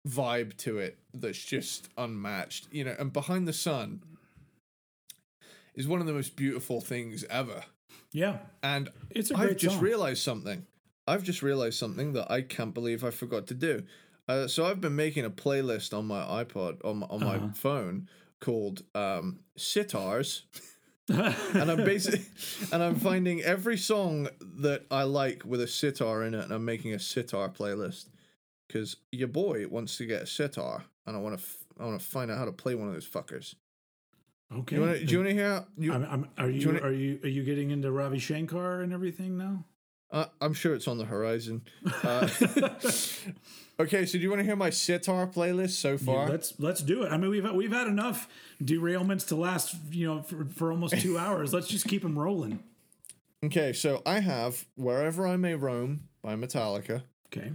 [0.08, 2.68] vibe to it that's just unmatched.
[2.72, 4.02] You know, and behind the sun
[5.76, 7.64] is one of the most beautiful things ever.
[8.12, 9.84] Yeah, And it's a I've just song.
[9.84, 10.66] realized something.
[11.08, 13.84] I've just realized something that I can't believe I forgot to do.
[14.28, 17.50] Uh, so I've been making a playlist on my iPod on my, on my Uh-huh.
[17.54, 18.10] phone
[18.42, 20.44] called um, sitars,
[21.10, 22.26] and I'm basically
[22.72, 24.28] and I'm finding every song
[24.60, 28.06] that I like with a sitar in it, and I'm making a sitar playlist
[28.68, 32.00] because your boy wants to get a sitar, and I want to f- I want
[32.00, 33.56] to find out how to play one of those fuckers.
[34.54, 34.76] okay.
[34.76, 35.66] You wanna, do you want to hear?
[35.78, 38.92] You, I'm, I'm, are you, wanna- are you are you getting into Ravi Shankar and
[38.94, 39.64] everything now?
[40.12, 41.62] Uh, I'm sure it's on the horizon.
[42.04, 42.28] Uh,
[43.80, 46.28] okay, so do you want to hear my sitar playlist so far?
[46.30, 47.12] Let's let's do it.
[47.12, 48.28] I mean, we've we've had enough
[48.64, 51.54] derailments to last, you know, for, for almost two hours.
[51.54, 52.60] Let's just keep them rolling.
[53.46, 57.04] okay, so I have "Wherever I May Roam" by Metallica.
[57.28, 57.52] Okay.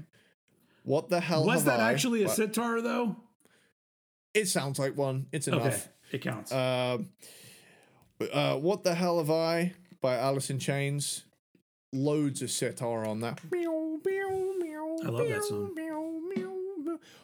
[0.85, 3.17] What the hell Was that I- actually a What- sitar though?
[4.33, 5.27] It sounds like one.
[5.33, 5.67] It's enough.
[5.67, 5.81] Okay,
[6.13, 6.51] it counts.
[6.53, 7.11] Um,
[8.33, 11.25] uh, what the hell have I by Alice in Chains?
[11.95, 13.41] Loads of sitar on that.
[15.07, 15.75] I love that song.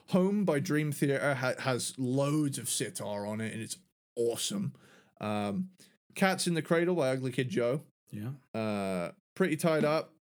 [0.09, 3.77] Home by Dream Theater ha- has loads of sitar on it, and it's
[4.17, 4.73] awesome.
[5.21, 5.71] Um,
[6.15, 7.83] Cats in the Cradle by Ugly Kid Joe.
[8.11, 8.31] yeah.
[8.59, 10.13] Uh, Pretty Tied Up,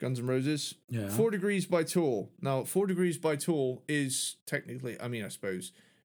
[0.00, 0.74] Guns N' Roses.
[0.88, 1.08] Yeah.
[1.08, 2.30] Four Degrees by Tool.
[2.40, 5.72] Now, Four Degrees by Tool is technically, I mean, I suppose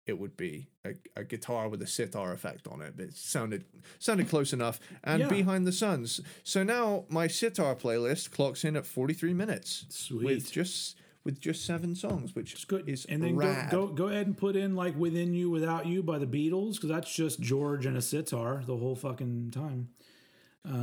[0.08, 3.66] it would be a, a guitar with a sitar effect on it, but it sounded
[4.00, 4.80] sounded close enough.
[5.04, 5.28] And Yeah.
[5.30, 6.22] Behind the Suns.
[6.44, 10.24] So now my sitar playlist clocks in at 43 minutes Sweet.
[10.24, 12.88] with just with just seven songs, which It's good.
[12.88, 13.72] is and then go, rad.
[13.72, 16.90] go go ahead and put in like "Within You, Without You" by the Beatles because
[16.90, 19.90] that's just George and a sitar the whole fucking time.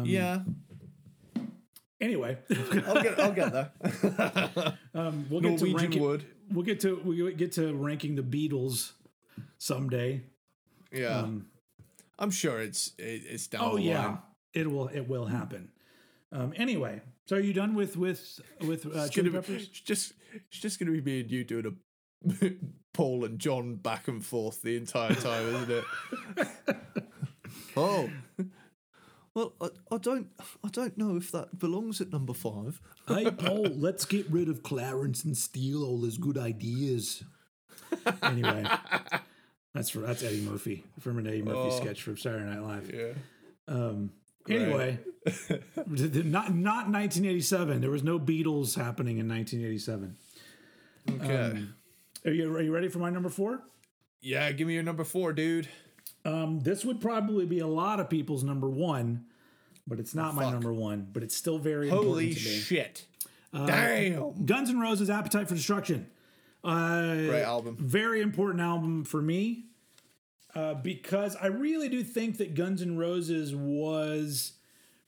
[0.05, 0.41] yeah,
[2.01, 2.37] Anyway,
[2.89, 3.71] I'll get I'll get there.
[4.95, 6.03] um, we'll get to ranking.
[6.03, 6.25] wood.
[6.51, 8.93] We'll get to we get to ranking the Beatles
[9.63, 10.23] someday.
[10.93, 11.47] Yeah, Um,
[12.19, 14.19] I'm sure it's it, it's down oh the yeah, line.
[14.55, 15.71] it will it will happen.
[16.33, 19.69] Um, anyway, so are you done with with with uh, It's, Chili gonna be, Peppers?
[19.69, 20.13] it's just
[20.49, 22.51] it's just gonna be me and you doing a
[22.95, 25.85] Paul and John back and forth the entire time, isn't it?
[27.77, 28.11] oh.
[29.35, 30.29] Well, I, I don't,
[30.63, 32.83] I don't know if that belongs at number five.
[33.09, 37.25] hey Paul, let's get rid of Clarence and steal all his good ideas.
[38.23, 38.65] anyway,
[39.75, 41.81] that's for that's Eddie Murphy from an Eddie Murphy Oh.
[41.81, 42.91] sketch from Saturday Night Live.
[42.93, 43.13] Yeah.
[43.69, 44.11] Um,
[44.49, 44.99] anyway,
[45.87, 47.81] not not 1987.
[47.81, 50.17] There was no Beatles happening in 1987.
[51.11, 51.65] Okay.
[52.25, 53.63] Are you are you ready for my number four?
[54.21, 55.69] yeah, give me your number four, dude.
[56.25, 59.25] Um, this would probably be a lot of people's number one,
[59.89, 61.09] but it's not my number one.
[61.13, 62.55] But it's still very Holy important to me.
[62.57, 63.07] shit!
[63.53, 64.47] Uh, Damn.
[64.47, 66.07] Guns N' Roses' "Appetite for Destruction."
[66.65, 67.77] Uh, Great album.
[67.81, 69.65] very important album for me
[70.55, 74.53] uh, because I really do think that Guns N' Roses was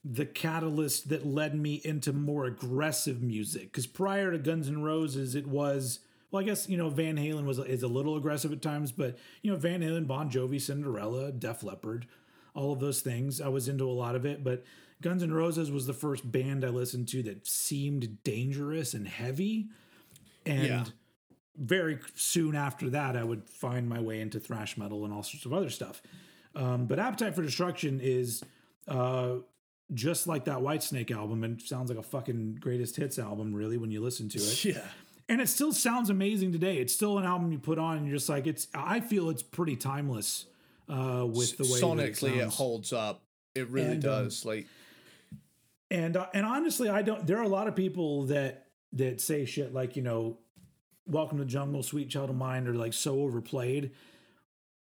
[0.05, 3.65] the catalyst that led me into more aggressive music.
[3.65, 6.01] Because prior to Guns N' Roses, it was
[6.31, 9.17] well, I guess you know Van Halen was is a little aggressive at times, but
[9.43, 12.07] you know Van Halen, Bon Jovi, Cinderella, Def Leppard,
[12.55, 13.41] all of those things.
[13.41, 14.65] I was into a lot of it, but
[15.01, 19.69] Guns N' Roses was the first band I listened to that seemed dangerous and heavy,
[20.45, 20.85] and Yeah.
[21.57, 25.45] Very soon after that, I would find my way into thrash metal and all sorts
[25.47, 26.03] of other stuff.
[26.55, 28.43] Um, but Appetite for Destruction is
[28.89, 29.37] uh,
[29.93, 33.91] just like that Whitesnake album, and sounds like a fucking greatest hits album, really, when
[33.91, 34.65] you listen to it.
[34.65, 34.81] Yeah.
[35.29, 36.77] And it still sounds amazing today.
[36.77, 38.69] It's still an album you put on, and you're just like, it's.
[38.75, 40.47] I feel it's pretty timeless
[40.89, 42.55] uh, with the way Sonically, it, sounds.
[42.57, 43.23] holds up.
[43.55, 44.45] It really And, um, does.
[44.45, 44.67] like,
[45.91, 47.27] and uh, and honestly, I don't.
[47.27, 50.39] There are a lot of people that that say shit like you know,
[51.07, 53.93] "Welcome to Jungle," "Sweet Child of Mine" are like so overplayed.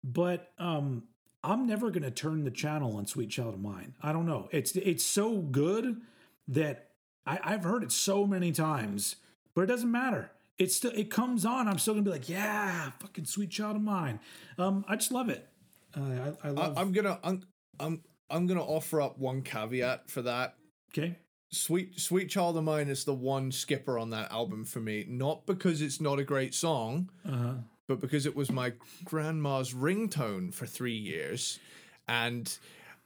[0.03, 1.03] But um,
[1.43, 4.47] I'm never gonna turn the channel on "Sweet Child of Mine." I don't know.
[4.51, 6.01] It's it's so good
[6.47, 6.91] that
[7.25, 9.17] I, I've heard it so many times,
[9.53, 10.31] but it doesn't matter.
[10.57, 11.67] It's still it comes on.
[11.67, 14.19] I'm still gonna be like, yeah, fucking "Sweet Child of Mine."
[14.57, 15.47] Um, I just love it.
[15.95, 16.77] Uh, I, I I, love.
[16.77, 17.43] I'm gonna, I'm,
[17.79, 20.55] I'm, I'm gonna offer up one caveat for that.
[20.91, 21.17] okay.
[21.49, 25.45] Sweet Sweet Child of Mine is the one skipper on that album for me, not
[25.45, 27.53] because it's not a great song, Uh-huh.
[27.87, 28.73] but because it was my
[29.05, 31.59] grandma's ringtone for 3 years
[32.07, 32.57] and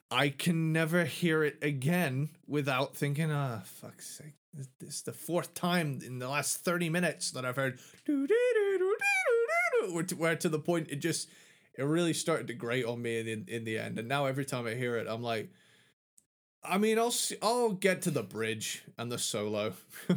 [0.09, 4.33] I can never hear it again without thinking, ah, fuck's sake.
[4.53, 7.79] This is the fourth time in the last 30 minutes that I've heard
[10.17, 11.29] where to, the point it just
[11.77, 14.67] it really started to grate on me in in the end and now every time
[14.67, 15.49] I hear it I'm like
[16.63, 19.73] I mean, I'll I'll get to the bridge and the solo.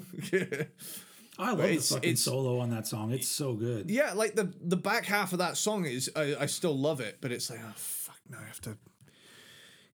[1.38, 3.12] I love it's- the fucking it's- solo on that song.
[3.12, 3.90] It's so good.
[3.90, 7.18] yeah, like the the back half of that song is I, I still love it,
[7.20, 8.76] but it's like oh fuck, now I have to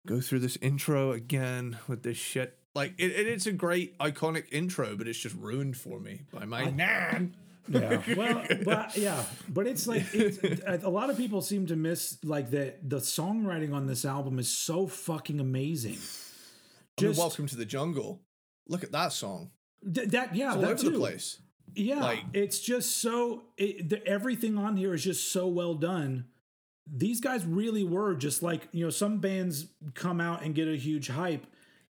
[0.07, 2.57] go through this intro again with this shit.
[2.75, 6.45] Like it, it is a great iconic intro, but it's just ruined for me by
[6.45, 7.35] my nan.
[7.69, 8.03] Yeah.
[8.17, 12.51] Well, but yeah, but it's like it's, a lot of people seem to miss like
[12.51, 15.99] that the songwriting on this album is so fucking amazing.
[17.01, 18.21] I mean, Just welcome to the jungle.
[18.69, 19.51] Look at that song.
[19.95, 20.91] th- that yeah, All that over too.
[20.91, 21.39] the place.
[21.75, 26.27] Yeah, Like- it's just so it, the, everything on here is just so well done.
[26.93, 30.77] These guys really were just like you know some bands come out and get a
[30.77, 31.47] huge hype,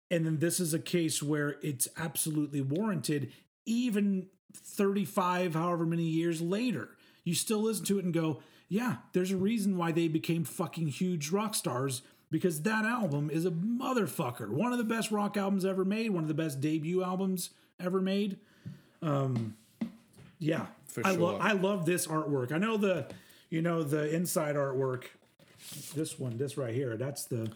[0.09, 3.33] and then this is a case where it's absolutely warranted.
[3.65, 6.89] Even thirty five, however many years later,
[7.25, 10.87] you still listen to it and go, "Yeah, there's a reason why they became fucking
[10.87, 12.01] huge rock stars."
[12.35, 14.49] Because that album is a motherfucker.
[14.49, 16.11] One of the best rock albums ever made.
[16.11, 18.35] One of the best debut albums ever made.
[19.01, 19.55] Um,
[20.37, 21.21] yeah, For I sure.
[21.21, 22.51] love I love this artwork.
[22.51, 23.07] I know the
[23.49, 25.05] you know the inside artwork.
[25.95, 27.49] This one, this right here, that's the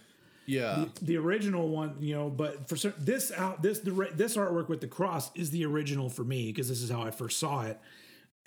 [0.45, 0.85] Yeah.
[1.01, 1.97] the original one.
[1.99, 5.49] You know, but for certain, this out this the this artwork with the cross is
[5.49, 7.77] the original for me because this is how I first saw it.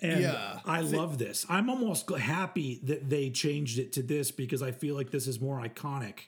[0.01, 0.59] And Yeah.
[0.65, 1.45] I love this.
[1.49, 5.39] I'm almost happy that they changed it to this because I feel like this is
[5.39, 6.27] more iconic.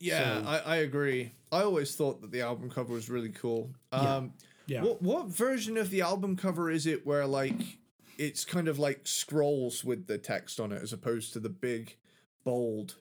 [0.00, 1.32] Yeah, I, I agree.
[1.50, 3.70] I always thought that the album cover was really cool.
[3.92, 4.32] Um,
[4.66, 4.82] Yeah.
[4.82, 7.78] What what version of the album cover is it where like
[8.18, 11.96] it's kind of like scrolls with the text on it as opposed to the big
[12.44, 12.96] bold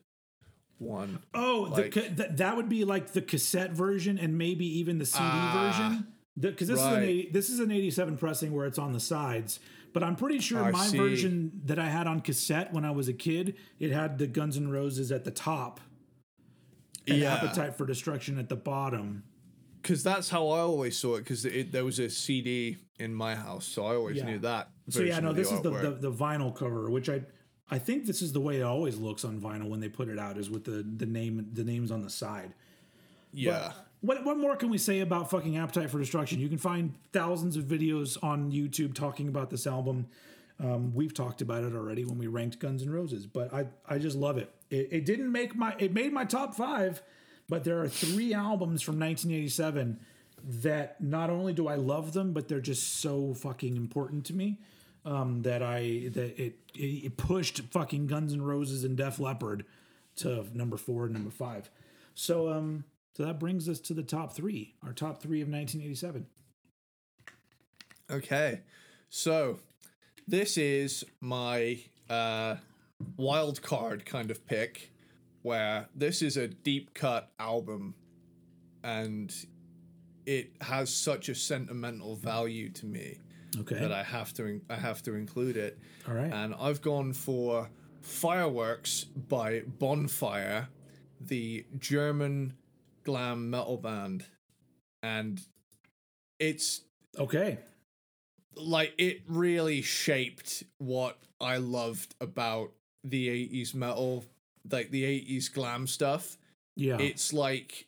[0.77, 1.19] one?
[1.33, 5.05] Oh, Like- the th- that would be like the cassette version and maybe even the
[5.05, 5.71] CD Ah.
[5.89, 6.07] version.
[6.39, 7.03] because this is an Right.
[7.09, 9.59] 80, this is an 87 pressing where it's on the sides
[9.95, 10.97] but i'm pretty sure I my see.
[10.97, 14.57] version that i had on cassette when i was a kid it had the guns
[14.57, 15.79] N' roses at the top
[17.07, 17.33] and Yeah.
[17.35, 19.23] appetite for destruction at the bottom
[19.81, 21.19] because that's how I always saw it.
[21.19, 24.25] Because there was a CD in my house, so I always Yeah.
[24.25, 24.71] knew that.
[24.89, 27.21] so yeah no this is the, the the vinyl cover which i
[27.71, 30.19] i think this is the way it always looks on vinyl when they put it
[30.19, 32.51] out is with the the name the names on the side
[33.31, 33.73] yeah.
[34.05, 36.39] What what more can we say about fucking Appetite for Destruction?
[36.39, 40.05] You can find thousands of videos on YouTube talking about this album.
[40.59, 43.97] Um, we've talked about it already when we ranked Guns N' Roses, but I I
[43.97, 44.53] just love it.
[44.69, 47.01] It, it didn't make my it made my top five,
[47.49, 49.99] but there are three albums from 1987
[50.61, 54.59] that not only do I love them, but they're just so fucking important to me
[55.03, 59.65] um, that I that it, it pushed fucking Guns N' Roses and Def Leppard
[60.17, 61.71] to number four and number five.
[62.13, 62.85] So um
[63.15, 66.25] so that brings us to the top three, our top three of 1987.
[68.11, 68.61] Okay,
[69.09, 69.59] so
[70.27, 71.79] this is my
[72.09, 72.55] uh,
[73.17, 74.91] wild card kind of pick,
[75.41, 77.95] where this is a deep cut album,
[78.83, 79.33] and
[80.25, 83.19] it has such a sentimental value to me
[83.59, 83.75] Okay.
[83.79, 85.79] that I have to I have to include it.
[86.07, 86.31] All right.
[86.31, 87.69] And I've gone for
[88.01, 90.67] Fireworks by Bonfire,
[91.21, 92.53] the German
[93.05, 94.25] glam metal band,
[95.01, 95.39] and
[96.39, 96.81] it's
[97.17, 97.59] okay.
[98.57, 102.71] like it really shaped what I loved about
[103.03, 104.25] the 80s metal,
[104.69, 106.37] like the 80s glam stuff.
[106.75, 106.97] Yeah.
[106.99, 107.87] It's like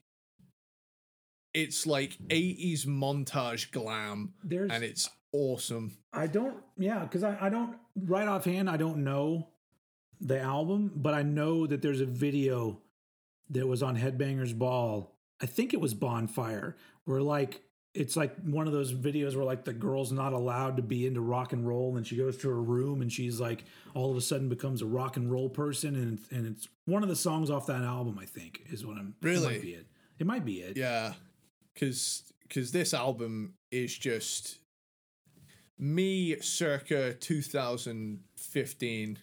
[1.54, 5.98] it's like 80s montage glam There's and it's awesome.
[6.14, 9.50] I don't yeah, because I, I don't right offhand I don't know
[10.22, 12.80] the album, but I know that there's a video
[13.50, 15.12] that was on Headbangers Ball.
[15.42, 16.76] I think it was Bonfire,
[17.06, 17.62] where like
[17.94, 21.22] it's like one of those videos where like the girl's not allowed to be into
[21.22, 23.64] rock and roll and she goes to her room and she's like
[23.96, 27.10] all of a sudden becomes a rock and roll person and and it's one of
[27.10, 29.48] the songs off that album I think is what I'm it Really?
[29.54, 29.88] might be it.
[30.20, 30.78] It might be it.
[30.78, 31.14] Yeah,
[31.74, 34.60] because because this album is just
[35.80, 39.18] me circa 2015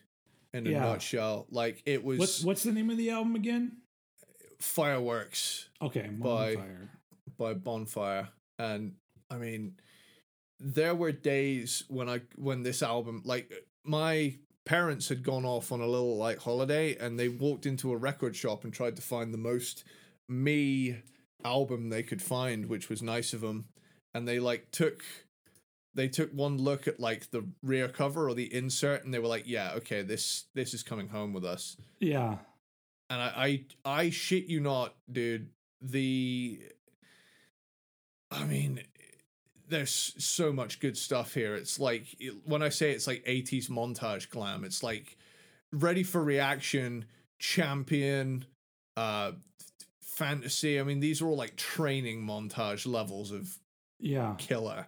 [0.53, 0.81] in a Yeah.
[0.81, 1.47] nutshell.
[1.51, 3.77] Like it was What's what's the name of the album again?
[4.65, 6.91] Fireworks Okay, By- Bonfire.
[7.39, 8.29] by Bonfire,
[8.59, 8.93] and
[9.31, 9.77] I mean,
[10.61, 13.53] there were days when I when this album like
[13.85, 17.97] my parents had gone off on a little like holiday and they walked into a
[17.97, 19.85] record shop and tried to find the most
[20.29, 20.97] me
[21.45, 23.67] album they could find which was nice of them
[24.15, 25.05] and they like took
[25.95, 29.29] they took one look at like the rear cover or the insert and they were
[29.29, 32.37] like yeah okay this this is coming home with us Yeah.
[33.11, 35.49] And I, I I shit you not, dude.
[35.81, 36.61] The
[38.31, 38.81] I mean,
[39.69, 41.55] there's so much good stuff here.
[41.55, 45.17] It's like when I say it's like 80s montage glam, it's like
[45.73, 47.05] ready for reaction,
[47.39, 48.45] champion,
[48.97, 49.33] uh
[50.03, 50.79] fantasy.
[50.79, 53.59] I mean, these are all like training montage levels of
[53.99, 54.35] Yeah.
[54.39, 54.87] killer.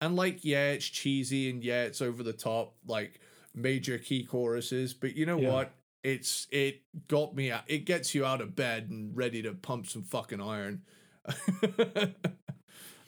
[0.00, 3.20] And like, yeah, it's cheesy and yeah, it's over the top, like
[3.54, 4.94] major key choruses.
[4.94, 5.52] But you know Yeah.
[5.52, 5.72] what?
[6.04, 7.62] It's it got me out.
[7.66, 10.82] It gets you out of bed and ready to pump some fucking iron.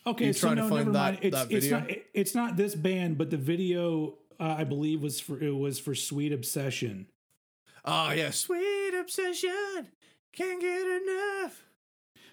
[0.06, 1.18] Okay, so trying to no, find never that- mind.
[1.22, 5.36] It's it's not it's not this band, but the video uh, I believe was for
[5.42, 7.06] it was for Sweet Obsession.
[7.84, 9.88] Ah, yeah, sweet obsession,
[10.32, 11.64] can't get enough.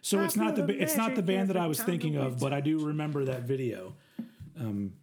[0.01, 2.53] So I it's not the it's not the band that I was thinking of, but
[2.53, 3.95] I do remember that video
[4.59, 4.93] um,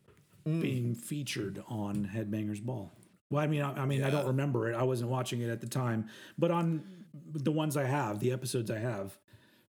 [0.46, 0.62] Mm.
[0.62, 2.90] being featured on Headbangers Ball.
[3.30, 4.74] Well, I mean, I, I mean, I don't remember it.
[4.74, 6.82] I wasn't watching it at the time, but on
[7.32, 9.16] the ones I have, the episodes I have,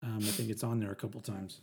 [0.04, 1.62] um, I think it's on there a couple times.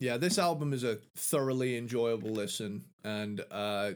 [0.00, 3.92] Yeah, this album is a thoroughly enjoyable listen, and uh,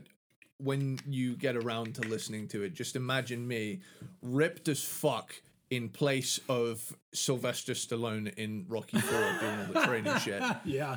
[0.59, 3.81] when you get around to listening to it, just imagine me
[4.21, 5.35] ripped as fuck
[5.71, 10.43] in place of Sylvester Stallone in Rocky Four doing all the training shit.
[10.65, 10.97] Yeah,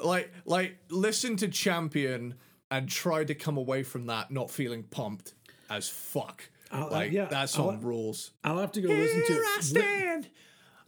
[0.00, 2.34] Like, like listen to Champion
[2.72, 5.34] and try to come away from that not feeling pumped
[5.70, 6.48] as fuck.
[6.70, 8.30] I'll- uh, like yeah, that I'll- song rules.
[8.42, 9.56] I'll have to go listen to Here I it.
[9.58, 10.28] Li- stand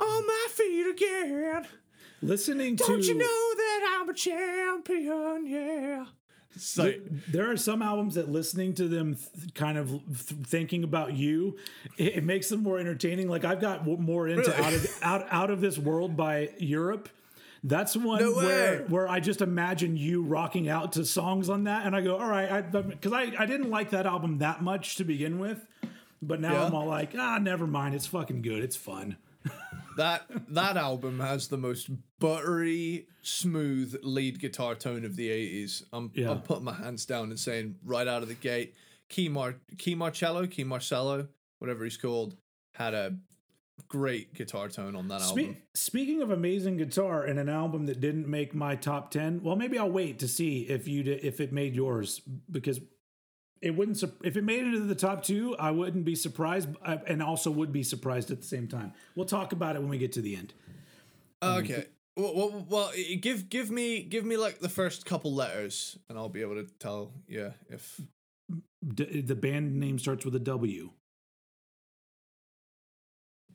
[0.00, 1.66] on my feet again.
[2.22, 5.46] listening to Don't you know that I'm a champion?
[5.46, 6.06] Yeah.
[6.76, 7.02] Like,
[7.32, 11.56] there are some albums that listening to them th- kind of th- thinking about you
[11.98, 14.62] it, it makes them more entertaining like i've got w- more into Really?
[14.62, 17.08] out of out, out of this world by europe
[17.66, 21.86] that's one No where where i just imagine you rocking out to songs on that
[21.86, 25.04] and i go all right because I, I didn't like that album that much to
[25.04, 25.66] begin with
[26.22, 26.66] but now Yeah.
[26.66, 29.16] i'm all like ah never mind it's fucking good it's fun
[29.96, 31.88] that that album has the most
[32.18, 35.82] buttery, smooth lead guitar tone of the 80s.
[35.92, 36.30] I'm, Yeah.
[36.30, 38.74] I'm putting my hands down and saying right out of the gate,
[39.10, 41.28] Kee, Mar- Kee Marcello, Kee Marcello,
[41.58, 42.34] whatever he's called,
[42.72, 43.14] had a
[43.88, 45.56] great guitar tone on that Spe- album.
[45.74, 49.78] speaking of amazing guitar and an album that didn't make my top 10 well maybe
[49.78, 52.20] i'll wait to see if you did, if it made yours
[52.50, 52.80] because
[53.60, 56.98] it wouldn't if it made it into the top two i wouldn't be surprised uh,
[57.06, 59.98] and also would be surprised at the same time we'll talk about it when we
[59.98, 60.52] get to the end
[61.42, 61.86] Okay.
[62.16, 66.28] Well, well, well, give give me give me like the first couple letters, and I'll
[66.28, 68.00] be able to tell you if
[68.86, 70.90] D- the band name starts with a w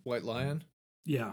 [0.04, 0.64] White Lion
[1.06, 1.32] yeah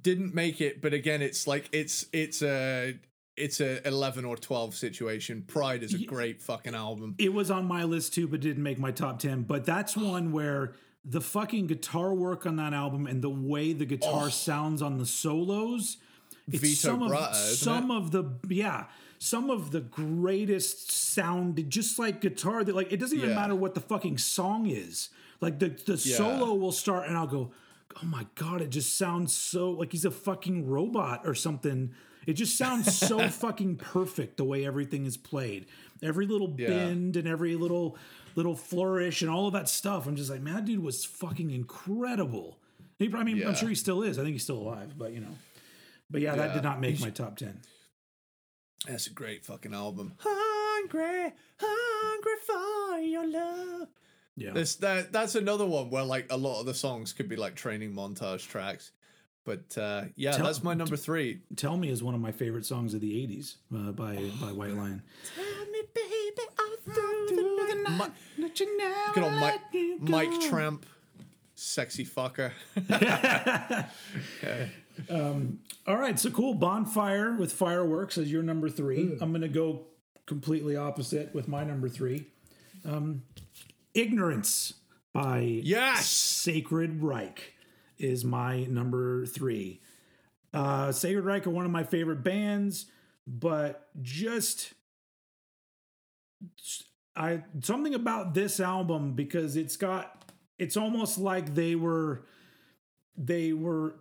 [0.00, 0.80] didn't make it.
[0.80, 2.98] But again, it's like it's it's a
[3.36, 5.42] it's a eleven or twelve situation.
[5.46, 7.14] Pride is a great fucking album.
[7.18, 10.32] it was on my list too but didn't make my top 10 but that's one
[10.32, 10.74] where
[11.04, 14.28] the fucking guitar work on that album and the way the guitar Oh.
[14.28, 15.96] sounds on the solos
[16.48, 18.86] it's Vito some Bratta, of some of the yeah
[19.18, 23.36] some of the greatest sound just like guitar that like it doesn't even Yeah.
[23.36, 25.08] matter what the fucking song is
[25.42, 26.16] like the the Yeah.
[26.16, 27.52] solo will start and I'll go
[28.02, 31.92] oh my god it just sounds so like he's a fucking robot or something.
[32.26, 35.66] It just sounds so fucking perfect the way everything is played.
[36.02, 36.68] Every little Yeah.
[36.68, 37.98] bend and every little
[38.34, 40.06] little flourish and all of that stuff.
[40.06, 42.58] I'm just like man that dude was fucking incredible.
[42.98, 44.18] He, i mean i'm sure he still is.
[44.18, 45.34] I think he's still alive but you know.
[46.10, 47.60] But yeah, that did not make He's- my top 10
[48.86, 50.12] That's a great fucking album.
[50.18, 53.88] Hungry, hungry for your love.
[54.36, 57.36] Yeah This that that's another one where like a lot of the songs could be
[57.36, 58.92] like training montage tracks.
[59.44, 61.40] But uh, yeah, Tell- that's my number three.
[61.56, 64.70] tell me is one of my favorite songs of the 80s uh, by by white
[64.74, 65.02] lion
[65.34, 67.98] Tell me, baby, all through the night.
[67.98, 69.60] My, you know Good old Mike,
[70.00, 70.86] Mike Tramp,
[71.56, 72.52] sexy fucker.
[74.38, 74.70] okay.
[75.10, 76.54] um, All right, so cool.
[76.54, 79.16] Bonfire with fireworks as your number three.
[79.20, 79.86] I'm going to go
[80.26, 82.26] completely opposite with my number three.
[82.84, 83.22] Um,
[83.94, 84.74] Ignorance
[85.12, 86.06] by Yes!
[86.06, 87.54] Sacred Reich
[87.98, 89.80] is my number three.
[90.52, 92.86] Uh, Sacred Reich are one of my favorite bands,
[93.26, 94.74] but just
[97.14, 102.24] I something about this album because it's got it's almost like they were
[103.16, 103.96] they were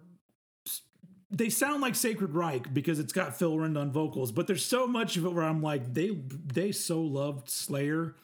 [1.30, 4.86] they sound like Sacred Reich because it's got Phil Rind on vocals, but there's so
[4.86, 8.16] much of it where I'm like, they they so loved Slayer.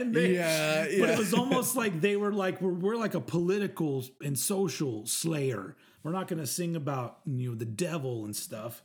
[0.00, 4.04] They- Yeah, But it was almost like they were like, we're, we're like a political
[4.22, 5.76] and social Slayer.
[6.02, 8.82] We're not going to sing about you know the devil and stuff.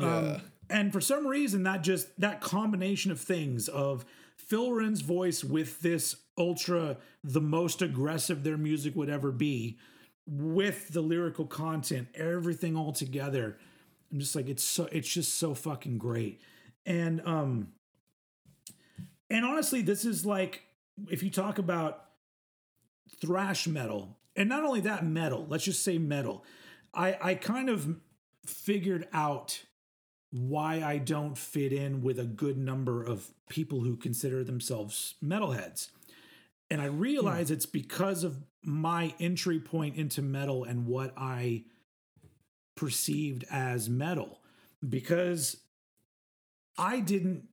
[0.00, 4.04] Um, and for some reason, that just that combination of things of
[4.36, 9.78] Phil Rind's voice with this ultra, the most aggressive their music would ever be,
[10.26, 13.56] with the lyrical content, everything all together.
[14.12, 16.40] I'm just like it's so it's just so fucking great.
[16.84, 17.68] And um
[19.30, 20.62] and honestly, this is like
[21.08, 22.04] if you talk about
[23.20, 26.44] thrash metal, and not only that metal, let's just say metal.
[26.94, 27.96] I I kind of
[28.46, 29.62] figured out
[30.30, 35.88] why I don't fit in with a good number of people who consider themselves metalheads.
[36.70, 37.54] And I realize hmm.
[37.54, 41.64] it's because of my entry point into metal and what I
[42.76, 44.40] perceived as metal.
[44.86, 45.56] Because
[46.76, 47.44] I didn't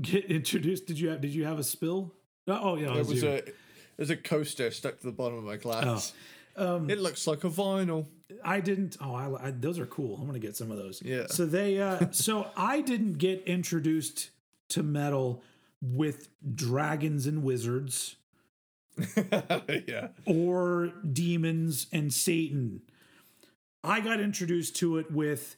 [0.00, 0.86] get introduced.
[0.86, 2.12] Did you have did you have a spill?
[2.48, 2.94] Oh, oh, yeah.
[2.94, 3.28] it was you.
[3.28, 3.42] a
[3.96, 6.12] there's a coaster stuck to the bottom of my glass.
[6.56, 8.06] um, It looks like a vinyl.
[8.44, 8.96] I didn't.
[9.00, 10.16] Oh, I, I, those are cool.
[10.16, 11.02] I'm gonna get some of those.
[11.04, 11.26] Yeah.
[11.28, 11.80] So they.
[11.80, 14.30] Uh, so I didn't get introduced
[14.70, 15.42] to metal
[15.80, 18.16] with dragons and wizards
[19.86, 20.08] yeah.
[20.24, 22.82] or demons and Satan.
[23.84, 25.56] I got introduced to it with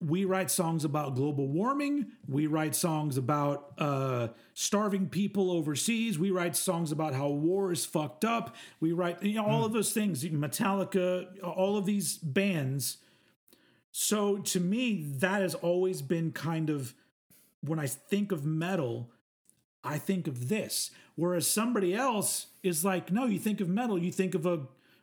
[0.00, 2.06] we write songs about global warming.
[2.28, 6.18] We write songs about uh, starving people overseas.
[6.18, 8.56] We write songs about how war is fucked up.
[8.80, 10.24] We write you know, all of those things.
[10.24, 12.98] Metallica, all of these bands.
[13.92, 16.94] So to me, that has always been kind of
[17.60, 19.10] when I think of metal,
[19.84, 20.90] I think of this.
[21.14, 24.60] Whereas somebody else is like, no, you think of metal, you think of a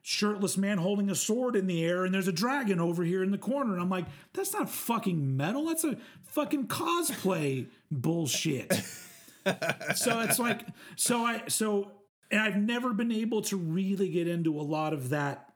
[0.07, 3.31] shirtless man holding a sword in the air and there's a dragon over here in
[3.31, 3.73] the corner.
[3.73, 5.65] And I'm like, that's not fucking metal.
[5.65, 5.97] That's a
[6.27, 8.71] fucking cosplay bullshit.
[9.95, 10.61] so it's like,
[10.95, 11.91] so I, so,
[12.31, 15.51] and I've never been able to really get into a lot of that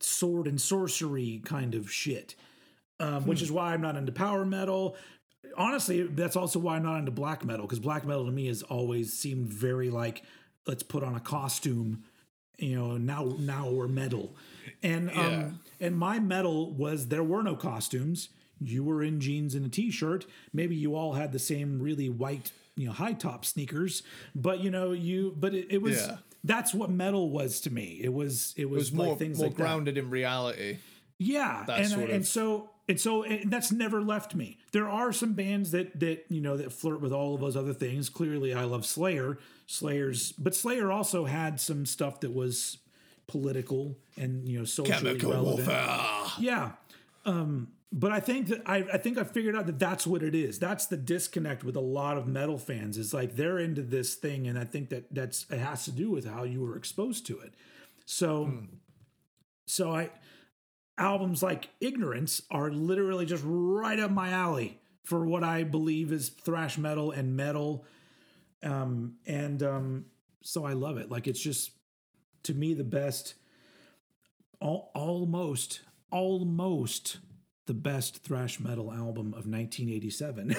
[0.00, 2.36] sword and sorcery kind of shit,
[2.98, 4.96] um, which is why I'm not into power metal.
[5.54, 8.62] Honestly, that's also why I'm not into black metal because black metal to me has
[8.62, 10.22] always seemed very like
[10.66, 12.04] let's put on a costume
[12.60, 14.34] you know now now we're metal
[14.82, 15.26] and Yeah.
[15.26, 18.28] um and my metal was there were no costumes
[18.60, 22.52] you were in jeans and a t-shirt maybe you all had the same really white
[22.76, 24.02] you know high top sneakers
[24.34, 26.16] but you know you but it, it was Yeah.
[26.44, 29.48] that's what metal was to me it was it was, It was more things more
[29.48, 29.62] like that.
[29.62, 30.78] grounded in reality.
[31.22, 34.56] Yeah, that and sort and so and so and that's never left me.
[34.72, 37.74] There are some bands that that you know that flirt with all of those other
[37.74, 38.08] things.
[38.08, 39.36] Clearly, I love Slayer.
[39.70, 42.78] Slayer's, but Slayer also had some stuff that was
[43.28, 45.68] political and you know socially Chemical relevant.
[45.68, 46.24] warfare.
[46.40, 46.70] Yeah.
[47.24, 50.34] Um, but I think that I, I think I figured out that that's what it
[50.34, 50.58] is.
[50.58, 52.98] That's the disconnect with a lot of metal fans.
[52.98, 56.10] Is like they're into this thing, and I think that that's it has to do
[56.10, 57.54] with how you were exposed to it.
[58.06, 58.52] So,
[59.68, 60.10] so I
[60.98, 66.28] albums like Ignorance are literally just right up my alley for what I believe is
[66.28, 67.84] thrash metal and metal.
[68.62, 70.04] Um, and um,
[70.42, 71.10] so I love it.
[71.10, 71.72] Like it's just
[72.44, 73.34] to me the best
[74.62, 75.80] al- almost
[76.10, 77.18] almost
[77.66, 80.56] the best thrash metal album of 1987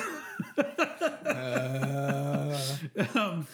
[3.15, 3.47] um,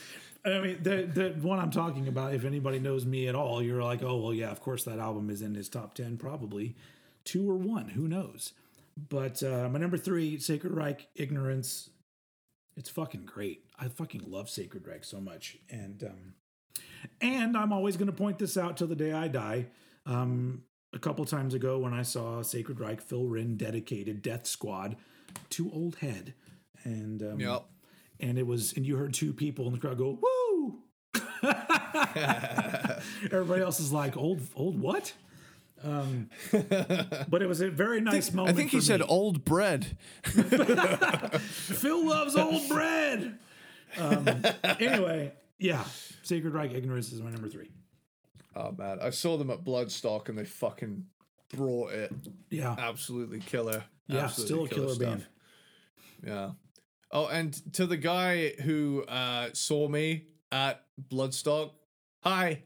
[0.45, 2.33] I mean, the the one I'm talking about.
[2.33, 5.29] If anybody knows me at all, you're like, oh well, yeah, of course that album
[5.29, 6.75] is in his top ten, probably
[7.25, 8.53] two or one, who knows?
[9.09, 11.89] But uh, my number three, Sacred Reich, Ignorance.
[12.77, 13.65] It's fucking great.
[13.79, 16.33] I fucking love Sacred Reich so much, and um,
[17.19, 19.65] and I'm always going to point this out till the day I die.
[20.05, 20.61] Um,
[20.93, 24.95] a couple times ago, when I saw Sacred Reich, Phil Rind dedicated Death Squad
[25.49, 26.33] to Old Head,
[26.83, 27.65] and um, Yep.
[28.19, 30.79] and it was and you heard two people in the crowd go woo
[33.31, 35.13] everybody else is like old old what
[35.83, 39.45] um but it was a very nice I moment I think he for said old
[39.45, 39.97] bread.
[40.23, 43.37] phil loves old bread
[43.97, 44.27] um
[44.79, 45.83] anyway yeah
[46.23, 47.69] sacred reich ignorance is my number three
[48.55, 51.05] Oh man, I saw them at Bloodstock and they fucking
[51.53, 52.11] brought it.
[52.49, 53.83] yeah Absolutely killer.
[54.07, 55.07] yeah Absolutely still a killer stuff.
[55.09, 55.27] band
[56.25, 56.49] Yeah.
[57.11, 61.69] Oh, and to the guy who uh, saw me at Bloodstock,
[62.23, 62.63] hi.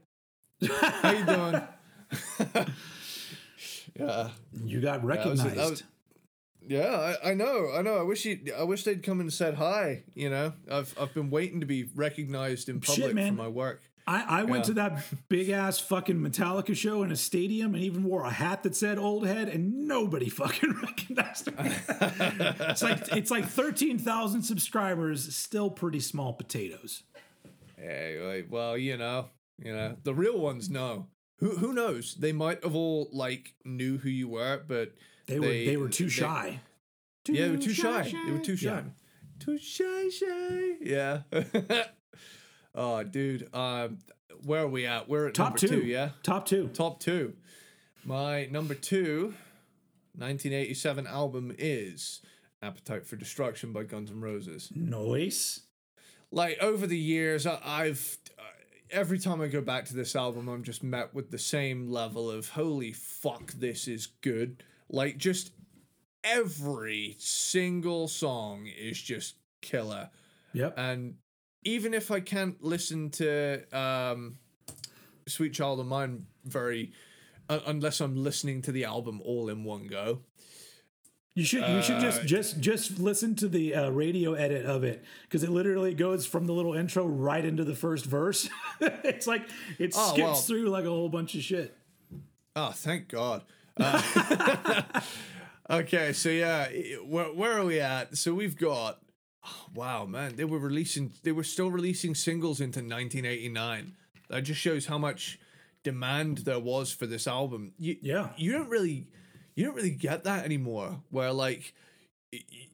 [0.70, 1.62] How you doing?
[4.08, 4.30] Yeah.
[4.64, 5.84] you got That was- recognized was-
[6.68, 7.98] Yeah, I, I know, I know.
[7.98, 10.04] I wish he, I wish they'd come and said hi.
[10.14, 13.36] You know, I've I've been waiting to be recognized in Shit, public man.
[13.36, 13.82] for my work.
[14.08, 14.68] I, I went Yeah.
[14.68, 18.64] to that big ass fucking Metallica show in a stadium and even wore a hat
[18.64, 21.54] that said old head and nobody fucking recognized me.
[22.70, 27.04] it's like it's like 13,000 subscribers, still pretty small potatoes.
[27.78, 29.30] Hey, well, you know,
[29.64, 31.08] you know, the real ones know.
[31.42, 32.16] Who who knows?
[32.16, 34.94] They might have all like knew who you were, but
[35.28, 36.60] They were they, They- were too they- shy.
[37.28, 38.14] yeah, they were too shy.
[38.26, 38.70] They were too shy.
[38.70, 38.84] Yeah.
[39.40, 40.76] Too shy, shy.
[40.82, 41.22] Yeah.
[42.76, 43.50] oh, dude.
[43.54, 43.98] Um,
[44.44, 45.10] where are we at?
[45.10, 45.68] We're at Top number two.
[45.82, 45.88] two.
[45.88, 46.10] Yeah.
[46.24, 46.70] Top 2.
[46.74, 47.34] Top two.
[48.06, 49.34] My number two,
[50.16, 52.22] 1987 album is
[52.62, 54.72] Appetite for Destruction by Guns N' Roses.
[54.76, 55.62] Noise.
[56.32, 58.18] like over the years I, i've
[58.92, 62.30] every time i go back to this album i'm just met with the same level
[62.30, 65.52] of holy fuck this is good like just
[66.24, 70.10] every single song is just killer
[70.54, 70.74] Yep.
[70.78, 71.16] and
[71.64, 74.38] even if i can't listen to um
[75.28, 76.92] sweet child of mine very
[77.50, 80.22] uh, unless i'm listening to the album all in one go
[81.34, 84.84] You should you should just Uh, just just listen to the uh, radio edit of
[84.84, 88.50] it because it literally goes from the little intro right into the first verse.
[88.82, 89.44] it's like
[89.80, 90.36] it Oh, skips well.
[90.36, 91.74] through like a whole bunch of shit.
[92.56, 93.44] Oh, thank God.
[93.78, 94.82] Uh,
[95.70, 96.68] okay, so yeah,
[97.06, 98.18] where, where are we at?
[98.18, 99.00] So we've got,
[99.46, 103.94] oh, wow, man, they were releasing, they were still releasing singles into 1989.
[104.30, 105.40] That just shows how much
[105.84, 107.72] demand there was for this album.
[107.78, 108.30] You, Yeah.
[108.38, 109.08] you don't really,
[109.62, 111.04] you don't really get that anymore.
[111.12, 111.76] Where like,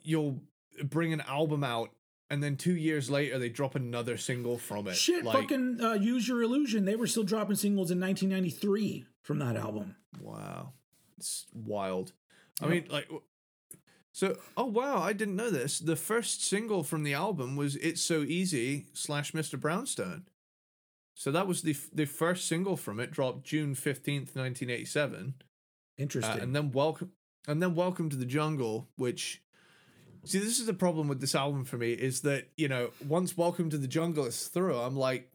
[0.02, 0.42] you'll
[0.82, 1.92] bring an album out.
[2.30, 4.96] And then two years later, they drop another single from it.
[4.96, 6.86] Shit, like, fucking uh, use your illusion.
[6.86, 9.96] They were still dropping singles in 1993 from that album.
[10.22, 10.74] Wow.
[11.18, 12.14] It's wild.
[12.62, 13.10] I mean, like,
[14.14, 15.80] so, oh, wow, I didn't know this.
[15.80, 19.60] The first single from the album was It's So Easy slash Mr.
[19.60, 20.26] Brownstone.
[21.16, 25.34] So that was the f- the first single from it, dropped June 15th, 1987.
[26.00, 26.40] Uh, Interesting.
[26.42, 27.12] and then welcome
[27.48, 29.42] and then welcome to the jungle which
[30.26, 33.36] see this is the problem with this album for me is that you know once
[33.38, 35.32] welcome to the jungle is through i'm like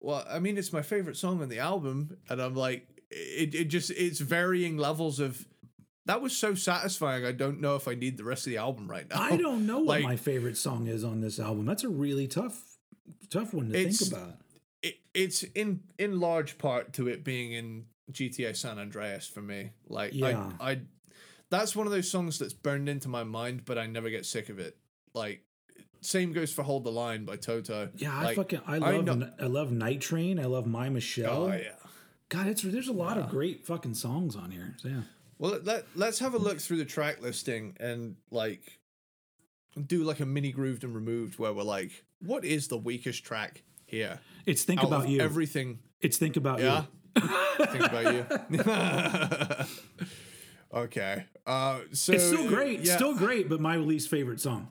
[0.00, 3.64] well i mean it's my favorite song on the album and i'm like it, it
[3.66, 5.46] just it's varying levels of
[6.06, 8.90] that was so satisfying i don't know if i need the rest of the album
[8.90, 11.66] right now I don't know what my favorite song is on this album.
[11.66, 12.60] That's a really tough,
[13.30, 14.34] tough one to think about.
[14.82, 19.70] it, it's in in large part to it being in GTA San Andreas for me.
[19.88, 20.50] Like Yeah.
[20.60, 20.80] I, I
[21.50, 24.48] that's one of those songs that's burned into my mind, but I never get sick
[24.48, 24.76] of it.
[25.14, 25.42] Like
[26.00, 27.90] same goes for Hold the Line by Toto.
[27.96, 30.38] Yeah, I Like, fucking I I love know- I, love Night Train.
[30.40, 31.44] I love My Michelle.
[31.44, 31.74] Oh yeah.
[32.28, 34.74] God, it's there's a lot of great fucking songs on here.
[34.78, 35.00] So, yeah.
[35.38, 38.78] Well, let let's have a look through the track listing and like
[39.86, 43.62] do like a mini grooved and removed where we're like, what is the weakest track
[43.86, 44.20] here?
[44.46, 45.20] It's think Out about you.
[45.20, 45.78] Everything.
[46.00, 46.80] it's think about Yeah.
[46.82, 46.86] you.
[47.16, 49.66] Think about you.
[50.74, 51.24] okay.
[51.46, 52.80] Uh, so It's still great.
[52.80, 52.96] yeah.
[52.96, 54.68] Still great, but my least favorite song.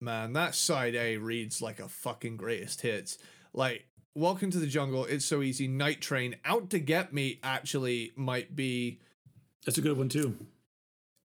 [0.00, 3.18] man, that side A reads like a fucking greatest hits.
[3.52, 8.12] Like, Welcome to the Jungle, It's So Easy, Night Train, Out to Get Me actually
[8.14, 9.00] might be
[9.64, 10.36] That's a good one too.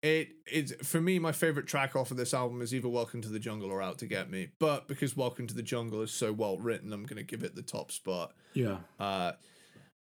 [0.02, 3.38] it's for me my favorite track off of this album is either Welcome to the
[3.40, 4.48] Jungle or Out to Get Me.
[4.58, 7.60] But because Welcome to the Jungle is so well written, I'm gonna give it the
[7.62, 8.32] top spot.
[8.54, 8.78] Yeah.
[8.98, 9.32] Uh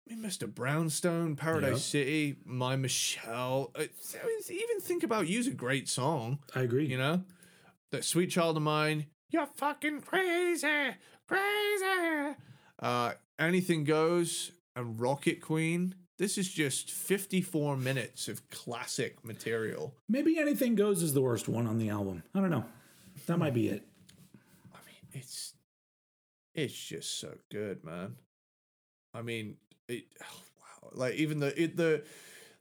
[0.09, 0.53] I mean, Mr.
[0.53, 1.79] Brownstone, Paradise Yep.
[1.79, 3.73] City, My Michelle.
[3.77, 6.39] It's, I mean, even think about you's a great song.
[6.55, 6.87] I agree.
[6.87, 7.25] You know,
[7.91, 9.07] that sweet child of mine.
[9.31, 10.95] You're fucking crazy,
[11.27, 12.35] crazy.
[12.79, 15.95] Uh, anything goes and Rocket Queen.
[16.19, 19.95] This is just 54 minutes of classic material.
[20.09, 22.23] Maybe anything goes is the worst one on the album.
[22.35, 22.65] I don't know.
[23.27, 23.87] That might be it.
[24.73, 25.53] I mean, it's
[26.55, 28.17] it's just so good, man.
[29.13, 29.57] I mean,
[29.89, 30.91] it wow.
[30.93, 32.05] Like even the it, the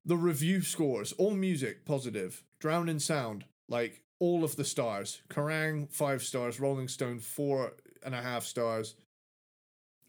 [0.05, 5.21] the review scores, AllMusic positive, Drowned in Sound, like all of the stars.
[5.29, 7.73] Kerrang five stars, Rolling Stone four
[8.03, 8.95] and a half stars.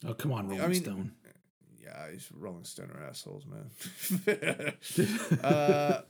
[0.06, 1.12] Oh, come on, Rolling mean- Stone.
[1.82, 3.70] Yeah, these Rolling Stone are assholes, man.
[5.44, 6.00] uh,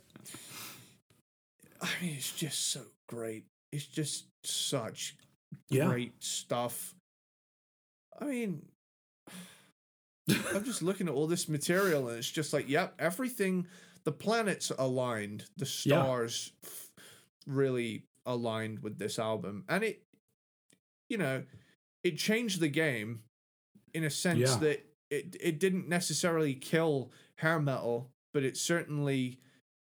[1.82, 3.44] I mean, it's just so great.
[3.72, 5.16] It's just such
[5.68, 5.86] Yeah.
[5.88, 6.94] great stuff.
[8.18, 8.62] I mean,
[10.28, 13.66] I'm just looking at all this material and it's just like, yep, everything,
[14.04, 16.02] the planets aligned, the Yeah.
[16.02, 16.90] stars f-
[17.46, 19.64] really aligned with this album.
[19.68, 20.02] And it,
[21.08, 21.44] you know,
[22.02, 23.20] it changed the game
[23.94, 24.56] in a sense Yeah.
[24.58, 29.38] that it, it didn't necessarily kill hair metal, but it certainly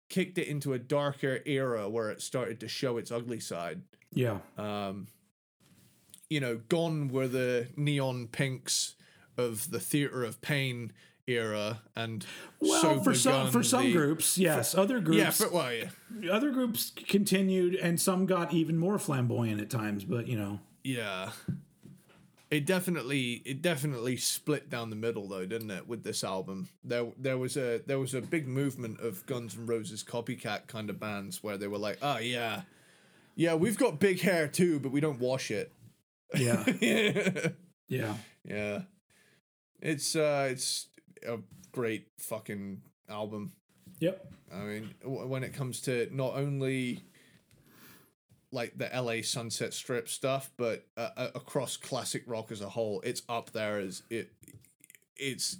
[0.09, 3.81] kicked it into a darker era where it started to show its ugly side.
[4.13, 4.39] Yeah.
[4.57, 5.07] Um,
[6.29, 8.95] you know, gone were the neon pinks
[9.39, 10.91] of the theater of pain
[11.27, 12.25] era, and
[12.59, 14.75] Well, so for some for some the- groups, yes.
[14.75, 19.61] Other groups, yeah, but well, yeah, other groups continued, and some got even more flamboyant
[19.61, 20.03] at times.
[20.03, 21.31] But you know, yeah.
[22.51, 25.87] It definitely, it definitely split down the middle though, didn't it?
[25.87, 29.67] With this album, there, there was a, there was a big movement of Guns N'
[29.67, 32.61] Roses copycat kind of bands where they were like, oh yeah,
[33.35, 35.71] yeah, we've got big hair too, but we don't wash it.
[36.35, 37.49] yeah, yeah.
[37.87, 38.13] yeah,
[38.43, 38.81] Yeah.
[39.81, 40.87] It's uh it's
[41.27, 41.37] a
[41.71, 43.51] great fucking album.
[43.99, 47.01] yep, I mean, w- when it comes to not only
[48.51, 52.99] like the LA Sunset Strip stuff, but uh, uh, across classic rock as a whole,
[53.01, 54.31] it's up there as it
[55.15, 55.57] it's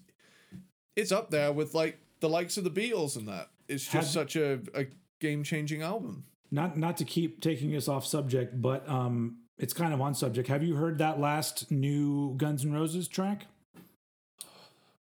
[0.95, 3.49] it's up there with like the likes of the Beatles and that.
[3.67, 4.87] It's just Had- such a, a
[5.21, 6.23] game-changing album.
[6.51, 10.47] not not to keep taking us off subject, but um, it's kind of on subject.
[10.47, 13.45] Have you heard that last new Guns N' Roses track?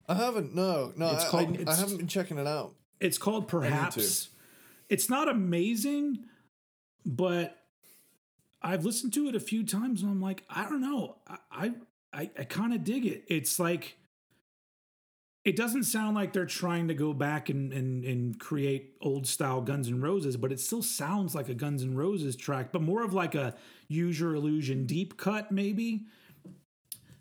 [0.09, 0.93] I haven't no.
[0.97, 2.75] No, It's I, called- I, I haven't been checking it out.
[3.01, 4.31] It's called Perhaps.
[4.89, 6.25] It's not amazing,
[7.05, 7.57] but
[8.63, 11.17] I've listened to it a few times and I'm like, I don't know.
[11.51, 11.73] I
[12.13, 13.25] I, I, kind of dig it.
[13.29, 13.99] It's like
[15.45, 19.61] it doesn't sound like they're trying to go back and, and, and create old style
[19.61, 23.03] Guns N' Roses, but it still sounds like a Guns N' Roses track, but more
[23.03, 23.55] of like a
[23.89, 26.07] Use Your Illusion deep cut, maybe.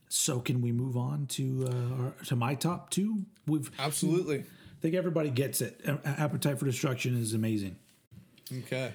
[0.10, 3.24] So can we move on to uh, our, to my top two?
[3.46, 4.40] We've Absolutely.
[4.40, 5.82] I think everybody gets it.
[6.06, 7.76] Appetite for Destruction is amazing.
[8.60, 8.94] Okay.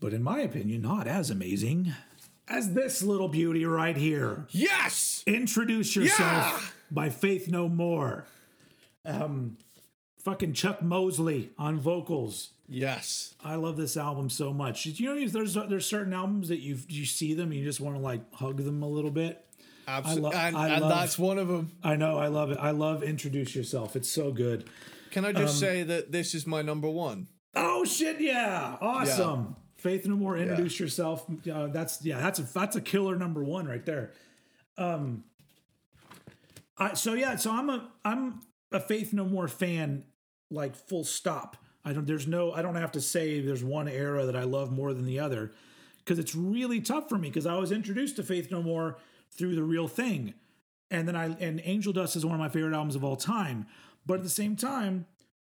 [0.00, 1.92] But in my opinion, not as amazing
[2.48, 4.46] as this little beauty right here.
[4.50, 5.22] Yes.
[5.26, 6.60] Introduce Yourself Yeah!
[6.90, 8.24] by Faith No More.
[9.04, 9.56] Um,
[10.18, 12.50] fucking Chuck Mosley on vocals.
[12.68, 13.34] Yes.
[13.44, 14.86] I love this album so much.
[14.86, 17.96] You know, there's there's certain albums that you you see them, and you just want
[17.96, 19.44] to like hug them a little bit.
[19.86, 20.30] Absolutely.
[20.30, 21.72] lo- and and love- that's one of them.
[21.82, 22.58] I know, I love it.
[22.60, 23.94] I love Introduce Yourself.
[23.96, 24.68] It's so good.
[25.10, 27.28] Can I Um, just say that this is my number one?
[27.54, 28.20] Oh shit!
[28.20, 29.56] Yeah, awesome.
[29.76, 30.36] Faith No More.
[30.36, 31.24] Introduce yourself.
[31.50, 32.18] Uh, that's yeah.
[32.20, 34.12] That's a that's a killer number one right there.
[34.76, 35.24] Um.
[36.78, 37.36] I, so yeah.
[37.36, 38.40] So I'm a I'm
[38.72, 40.04] a Faith No More fan.
[40.50, 41.56] Like full stop.
[41.84, 42.06] I don't.
[42.06, 42.52] There's no.
[42.52, 45.52] I don't have to say there's one era that I love more than the other,
[45.98, 47.28] because it's really tough for me.
[47.28, 48.98] Because I was introduced to Faith No More
[49.36, 50.34] through the Real Thing,
[50.90, 53.66] and then I and Angel Dust is one of my favorite albums of all time.
[54.06, 55.06] But at the same time,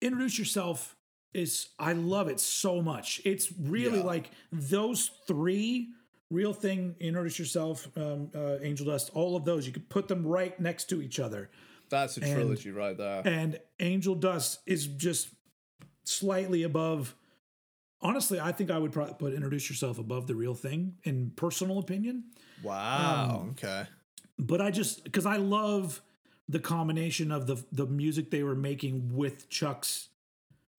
[0.01, 0.95] Introduce Yourself
[1.33, 3.21] is I love it so much.
[3.25, 4.03] It's really Yeah.
[4.05, 5.89] like those three
[6.29, 10.27] real thing introduce yourself um, uh, angel dust all of those you could put them
[10.27, 11.49] right next to each other
[11.89, 13.21] That's a trilogy right there.
[13.25, 15.29] and angel dust is just
[16.03, 17.15] slightly above
[18.01, 21.79] honestly i think i would probably put introduce yourself above the real thing in personal
[21.79, 22.23] opinion
[22.63, 23.39] Wow.
[23.41, 23.85] Um, okay.
[24.39, 26.01] but i just because i love
[26.49, 30.09] the combination of the the music they were making with chuck's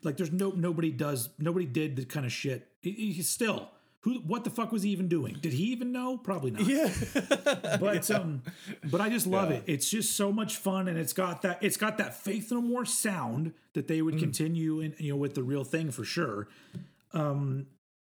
[0.02, 3.68] like there's no nobody does nobody did the kind of shit he, he still
[4.02, 6.88] who what the fuck was he even doing did he even know probably not Yeah.
[7.80, 8.42] but um
[8.90, 9.56] but i just love Yeah.
[9.56, 12.60] it it's just so much fun and it's got that it's got that faith no
[12.60, 14.20] more sound that they would Mm.
[14.20, 16.48] continue in you know with the real thing for sure
[17.12, 17.66] um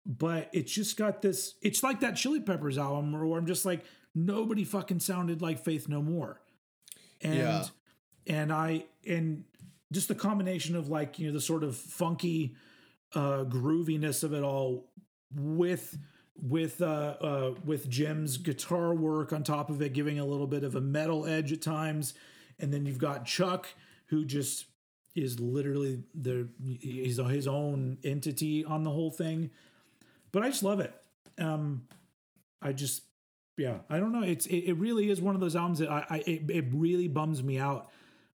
[0.05, 3.83] but it's just got this it's like that chili peppers album where i'm just like
[4.15, 6.39] nobody fucking sounded like faith no more
[7.21, 7.63] and Yeah.
[8.27, 9.43] and i and
[9.91, 12.55] just the combination of like you know the sort of funky
[13.15, 14.89] uh grooviness of it all
[15.35, 15.97] with
[16.41, 20.63] with uh, uh with Jim's guitar work on top of it giving a little bit
[20.63, 22.15] of a metal edge at times
[22.59, 23.67] and then you've got Chuck
[24.07, 24.65] who just
[25.15, 26.47] is literally the
[26.79, 29.49] he's his own entity on the whole thing
[30.31, 30.93] but I just love it
[31.37, 31.83] um
[32.61, 33.03] I just
[33.57, 36.05] yeah I don't know it's it, it really is one of those albums that I,
[36.09, 37.89] I it, it really bums me out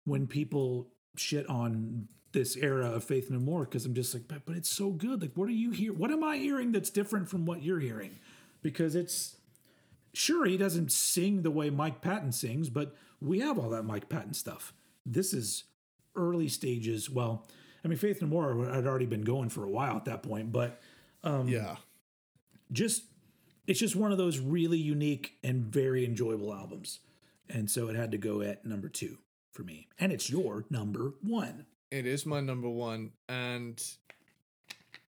[0.04, 4.44] when people shit on this era of Faith No More because I'm just like, but,
[4.44, 5.22] but it's so good.
[5.22, 5.92] Like, what are you hear?
[5.94, 8.18] What am I hearing that's different from what you're hearing?
[8.62, 9.36] Because it's
[10.12, 14.10] sure he doesn't sing the way Mike Patton sings, but we have all that Mike
[14.10, 14.74] Patton stuff.
[15.06, 15.64] This is
[16.16, 17.08] early stages.
[17.10, 17.46] Well,
[17.84, 20.52] I mean, Faith No More had already been going for a while at that point,
[20.52, 20.80] but
[21.22, 21.76] um, yeah.
[22.72, 23.04] just
[23.66, 27.00] it's just one of those really unique and very enjoyable albums.
[27.48, 29.18] And so it had to go at number two
[29.52, 29.88] for me.
[29.98, 31.66] And it's your number one.
[31.90, 33.80] It is my number one, and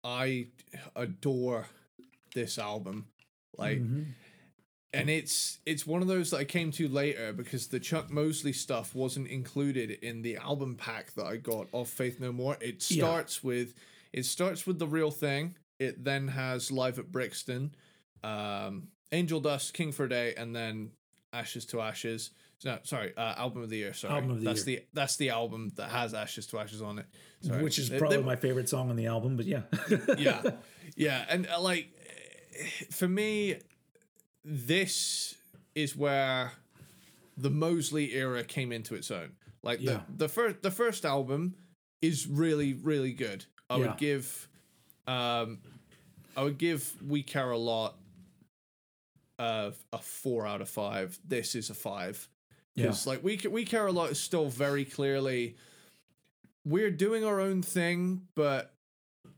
[0.04, 0.48] I
[0.96, 1.68] adore
[2.34, 3.08] this album.
[3.58, 4.04] Like, mm-hmm.
[5.00, 8.54] And it's it's one of those that I came to later because the Chuck Mosley
[8.54, 12.58] stuff wasn't included in the album pack that I got of Faith No More.
[12.62, 13.04] It Yeah.
[13.06, 13.74] starts with
[14.14, 15.56] it starts with the real thing.
[15.80, 17.76] It then has Live at Brixton,
[18.24, 20.92] um, Angel Dust, King for a Day, and then
[21.34, 22.32] Ashes to Ashes.
[22.64, 23.94] No, sorry, uh, album of the year.
[23.94, 24.80] Sorry, Album of the that's year.
[24.80, 27.06] the that's the album that has Ashes to Ashes on it.
[27.42, 27.62] Sorry.
[27.62, 29.36] which is They- probably they- my favorite song on the album.
[29.36, 29.64] But yeah,
[30.18, 30.42] yeah,
[30.96, 31.90] yeah, and uh, like
[32.92, 33.58] for me,
[34.46, 35.36] this
[35.74, 36.54] is where
[37.36, 39.32] the Mosley era came into its own.
[39.64, 40.02] Like Yeah.
[40.18, 41.56] the the first the first album
[42.02, 43.46] is really really good.
[43.70, 43.88] I Yeah.
[43.88, 44.48] would give,
[45.08, 45.60] um,
[46.38, 47.98] I would give We Care a Lot.
[49.38, 51.20] Uh, a four out of five.
[51.28, 52.30] This is a five
[52.74, 55.58] because like we we care a lot is still very clearly
[56.64, 58.74] we're doing our own thing, but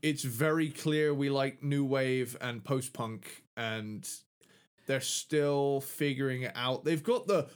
[0.00, 4.08] it's very clear we like new wave and post punk, and
[4.88, 6.84] they're still figuring it out.
[6.84, 7.46] They've got the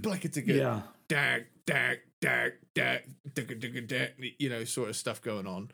[0.00, 0.56] blackaticka mm.
[0.56, 3.02] yeah, dag dag dag dag
[3.34, 5.70] digga digga dag you know sort of stuff going on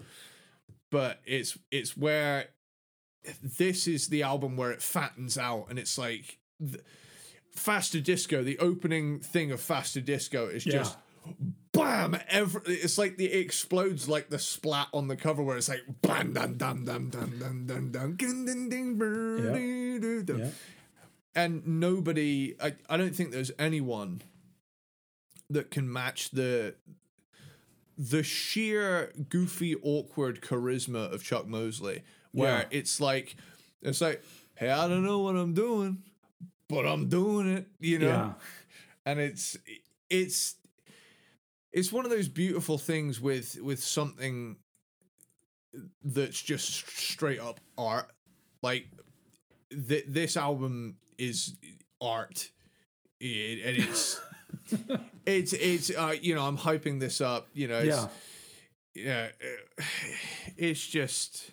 [0.90, 2.46] but it's it's where
[3.42, 6.38] this is the album where it fattens out and it's like
[7.52, 10.84] faster disco the opening thing of faster disco is Yeah.
[11.74, 15.68] Bam every it's like the it explodes like the splat on the cover where it's
[15.68, 19.52] like bam dum dum dum dum dum dum dum ding ding ding brr, Yeah.
[19.54, 20.52] dee, doo, doo.
[21.34, 24.22] and nobody I, I don't think there's anyone
[25.50, 26.74] that can match the
[27.98, 32.02] the sheer goofy awkward charisma of Chuck Mosley
[32.32, 32.78] where Yeah.
[32.78, 33.36] it's like
[33.82, 34.22] it's like
[34.56, 36.02] hey I don't know what I'm doing
[36.68, 38.32] but I'm doing it you know yeah,
[39.06, 39.56] and it's
[40.10, 40.56] it's
[41.74, 44.56] it's one of those beautiful things with with something
[46.04, 48.06] that's just straight up art.
[48.62, 48.86] Like
[49.70, 51.56] th- this album is
[52.00, 52.50] art.
[53.20, 54.20] It, and it's
[55.26, 58.06] it's it's uh you know i'm hyping this up you know it's,
[58.94, 59.28] yeah.
[59.40, 59.48] yeah
[59.78, 59.84] uh,
[60.56, 61.50] it's just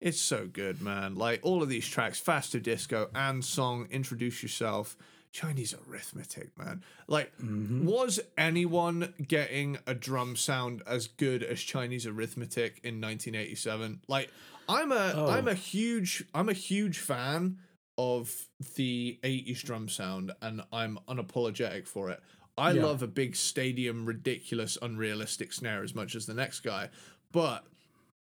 [0.00, 1.14] it's so good man.
[1.14, 4.96] Like all of these tracks faster disco Anne's song introduce yourself
[5.32, 7.84] chinese arithmetic man like mm-hmm.
[7.86, 14.30] was anyone getting a drum sound as good as chinese arithmetic in 1987 like
[14.68, 15.30] i'm a Oh.
[15.30, 17.58] am a huge i'm a huge fan
[17.96, 22.20] of the 80s drum sound and i'm unapologetic for it
[22.58, 22.84] i Yeah.
[22.86, 26.88] love a big stadium ridiculous unrealistic snare as much as the next guy
[27.30, 27.64] but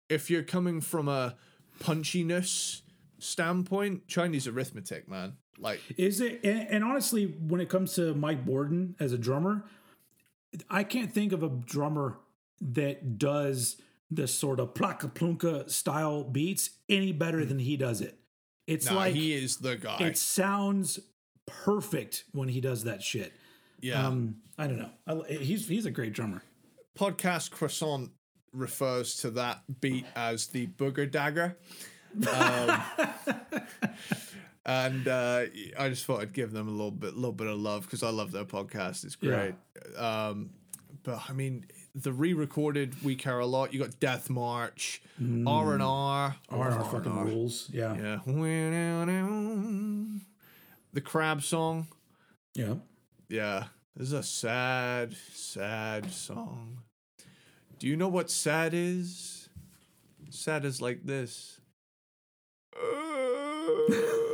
[0.07, 1.35] if you're coming from a
[1.79, 2.81] punchiness
[3.19, 5.37] standpoint, Chinese arithmetic, man.
[5.59, 6.41] Like, Is it?
[6.43, 9.63] And, and honestly, when it comes to Mike Bordin as a drummer,
[10.69, 12.17] I can't think of a drummer
[12.61, 13.77] that does
[14.11, 18.17] the sort of plaka plunka style beats any better than he does it.
[18.67, 19.97] It's nah, like he is the guy.
[19.99, 20.99] it sounds
[21.45, 23.33] perfect when he does that shit.
[23.81, 24.07] yeah.
[24.07, 24.89] Um, I don't know.
[25.07, 26.41] I, he's he's a great drummer.
[26.97, 28.09] Podcast Croissant
[28.53, 31.57] refers to that beat as the booger dagger.
[32.15, 32.81] Um,
[34.65, 35.43] and uh,
[35.77, 38.09] I just thought I'd give them a little bit, little bit of love because I
[38.09, 39.03] love their podcast.
[39.05, 39.29] It's Yeah.
[39.31, 39.97] great.
[39.97, 40.51] Um,
[41.03, 45.83] but I mean, the re-recorded "We Care a Lot." You got Death March, R and
[45.83, 47.69] R, R and R fucking rules.
[47.71, 47.95] Yeah.
[47.95, 48.19] Yeah.
[50.93, 51.87] The crab song.
[52.55, 52.75] Yeah.
[53.29, 53.65] Yeah.
[53.95, 56.79] This is a sad, sad song.
[57.79, 59.47] Do you know what sad is?
[60.31, 61.59] Sad is like this.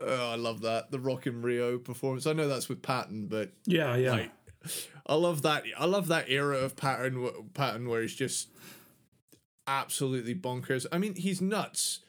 [0.00, 0.90] Oh, I love that.
[0.90, 2.26] The Rock in Rio performance.
[2.26, 3.96] I know that's with Patton, but Yeah.
[3.96, 4.12] Yeah.
[4.12, 4.30] like
[5.06, 5.64] I love that.
[5.78, 7.50] I love that era of Patton.
[7.54, 8.48] Patton where he's just
[9.66, 10.86] absolutely bonkers.
[10.92, 12.00] I mean, he's nuts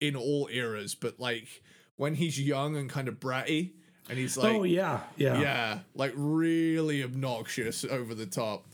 [0.00, 1.62] in all eras, but like
[1.96, 3.72] when he's young and kind of bratty,
[4.08, 5.00] and he's like, oh yeah.
[5.16, 5.40] Yeah.
[5.40, 8.66] yeah, like really obnoxious, over the top.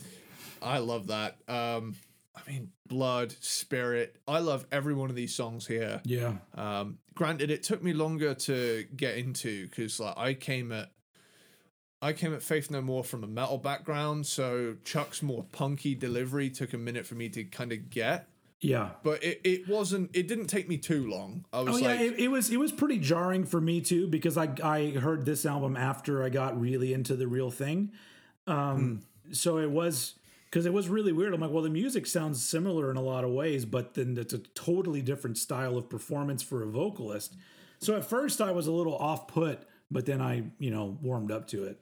[0.63, 1.37] I love that.
[1.49, 1.97] Um,
[2.37, 4.17] I mean, Blood, Spirit.
[4.29, 6.01] I love every one of these songs here.
[6.05, 6.35] Yeah.
[6.55, 10.91] Um, granted, it took me longer to get into because like I came at
[12.03, 16.51] I came at Faith No More from a metal background, so Chuck's more punky delivery
[16.51, 18.29] took a minute for me to kind of get.
[18.61, 18.91] Yeah.
[19.03, 20.11] But it, it wasn't.
[20.15, 21.45] It didn't take me too long.
[21.53, 24.07] I was Oh yeah, like, it, it was it was pretty jarring for me too
[24.07, 27.93] because I I heard this album after I got really into the real thing,
[28.47, 30.15] um, so it was
[30.55, 31.35] because it was really weird.
[31.35, 34.33] I'm like, well, the music sounds similar in a lot of ways, but then it's
[34.33, 37.35] a totally different style of performance for a vocalist.
[37.81, 41.33] So at first I was a little off put, but then I you know warmed
[41.33, 41.81] up to it.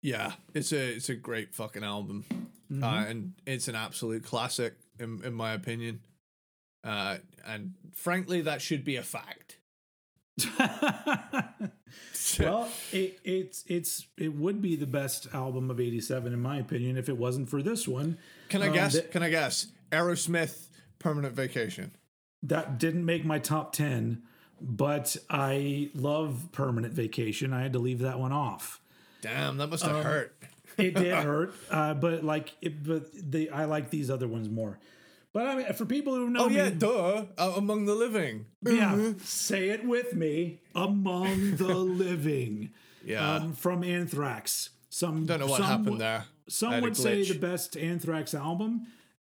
[0.00, 2.24] yeah, it's a it's a great fucking album,
[2.82, 6.00] uh, and it's an absolute classic in in my opinion.
[6.82, 9.47] Uh, and frankly, that should be a fact.
[12.40, 16.96] well, it, it's it's it would be the best album of '87 in my opinion
[16.96, 18.18] if it wasn't for this one.
[18.48, 18.92] Can I Um, guess?
[18.92, 19.66] th- Can I guess?
[19.90, 20.66] Aerosmith,
[20.98, 21.92] Permanent Vacation.
[22.42, 24.22] that didn't make my top 10
[24.60, 28.80] but i love permanent vacation i had to leave that one off
[29.22, 30.36] Damn, that must Um, have hurt.
[30.76, 34.78] it did hurt uh, but like it, but they i like these other ones more
[35.38, 37.24] but i mean for people who know Oh me yeah, duh.
[37.38, 38.46] Uh, among the living.
[38.66, 41.74] yeah say it with me among the
[42.04, 42.70] living
[43.04, 43.36] Yeah.
[43.36, 46.24] um, from anthrax some Don't know what happened w- there.
[46.48, 48.72] some would say the best anthrax album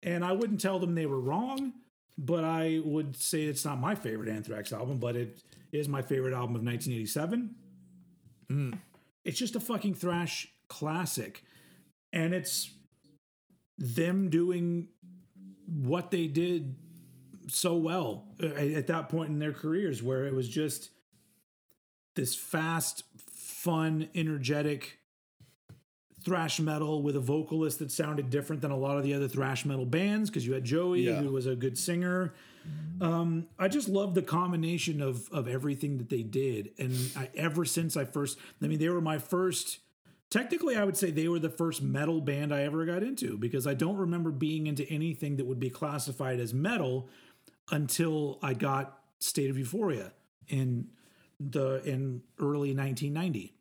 [0.02, 1.74] and i wouldn't tell them they were wrong
[2.18, 5.40] but i would say it's not my favorite anthrax album but it
[5.72, 7.56] is my favorite album of 1987
[8.50, 8.74] Hmm.
[9.26, 11.44] it's just a fucking thrash classic
[12.14, 12.72] and it's
[13.78, 14.88] them doing
[15.68, 16.76] what they did
[17.48, 20.90] so well at that point in their careers where it was just
[22.16, 25.00] this fast fun energetic
[26.24, 29.66] thrash metal with a vocalist that sounded different than a lot of the other thrash
[29.66, 31.22] metal bands because you had Joey Yeah.
[31.22, 32.34] who was a good singer.
[33.00, 37.64] Um, I just love the combination of of everything that they did, and I, ever
[37.64, 39.80] since I first, I mean, they were my first.
[40.30, 43.66] Technically, I would say they were the first metal band I ever got into because
[43.66, 47.08] I don't remember being into anything that would be classified as metal
[47.72, 50.12] until I got State of Euphoria
[50.48, 50.88] in
[51.40, 53.54] the in early 1990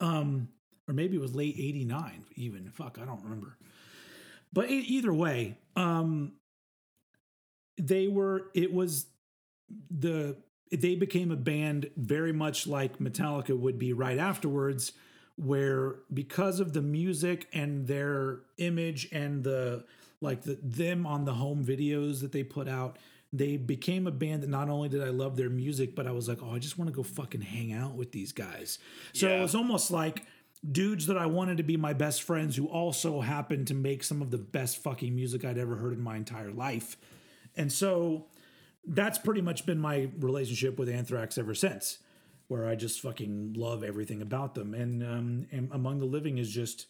[0.00, 0.48] um
[0.88, 2.70] or maybe it was late 89 even.
[2.70, 3.56] Fuck i don't remember.
[4.52, 6.32] But e- either way um
[7.76, 9.06] they were it was
[9.90, 10.36] the
[10.70, 14.92] they became a band very much like metallica would be right afterwards
[15.42, 19.84] where because of the music and their image and the
[20.20, 22.98] like the them on the home videos that they put out
[23.32, 26.28] they became a band that not only did I love their music, but I was
[26.28, 28.80] like, oh, I just want to go fucking hang out with these guys.
[29.12, 30.24] So it was almost like
[30.68, 34.20] dudes that I wanted to be my best friends who also happened to make some
[34.20, 36.96] of the best fucking music I'd ever heard in my entire life.
[37.56, 38.26] And so
[38.84, 41.98] that's pretty much been my relationship with Anthrax ever since,
[42.50, 44.74] where I just fucking love everything about them.
[44.74, 46.86] And, um, and Among the Living is just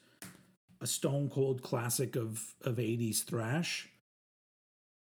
[0.80, 3.90] a stone cold classic of of 80s thrash.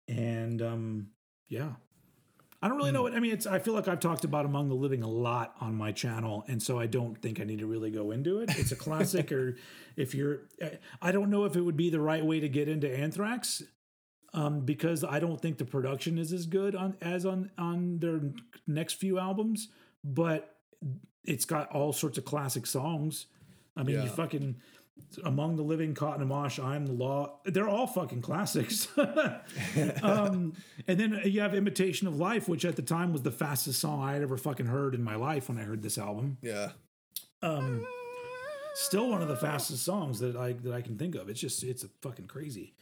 [0.08, 1.08] And um,
[1.50, 1.72] yeah.
[2.62, 3.34] I don't really know what I mean.
[3.34, 6.46] It's I feel like I've talked about Among the Living a lot on my channel,
[6.48, 8.52] and so I don't think I need to really go into it.
[8.58, 9.58] It's a classic, or
[9.98, 10.42] if you're,
[11.02, 13.64] I don't know if it would be the right way to get into Anthrax.
[14.34, 18.22] um, because I don't think the production is as good on as on on their
[18.68, 19.70] next few albums,
[20.04, 20.56] but
[21.24, 23.28] it's got all sorts of classic songs.
[23.76, 24.04] I mean, Yeah.
[24.04, 24.56] you fucking
[25.24, 27.40] Among the Living, Caught in a Mosh, I'm the Law.
[27.46, 28.88] They're all fucking classics.
[30.04, 30.54] um,
[30.88, 34.04] and then you have Imitation of Life, which at the time was the fastest song
[34.04, 36.38] I had ever fucking heard in my life when I heard this album.
[36.42, 36.72] Yeah.
[37.42, 37.86] Um,
[38.76, 41.28] still one of the fastest songs that I that I can think of.
[41.30, 42.74] It's just it's a fucking crazy.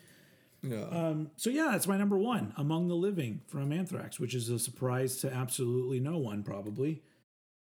[0.64, 0.84] Yeah.
[0.91, 4.60] Um, so yeah, that's my number one, Among the Living from Anthrax, which is a
[4.60, 7.02] surprise to absolutely no one probably.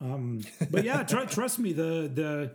[0.01, 0.41] Um,
[0.71, 2.53] but yeah, tr- trust me, the the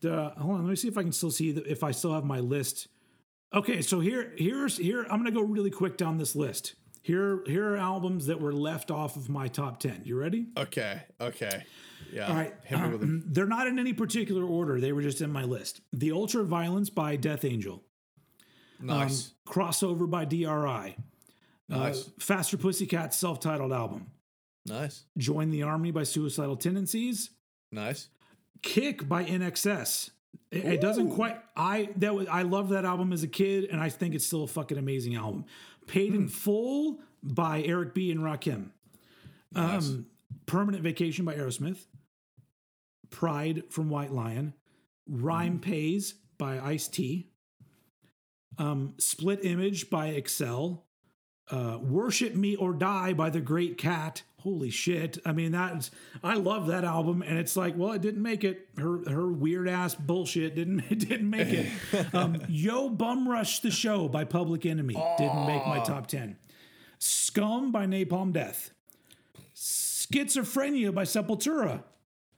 [0.00, 2.12] the hold on, let me see if I can still see the, if I still
[2.14, 2.88] have my list.
[3.54, 6.74] Okay, so here here's here I'm gonna go really quick down this list.
[7.02, 10.02] Here here are albums that were left off of my top ten.
[10.04, 10.48] You ready?
[10.56, 11.02] okay.
[11.20, 11.64] Okay.
[12.12, 12.28] Yeah.
[12.28, 12.54] All right.
[12.64, 13.24] Hit me with them.
[13.26, 14.80] They're not in any particular order.
[14.80, 15.80] They were just in my list.
[15.92, 17.82] The Ultra Violence by Death Angel.
[18.80, 19.32] Nice.
[19.46, 20.96] Um, Crossover by DRI.
[21.68, 22.06] nice.
[22.06, 24.08] Uh, Faster Pussycat self-titled album.
[24.66, 25.04] Nice.
[25.16, 27.30] Join the Army by Suicidal Tendencies.
[27.72, 28.08] Nice.
[28.62, 30.10] Kick by INXS.
[30.50, 31.36] It, it doesn't quite.
[31.56, 34.44] I that was I loved that album as a kid, and I think it's still
[34.44, 35.44] a fucking amazing album.
[35.86, 36.22] Paid Hmm.
[36.22, 38.70] in Full by Eric B and Rakim.
[39.52, 39.88] Nice.
[39.88, 40.06] Um,
[40.46, 41.86] Permanent Vacation by Aerosmith.
[43.10, 44.54] Pride from White Lion.
[45.08, 47.30] Rhyme Pays by Ice T.
[48.58, 50.85] Um, Split Image by Excel.
[51.50, 54.22] Uh, Worship Me or Die by The Great Kat.
[54.40, 55.18] Holy shit.
[55.24, 55.90] I mean, that's,
[56.22, 57.22] I love that album.
[57.22, 58.68] And it's like, well, it didn't make it.
[58.78, 61.66] Her, her weird ass bullshit didn't, it didn't make it.
[62.14, 66.36] Um, Yo Bum Rush the Show by Public Enemy didn't make my top 10.
[66.98, 68.70] Scum by Napalm Death.
[69.54, 71.82] Schizophrenia by Sepultura.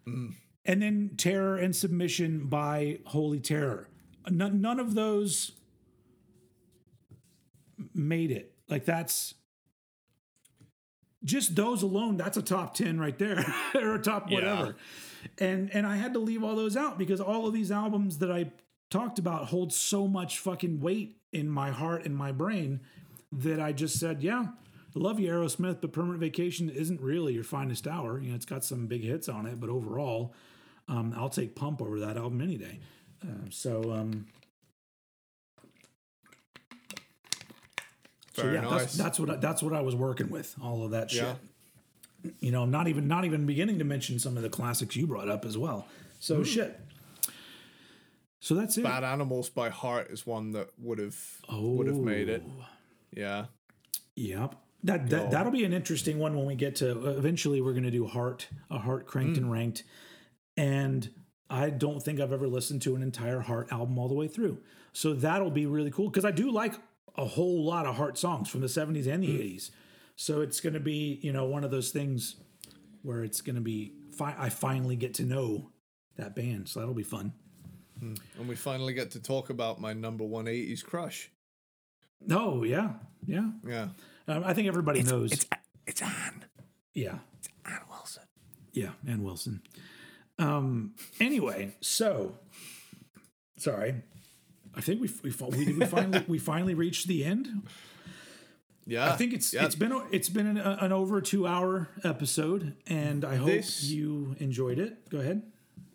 [0.06, 3.88] And then Terror and Submission by Holy Terror.
[4.28, 5.52] None, none of those
[7.94, 8.54] made it.
[8.68, 9.34] Like that's
[11.24, 13.44] just those alone, that's a top 10 right there.
[13.74, 14.76] or a top whatever.
[15.38, 18.30] And and I had to leave all those out because all of these albums that
[18.30, 18.52] I
[18.90, 22.80] talked about hold so much fucking weight in my heart and my brain
[23.32, 24.46] that I just said, yeah,
[24.96, 28.18] I love you, Aerosmith, but Permanent Vacation isn't really your finest hour.
[28.20, 30.34] You know, it's got some big hits on it, but overall,
[30.88, 32.80] um, I'll take Pump over that album any day.
[33.22, 34.26] Uh, so, um,
[38.42, 38.70] so yeah, nice.
[38.70, 40.54] that's, that's what I, that's what I was working with.
[40.62, 41.22] All of that shit.
[41.22, 42.30] Yeah.
[42.40, 45.28] You know, not even not even beginning to mention some of the classics you brought
[45.28, 45.86] up as well.
[46.20, 46.78] So shit.
[48.40, 48.84] So that's it.
[48.84, 51.16] Bad Animals by Heart is one that would have
[51.50, 52.42] would have made it.
[52.46, 52.66] Oh.
[53.12, 53.46] Yeah.
[54.16, 54.54] Yep.
[54.84, 55.30] That, that Go.
[55.30, 58.46] that'll be an interesting one when we get to eventually we're going to do heart
[58.70, 59.44] a heart cranked Hmm.
[59.44, 59.82] and ranked
[60.56, 61.10] and
[61.50, 64.58] I don't think I've ever listened to an entire heart album all the way through.
[64.92, 66.74] So that'll be really cool because I do like
[67.18, 69.42] a whole lot of heart songs from the 70s and the Hmm.
[69.42, 69.70] 80s.
[70.16, 72.36] So it's going to be, you know, one of those things
[73.02, 75.70] where it's going to be fi- I finally get to know
[76.16, 76.68] that band.
[76.68, 77.32] So that'll be fun.
[78.00, 81.30] And we finally get to talk about my number one 80s crush.
[82.30, 82.94] Oh, yeah.
[83.26, 83.50] Yeah.
[83.66, 83.88] Yeah.
[84.28, 85.46] Um, I think everybody knows.
[85.86, 86.44] it's Ann.
[86.94, 87.18] yeah.
[87.64, 88.22] Ann Wilson.
[88.72, 89.62] Yeah, Ann Wilson.
[90.38, 90.94] Um.
[91.20, 92.36] Anyway, so
[93.56, 94.02] sorry.
[94.74, 97.62] I think we we, we, we finally we finally reached the end.
[98.86, 99.12] Yeah.
[99.12, 99.66] I think it's yeah.
[99.66, 104.34] it's been it's been an, an over two hour episode, and I hope This- you
[104.38, 105.10] enjoyed it.
[105.10, 105.42] Go ahead.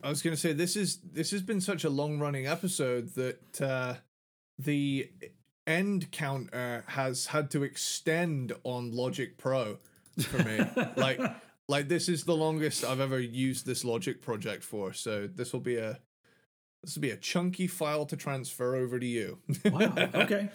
[0.04, 3.16] I was going to say this is this has been such a long running episode
[3.16, 3.96] that uh,
[4.60, 5.10] the
[5.66, 9.78] end counter has had to extend on Logic Pro
[10.20, 10.60] for me.
[10.98, 11.20] like
[11.70, 14.94] like this is the longest I've ever used this Logic project for.
[14.94, 16.00] So this will be a
[16.84, 19.40] this will be a chunky file to transfer over to you.
[19.72, 19.94] Wow.
[20.14, 20.50] Okay.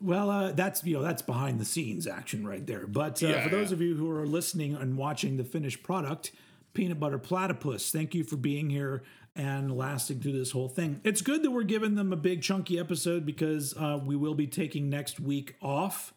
[0.00, 2.86] Well, uh, that's you know that's behind the scenes action right there.
[2.86, 3.44] But uh, Yeah.
[3.44, 6.30] for those of you who are listening and watching the finished product,
[6.72, 9.02] Peanut Butter Platypus, thank you for being here
[9.34, 11.00] and lasting through this whole thing.
[11.04, 14.46] It's good that we're giving them a big chunky episode because uh, we will be
[14.46, 16.12] taking next week off.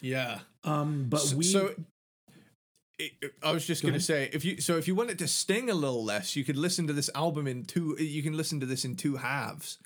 [0.00, 0.40] yeah.
[0.64, 1.74] Um, but we so
[3.42, 5.68] I was just going to say if you so if you want it to sting
[5.70, 7.96] a little less, you could listen to this album in two.
[7.98, 9.78] You can listen to this in two halves.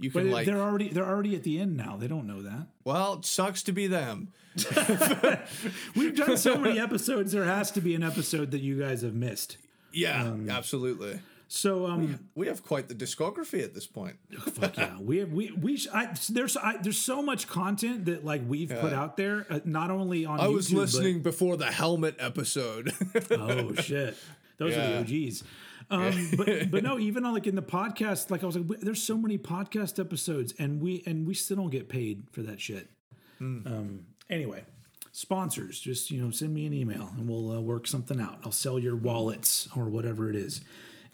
[0.00, 1.96] You but can like they're already they're already at the end now.
[1.96, 2.66] They don't know that.
[2.84, 4.32] well, it sucks to be them.
[5.96, 7.32] We've done so many episodes.
[7.32, 9.56] There has to be an episode that you guys have missed.
[9.92, 11.20] Yeah, Um, absolutely.
[11.50, 14.16] So um, We have quite the discography at this point.
[14.52, 18.22] Fuck yeah, we have we we sh- I, there's I, there's so much content that
[18.24, 20.38] like we've put out there, uh, not only on.
[20.40, 22.92] I was YouTube, but- listening before the helmet episode.
[23.30, 24.14] oh shit,
[24.58, 24.98] those Yeah.
[25.00, 25.42] are the OGs.
[25.90, 29.02] Um, but but no, even on like in the podcast, like I was like, there's
[29.02, 32.90] so many podcast episodes, and we and we still don't get paid for that shit.
[33.38, 33.66] Hmm.
[33.66, 34.64] Um, anyway,
[35.12, 38.38] sponsors, just you know, send me an email and we'll uh, work something out.
[38.44, 40.60] I'll sell your wallets or whatever it is.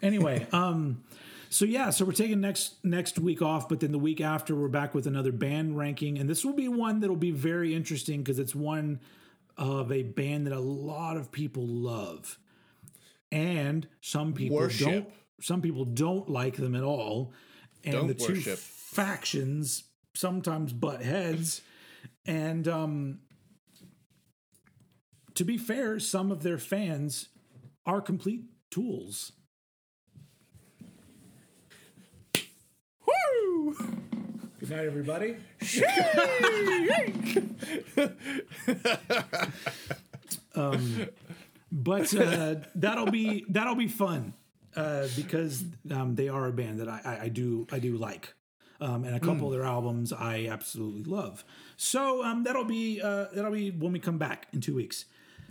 [0.01, 1.03] Anyway, um,
[1.49, 4.67] so yeah, so we're taking next next week off, but then the week after we're
[4.67, 8.39] back with another band ranking, and this will be one that'll be very interesting because
[8.39, 8.99] it's one
[9.57, 12.37] of a band that a lot of people love,
[13.31, 14.87] and some people Worship.
[14.87, 15.09] don't.
[15.41, 17.33] Some people don't like them at all,
[17.83, 18.57] and Don't the two worship.
[18.57, 21.61] factions sometimes butt heads,
[22.25, 23.19] and um,
[25.35, 27.27] to be fair, some of their fans
[27.85, 29.33] are complete tools.
[34.67, 35.35] Good night, everybody.
[40.55, 41.07] um,
[41.71, 44.33] but uh, that'll be that'll be fun
[44.75, 48.33] uh, because um, they are a band that I, I, I do I do like,
[48.81, 51.45] um, and a couple of their albums I absolutely love.
[51.77, 55.05] So um, that'll be uh, that'll be when we come back in two weeks.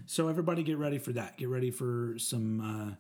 [0.07, 1.37] So everybody get ready for that.
[1.37, 2.97] Get ready for some.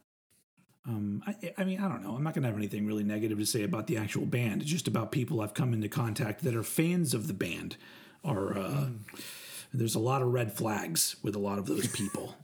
[0.86, 2.14] Um, I, I mean, I don't know.
[2.14, 4.62] I'm not going to have anything really negative to say about the actual band.
[4.62, 7.76] It's just about people I've come into contact that are fans of the band.
[8.22, 8.86] Are uh,
[9.72, 12.36] there's a lot of red flags with a lot of those people.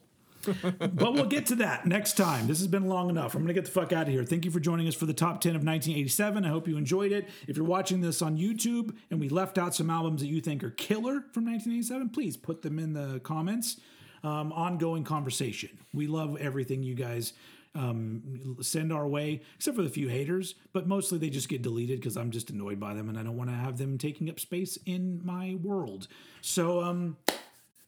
[0.79, 2.47] but we'll get to that next time.
[2.47, 3.35] This has been long enough.
[3.35, 4.25] I'm going to get the fuck out of here.
[4.25, 6.45] Thank you for joining us for the top 10 of 1987.
[6.45, 7.29] I hope you enjoyed it.
[7.47, 10.65] If you're watching this on YouTube and we left out some albums that you think
[10.65, 13.81] are killer from 1987, please put them in the comments.
[14.23, 15.71] Um, ongoing conversation.
[15.95, 17.33] We love everything you guys
[17.75, 22.01] um, send our way, except for the few haters, but mostly they just get deleted
[22.01, 24.41] because I'm just annoyed by them and I don't want to have them taking up
[24.41, 26.09] space in my world.
[26.41, 27.17] So, um,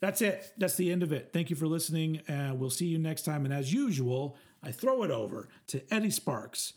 [0.00, 0.52] that's it.
[0.58, 1.30] That's the end of it.
[1.32, 2.20] Thank you for listening.
[2.28, 3.44] Uh, we'll see you next time.
[3.44, 6.72] And as usual, I throw it over to Eddie Sparks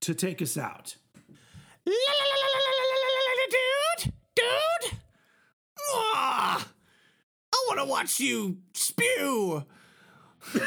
[0.00, 0.96] to take us out.
[1.84, 1.94] Dude,
[4.34, 4.98] dude,
[5.96, 6.66] Ah,
[7.52, 9.64] I want to watch you spew.
[10.54, 10.60] All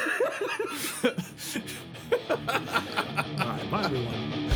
[3.48, 4.47] right, bye, everyone.